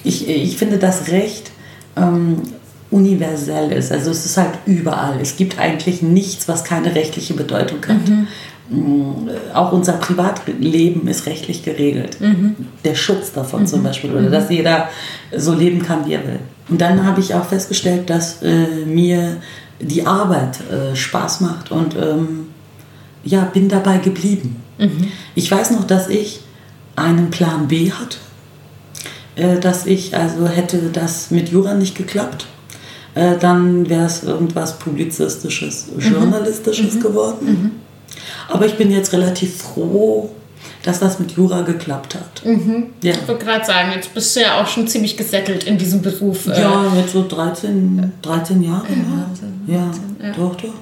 ich, 0.05 0.27
ich 0.29 0.57
finde, 0.57 0.79
dass 0.79 1.09
Recht 1.09 1.51
ähm, 1.97 2.43
universell 2.91 3.73
ist. 3.73 3.93
Also 3.93 4.11
es 4.11 4.25
ist 4.25 4.39
halt 4.39 4.55
überall. 4.67 5.21
Es 5.21 5.37
gibt 5.37 5.59
eigentlich 5.59 6.01
nichts, 6.03 6.49
was 6.49 6.65
keine 6.65 6.95
rechtliche 6.95 7.35
Bedeutung 7.35 7.81
hat. 7.87 8.09
Mm, 8.09 8.27
Auch 9.55 9.73
unser 9.73 9.95
Privatleben 9.95 11.09
ist 11.09 11.27
rechtlich 11.27 11.65
geregelt. 11.65 12.19
Der 12.85 12.95
Schutz 12.95 13.33
davon 13.33 13.67
zum 13.67 13.83
Beispiel. 13.83 14.13
Oder 14.13 14.31
dass 14.31 14.51
jeder 14.51 14.89
so 15.37 15.55
leben 15.55 15.83
kann, 15.83 16.07
wie 16.07 16.15
er 16.15 16.27
will. 16.27 16.41
Und 16.69 16.81
dann 16.81 17.05
habe 17.07 17.21
ich 17.21 17.35
auch 17.35 17.47
festgestellt, 17.47 18.11
dass 18.11 18.43
äh, 18.43 18.85
mir 18.85 19.39
die 19.81 20.07
Arbeit 20.07 20.59
äh, 20.71 20.95
Spaß 20.95 21.41
macht 21.41 21.71
und 21.71 21.97
ähm, 21.97 22.49
ja, 23.25 23.45
bin 23.45 23.69
dabei 23.69 23.99
geblieben. 23.99 24.57
Ich 25.35 25.51
weiß 25.51 25.71
noch, 25.73 25.85
dass 25.85 26.09
ich 26.09 26.41
einen 26.97 27.31
Plan 27.31 27.69
B 27.69 27.91
hatte, 27.91 28.19
äh, 29.37 29.59
dass 29.61 29.87
ich 29.87 30.17
also 30.17 30.47
hätte 30.47 30.91
das 30.93 31.31
mit 31.31 31.49
Jura 31.49 31.75
nicht 31.75 31.97
geklappt, 31.97 32.47
äh, 33.15 33.37
dann 33.39 33.89
wäre 33.89 34.07
es 34.07 34.23
irgendwas 34.25 34.79
publizistisches, 34.79 35.87
journalistisches 35.99 37.01
geworden. 37.01 37.81
Aber 38.49 38.67
ich 38.67 38.77
bin 38.77 38.91
jetzt 38.91 39.13
relativ 39.13 39.63
froh, 39.63 40.31
dass 40.83 41.01
das 41.01 41.19
mit 41.19 41.33
Jura 41.33 41.63
geklappt 41.63 42.15
hat. 42.15 42.43
Ja. 43.03 43.13
Ich 43.13 43.29
wollte 43.29 43.45
gerade 43.45 43.65
sagen, 43.65 43.93
jetzt 43.95 44.13
bist 44.15 44.35
du 44.35 44.41
ja 44.41 44.61
auch 44.61 44.67
schon 44.67 44.89
ziemlich 44.89 45.17
gesettelt 45.17 45.65
in 45.65 45.77
diesem 45.79 46.03
Beruf. 46.03 46.47
äh. 46.47 46.61
ja, 46.61 46.93
jetzt 46.97 47.13
so 47.13 47.27
13, 47.27 48.13
13 48.23 48.63
Jahre. 48.63 48.87
Ja, 48.89 49.27
Wahnsinn, 49.27 49.61
ja. 49.67 49.81
Wahnsinn, 49.81 50.17
ja. 50.23 50.33
doch, 50.33 50.55
doch. 50.57 50.75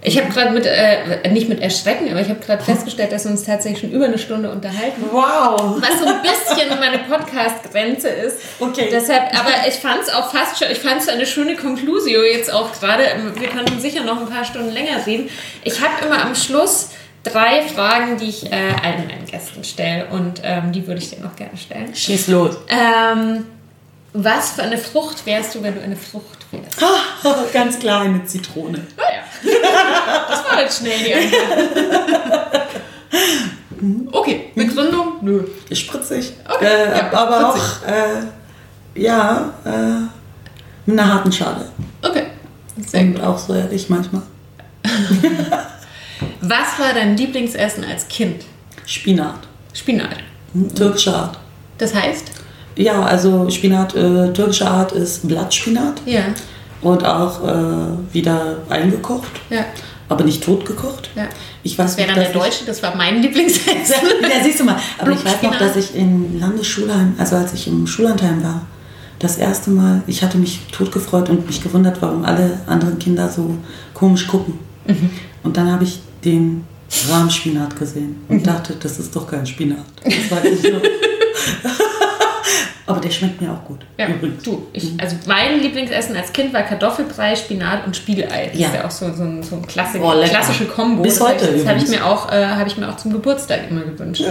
Ich 0.00 0.16
habe 0.16 0.28
gerade 0.32 0.50
mit, 0.50 0.64
äh, 0.64 1.28
nicht 1.30 1.48
mit 1.48 1.60
Erschrecken, 1.60 2.08
aber 2.10 2.20
ich 2.20 2.28
habe 2.28 2.38
gerade 2.38 2.62
festgestellt, 2.62 3.10
dass 3.10 3.24
wir 3.24 3.32
uns 3.32 3.44
tatsächlich 3.44 3.80
schon 3.80 3.90
über 3.90 4.04
eine 4.04 4.18
Stunde 4.18 4.50
unterhalten. 4.50 5.02
Wow! 5.10 5.76
Was 5.80 5.98
so 5.98 6.06
ein 6.06 6.22
bisschen 6.22 6.78
meine 6.78 6.98
Podcast-Grenze 6.98 8.08
ist. 8.08 8.38
Okay. 8.60 8.88
Deshalb, 8.92 9.36
aber 9.38 9.50
ich 9.66 9.74
fand 9.74 10.02
es 10.02 10.10
auch 10.10 10.30
fast 10.30 10.58
schon, 10.58 10.70
ich 10.70 10.78
fand 10.78 11.00
es 11.00 11.08
eine 11.08 11.26
schöne 11.26 11.56
Conclusio 11.56 12.22
jetzt 12.22 12.52
auch 12.52 12.72
gerade. 12.78 13.02
Wir 13.36 13.48
könnten 13.48 13.80
sicher 13.80 14.04
noch 14.04 14.20
ein 14.20 14.28
paar 14.28 14.44
Stunden 14.44 14.72
länger 14.72 15.04
reden. 15.04 15.28
Ich 15.64 15.80
habe 15.80 16.06
immer 16.06 16.24
am 16.24 16.34
Schluss 16.34 16.90
drei 17.24 17.62
Fragen, 17.62 18.16
die 18.18 18.28
ich 18.28 18.46
äh, 18.46 18.54
allen 18.54 19.06
meinen 19.08 19.26
Gästen 19.26 19.64
stelle 19.64 20.06
und 20.06 20.40
ähm, 20.44 20.70
die 20.72 20.86
würde 20.86 21.00
ich 21.00 21.10
dir 21.10 21.20
noch 21.20 21.34
gerne 21.34 21.56
stellen. 21.56 21.94
Schieß 21.94 22.28
los. 22.28 22.56
Ähm, 22.68 23.46
was 24.12 24.52
für 24.52 24.62
eine 24.62 24.78
Frucht 24.78 25.26
wärst 25.26 25.54
du, 25.54 25.62
wenn 25.62 25.74
du 25.74 25.82
eine 25.82 25.96
Frucht 25.96 26.37
Ganz 27.52 27.78
klar 27.78 28.02
eine 28.02 28.24
Zitrone. 28.24 28.86
Naja, 28.96 29.22
das 30.28 30.44
war 30.50 30.60
jetzt 30.62 30.78
schnell 30.78 30.98
die 30.98 31.14
Antwort. 31.14 32.66
Okay, 34.12 34.50
Begründung? 34.54 35.14
Nö. 35.22 35.44
Spritzig. 35.72 36.32
Okay, 36.48 36.64
Äh, 36.66 36.96
ja, 36.98 37.12
aber 37.12 37.50
spritzig. 37.52 37.70
auch, 37.86 37.88
äh, 38.96 39.00
ja, 39.00 39.52
äh, 39.64 40.00
mit 40.90 40.98
einer 40.98 41.14
harten 41.14 41.30
Schale. 41.32 41.68
Okay, 42.02 42.24
sehr 42.86 43.00
Und 43.02 43.14
gut. 43.14 43.22
auch 43.24 43.38
so 43.38 43.54
ehrlich 43.54 43.88
manchmal. 43.88 44.22
Was 46.40 46.78
war 46.78 46.92
dein 46.94 47.16
Lieblingsessen 47.16 47.84
als 47.84 48.08
Kind? 48.08 48.44
Spinat. 48.86 49.40
Spinat. 49.74 50.16
Türkische 50.74 51.14
Art. 51.14 51.38
Das 51.76 51.94
heißt? 51.94 52.30
Ja, 52.78 53.02
also 53.02 53.50
Spinat, 53.50 53.94
äh, 53.94 54.32
türkische 54.32 54.66
Art 54.70 54.92
ist 54.92 55.26
Blattspinat 55.28 56.00
Ja, 56.06 56.22
und 56.80 57.04
auch 57.04 57.42
äh, 57.46 58.14
wieder 58.14 58.58
eingekocht, 58.70 59.28
ja, 59.50 59.64
aber 60.08 60.24
nicht 60.24 60.42
totgekocht. 60.44 61.10
ja. 61.16 61.24
Ich 61.64 61.76
weiß 61.76 61.90
Das 61.90 61.96
wäre 61.98 62.08
noch, 62.08 62.14
dann 62.14 62.24
der 62.24 62.32
ich- 62.34 62.40
Deutsche, 62.40 62.64
das 62.64 62.82
war 62.82 62.96
mein 62.96 63.20
Lieblingsessen. 63.20 63.74
Ja, 64.22 64.42
siehst 64.42 64.60
du 64.60 64.64
mal. 64.64 64.76
Aber 64.98 65.10
ich 65.10 65.22
weiß 65.24 65.42
noch, 65.42 65.58
dass 65.58 65.76
ich 65.76 65.94
im 65.96 66.38
Landesschulheim, 66.40 67.14
also 67.18 67.36
als 67.36 67.52
ich 67.52 67.66
im 67.66 67.86
Schullandheim 67.86 68.42
war, 68.42 68.62
das 69.18 69.36
erste 69.36 69.70
Mal, 69.70 70.02
ich 70.06 70.22
hatte 70.22 70.38
mich 70.38 70.60
totgefreut 70.72 71.28
und 71.28 71.46
mich 71.46 71.60
gewundert, 71.62 72.00
warum 72.00 72.24
alle 72.24 72.60
anderen 72.68 72.98
Kinder 73.00 73.28
so 73.28 73.56
komisch 73.92 74.28
gucken. 74.28 74.54
Mhm. 74.86 75.10
Und 75.42 75.56
dann 75.56 75.70
habe 75.72 75.82
ich 75.84 75.98
den 76.24 76.64
Rahmspinat 77.10 77.76
gesehen 77.76 78.16
und 78.28 78.36
Mhm. 78.38 78.44
dachte, 78.44 78.74
das 78.80 78.98
ist 79.00 79.14
doch 79.14 79.26
kein 79.26 79.44
Spinat. 79.44 79.84
Das 80.04 80.30
war 80.30 80.40
nicht 80.48 80.62
so. 80.62 80.68
Aber 82.88 83.00
der 83.00 83.10
schmeckt 83.10 83.40
mir 83.40 83.52
auch 83.52 83.64
gut. 83.66 83.80
Ja, 83.98 84.06
übrigens. 84.08 84.42
du, 84.42 84.66
ich, 84.72 84.92
also 84.98 85.16
mein 85.26 85.60
Lieblingsessen 85.60 86.16
als 86.16 86.32
Kind 86.32 86.54
war 86.54 86.62
Kartoffelbrei, 86.62 87.36
Spinat 87.36 87.86
und 87.86 87.94
Spiegelei. 87.94 88.48
Das 88.50 88.58
Ja. 88.58 88.68
ist 88.68 88.74
ja 88.74 88.84
auch 88.86 88.90
so, 88.90 89.12
so 89.12 89.22
ein, 89.24 89.42
so 89.42 89.56
ein 89.56 89.66
Klassik, 89.66 90.00
Oh, 90.02 90.12
klassische 90.24 90.64
Kombo. 90.64 91.02
Bis 91.02 91.18
das 91.18 91.28
heute 91.28 91.44
hab 91.46 91.52
ich- 91.54 91.60
Das 91.62 91.68
habe 91.68 91.78
ich, 91.84 91.88
mir 91.88 92.06
auch, 92.06 92.32
äh, 92.32 92.46
habe 92.46 92.66
ich 92.68 92.76
mir 92.78 92.88
auch 92.88 92.96
zum 92.96 93.12
Geburtstag 93.12 93.60
immer 93.68 93.82
gewünscht. 93.82 94.22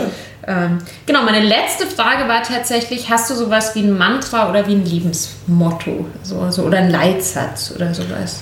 Ähm, 0.48 0.80
genau, 1.06 1.22
meine 1.24 1.42
letzte 1.46 1.86
Frage 1.86 2.28
war 2.28 2.42
tatsächlich, 2.42 3.10
hast 3.10 3.30
du 3.30 3.36
sowas 3.36 3.76
wie 3.76 3.82
ein 3.82 3.96
Mantra 3.98 4.50
oder 4.50 4.66
wie 4.68 4.74
ein 4.74 4.86
Lebensmotto? 4.86 6.06
So, 6.24 6.50
so, 6.50 6.64
oder 6.64 6.80
ein 6.80 6.90
Leitsatz 6.90 7.74
oder 7.76 7.94
sowas? 7.94 8.40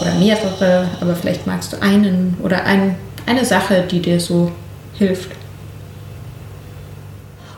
Oder 0.00 0.14
mehrere, 0.14 0.88
aber 1.00 1.14
vielleicht 1.14 1.46
magst 1.46 1.72
du 1.72 1.80
einen 1.82 2.36
oder 2.42 2.64
ein, 2.64 2.96
eine 3.26 3.44
Sache, 3.44 3.84
die 3.90 4.00
dir 4.00 4.18
so 4.20 4.50
hilft. 4.94 5.30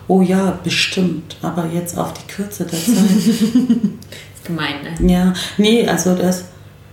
Oh 0.09 0.23
ja, 0.23 0.59
bestimmt. 0.63 1.37
Aber 1.43 1.67
jetzt 1.73 1.99
auf 1.99 2.13
die 2.13 2.33
Kürze 2.33 2.65
der 2.65 2.79
Zeit. 2.79 2.95
Ist 2.95 4.45
gemein, 4.45 4.75
ne? 5.01 5.13
Ja, 5.13 5.33
nee, 5.59 5.87
also 5.87 6.15
das 6.15 6.45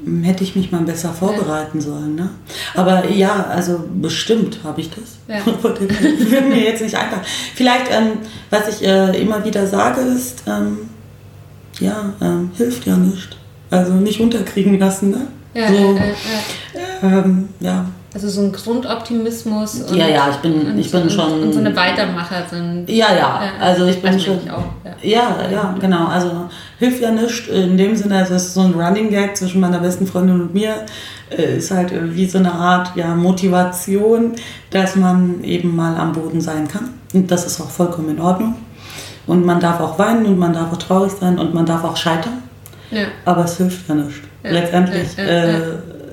hm, 0.04 0.24
hätte 0.24 0.44
ich 0.44 0.56
mich 0.56 0.72
mal 0.72 0.82
besser 0.82 1.14
vorbereiten 1.14 1.80
sollen. 1.80 2.16
Ne? 2.16 2.30
Aber 2.74 3.10
ja, 3.10 3.46
also 3.48 3.84
bestimmt 3.94 4.60
habe 4.64 4.82
ich 4.82 4.90
das. 4.90 5.18
Ja. 5.28 5.44
Das 5.64 6.32
wird 6.32 6.50
mir 6.50 6.64
jetzt 6.64 6.82
nicht 6.82 6.96
einfach. 6.96 7.22
Vielleicht, 7.56 7.92
ähm, 7.92 8.18
was 8.50 8.68
ich 8.68 8.88
äh, 8.88 9.22
immer 9.22 9.44
wieder 9.46 9.68
sage, 9.68 10.02
ist, 10.02 10.44
ähm, 10.48 10.90
ja, 11.80 12.14
ähm, 12.22 12.52
hilft 12.56 12.86
ja 12.86 12.98
nicht. 12.98 13.38
Also 13.70 13.94
nicht 13.94 14.20
unterkriegen 14.20 14.80
lassen. 14.80 15.12
Ne? 15.12 15.28
Ja, 15.54 15.68
so, 15.68 15.96
äh, 15.96 16.10
äh, 16.10 17.18
ähm, 17.20 17.50
ja, 17.60 17.86
Also 18.14 18.30
so 18.30 18.42
ein 18.42 18.52
Grundoptimismus. 18.52 19.82
Und, 19.82 19.96
ja, 19.96 20.08
ja, 20.08 20.30
ich 20.30 20.38
bin, 20.38 20.68
und, 20.68 20.78
ich 20.78 20.92
bin 20.92 21.10
schon. 21.10 21.44
Und 21.44 21.54
so 21.54 21.60
eine 21.60 21.76
Weitermacher 21.76 22.44
sind. 22.48 22.88
Ja, 22.88 23.08
ja, 23.16 23.42
also 23.60 23.86
ich 23.86 24.02
bin 24.02 24.20
schon. 24.20 24.40
Auch, 24.50 24.66
ja. 25.02 25.36
ja. 25.42 25.52
ja, 25.52 25.76
genau. 25.80 26.08
Also 26.08 26.50
hilft 26.78 27.02
ja 27.02 27.12
nichts. 27.12 27.48
In 27.48 27.76
dem 27.76 27.96
Sinne, 27.96 28.18
also 28.18 28.36
es 28.36 28.46
ist 28.46 28.54
so 28.54 28.62
ein 28.62 28.74
Running 28.74 29.10
Gag 29.10 29.36
zwischen 29.36 29.62
meiner 29.62 29.80
besten 29.80 30.06
Freundin 30.06 30.42
und 30.42 30.54
mir. 30.54 30.76
Äh, 31.38 31.58
ist 31.58 31.72
halt 31.72 31.92
wie 32.16 32.28
so 32.28 32.38
eine 32.38 32.52
Art 32.52 32.96
ja, 32.96 33.16
Motivation, 33.16 34.34
dass 34.70 34.96
man 34.96 35.44
eben 35.44 35.76
mal 35.76 35.96
am 35.96 36.14
Boden 36.14 36.42
sein 36.42 36.68
kann. 36.68 36.90
Und 37.14 37.32
das 37.32 37.46
ist 37.46 37.60
auch 37.62 37.70
vollkommen 37.70 38.10
in 38.10 38.22
Ordnung. 38.22 38.56
Und 39.26 39.46
man 39.46 39.60
darf 39.60 39.80
auch 39.80 39.98
weinen 39.98 40.26
und 40.26 40.38
man 40.38 40.54
darf 40.54 40.72
auch 40.74 40.78
traurig 40.78 41.14
sein 41.20 41.40
und 41.40 41.54
man 41.54 41.66
darf 41.66 41.84
auch 41.84 41.98
scheitern. 41.98 42.44
Ja. 42.92 43.06
Aber 43.26 43.46
es 43.46 43.58
hilft 43.58 43.88
ja 43.88 43.96
nichts. 43.96 44.20
Ja. 44.44 44.52
Letztendlich 44.52 45.18
äh, 45.18 45.62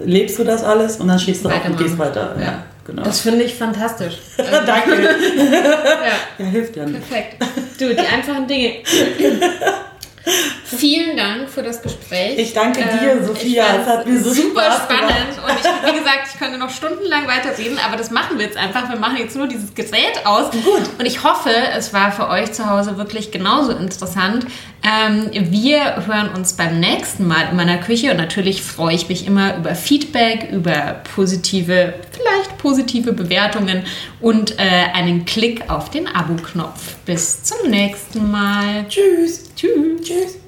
lebst 0.04 0.38
du 0.38 0.44
das 0.44 0.62
alles 0.64 0.96
und 0.96 1.08
dann 1.08 1.18
stehst 1.18 1.44
du 1.44 1.48
auf 1.48 1.64
und 1.64 1.78
gehst 1.78 1.98
weiter. 1.98 2.36
Ja. 2.40 2.64
Genau. 2.84 3.02
Das 3.02 3.20
finde 3.20 3.44
ich 3.44 3.54
fantastisch. 3.54 4.18
Danke. 4.36 5.02
ja. 5.02 6.44
ja, 6.44 6.44
hilft 6.44 6.76
ja 6.76 6.86
nicht. 6.86 7.08
Perfekt. 7.08 7.36
Du, 7.78 7.94
die 7.94 7.98
einfachen 7.98 8.46
Dinge. 8.46 8.78
Vielen 10.64 11.16
Dank 11.16 11.48
für 11.48 11.62
das 11.62 11.82
Gespräch. 11.82 12.38
Ich 12.38 12.52
danke 12.52 12.82
dir, 12.82 13.12
ähm, 13.12 13.26
Sophia. 13.26 13.64
Es 13.80 13.86
hat 13.86 14.06
mir 14.06 14.20
so 14.20 14.32
super 14.32 14.62
Spaß 14.62 14.82
spannend. 14.84 15.38
Und 15.44 15.54
ich, 15.58 15.92
wie 15.92 15.98
gesagt, 15.98 16.28
ich 16.32 16.38
könnte 16.38 16.58
noch 16.58 16.70
stundenlang 16.70 17.26
weiterreden, 17.26 17.78
aber 17.84 17.96
das 17.96 18.10
machen 18.10 18.38
wir 18.38 18.44
jetzt 18.44 18.56
einfach. 18.56 18.88
Wir 18.88 18.98
machen 18.98 19.16
jetzt 19.16 19.36
nur 19.36 19.46
dieses 19.46 19.74
Gerät 19.74 20.24
aus. 20.24 20.50
Gut. 20.50 20.82
Und 20.98 21.06
ich 21.06 21.24
hoffe, 21.24 21.50
es 21.76 21.92
war 21.92 22.12
für 22.12 22.28
euch 22.28 22.52
zu 22.52 22.68
Hause 22.68 22.98
wirklich 22.98 23.30
genauso 23.30 23.72
interessant. 23.72 24.46
Ähm, 24.82 25.30
wir 25.32 26.06
hören 26.06 26.30
uns 26.34 26.54
beim 26.54 26.80
nächsten 26.80 27.26
Mal 27.26 27.48
in 27.50 27.56
meiner 27.56 27.78
Küche 27.78 28.10
und 28.10 28.16
natürlich 28.16 28.62
freue 28.62 28.94
ich 28.94 29.08
mich 29.08 29.26
immer 29.26 29.56
über 29.58 29.74
Feedback, 29.74 30.48
über 30.50 31.02
positive, 31.14 31.94
vielleicht 32.10 32.56
positive 32.56 33.12
Bewertungen 33.12 33.84
und 34.20 34.58
äh, 34.58 34.62
einen 34.94 35.26
Klick 35.26 35.68
auf 35.68 35.90
den 35.90 36.06
Abo-Knopf. 36.06 36.96
Bis 37.04 37.42
zum 37.42 37.70
nächsten 37.70 38.30
Mal. 38.30 38.86
Tschüss. 38.88 39.54
Tschüss. 39.54 40.00
Tschüss. 40.02 40.38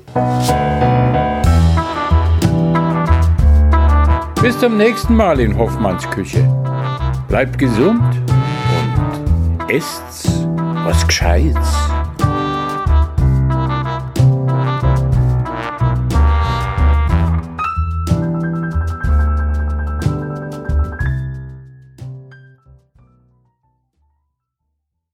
Bis 4.41 4.59
zum 4.59 4.77
nächsten 4.79 5.15
Mal 5.15 5.41
in 5.41 5.57
Hoffmanns 5.57 6.09
Küche. 6.11 6.43
Bleibt 7.29 7.59
gesund 7.59 8.03
und 8.79 9.71
esst 9.71 10.47
was 10.85 11.07
Gescheites. 11.07 11.92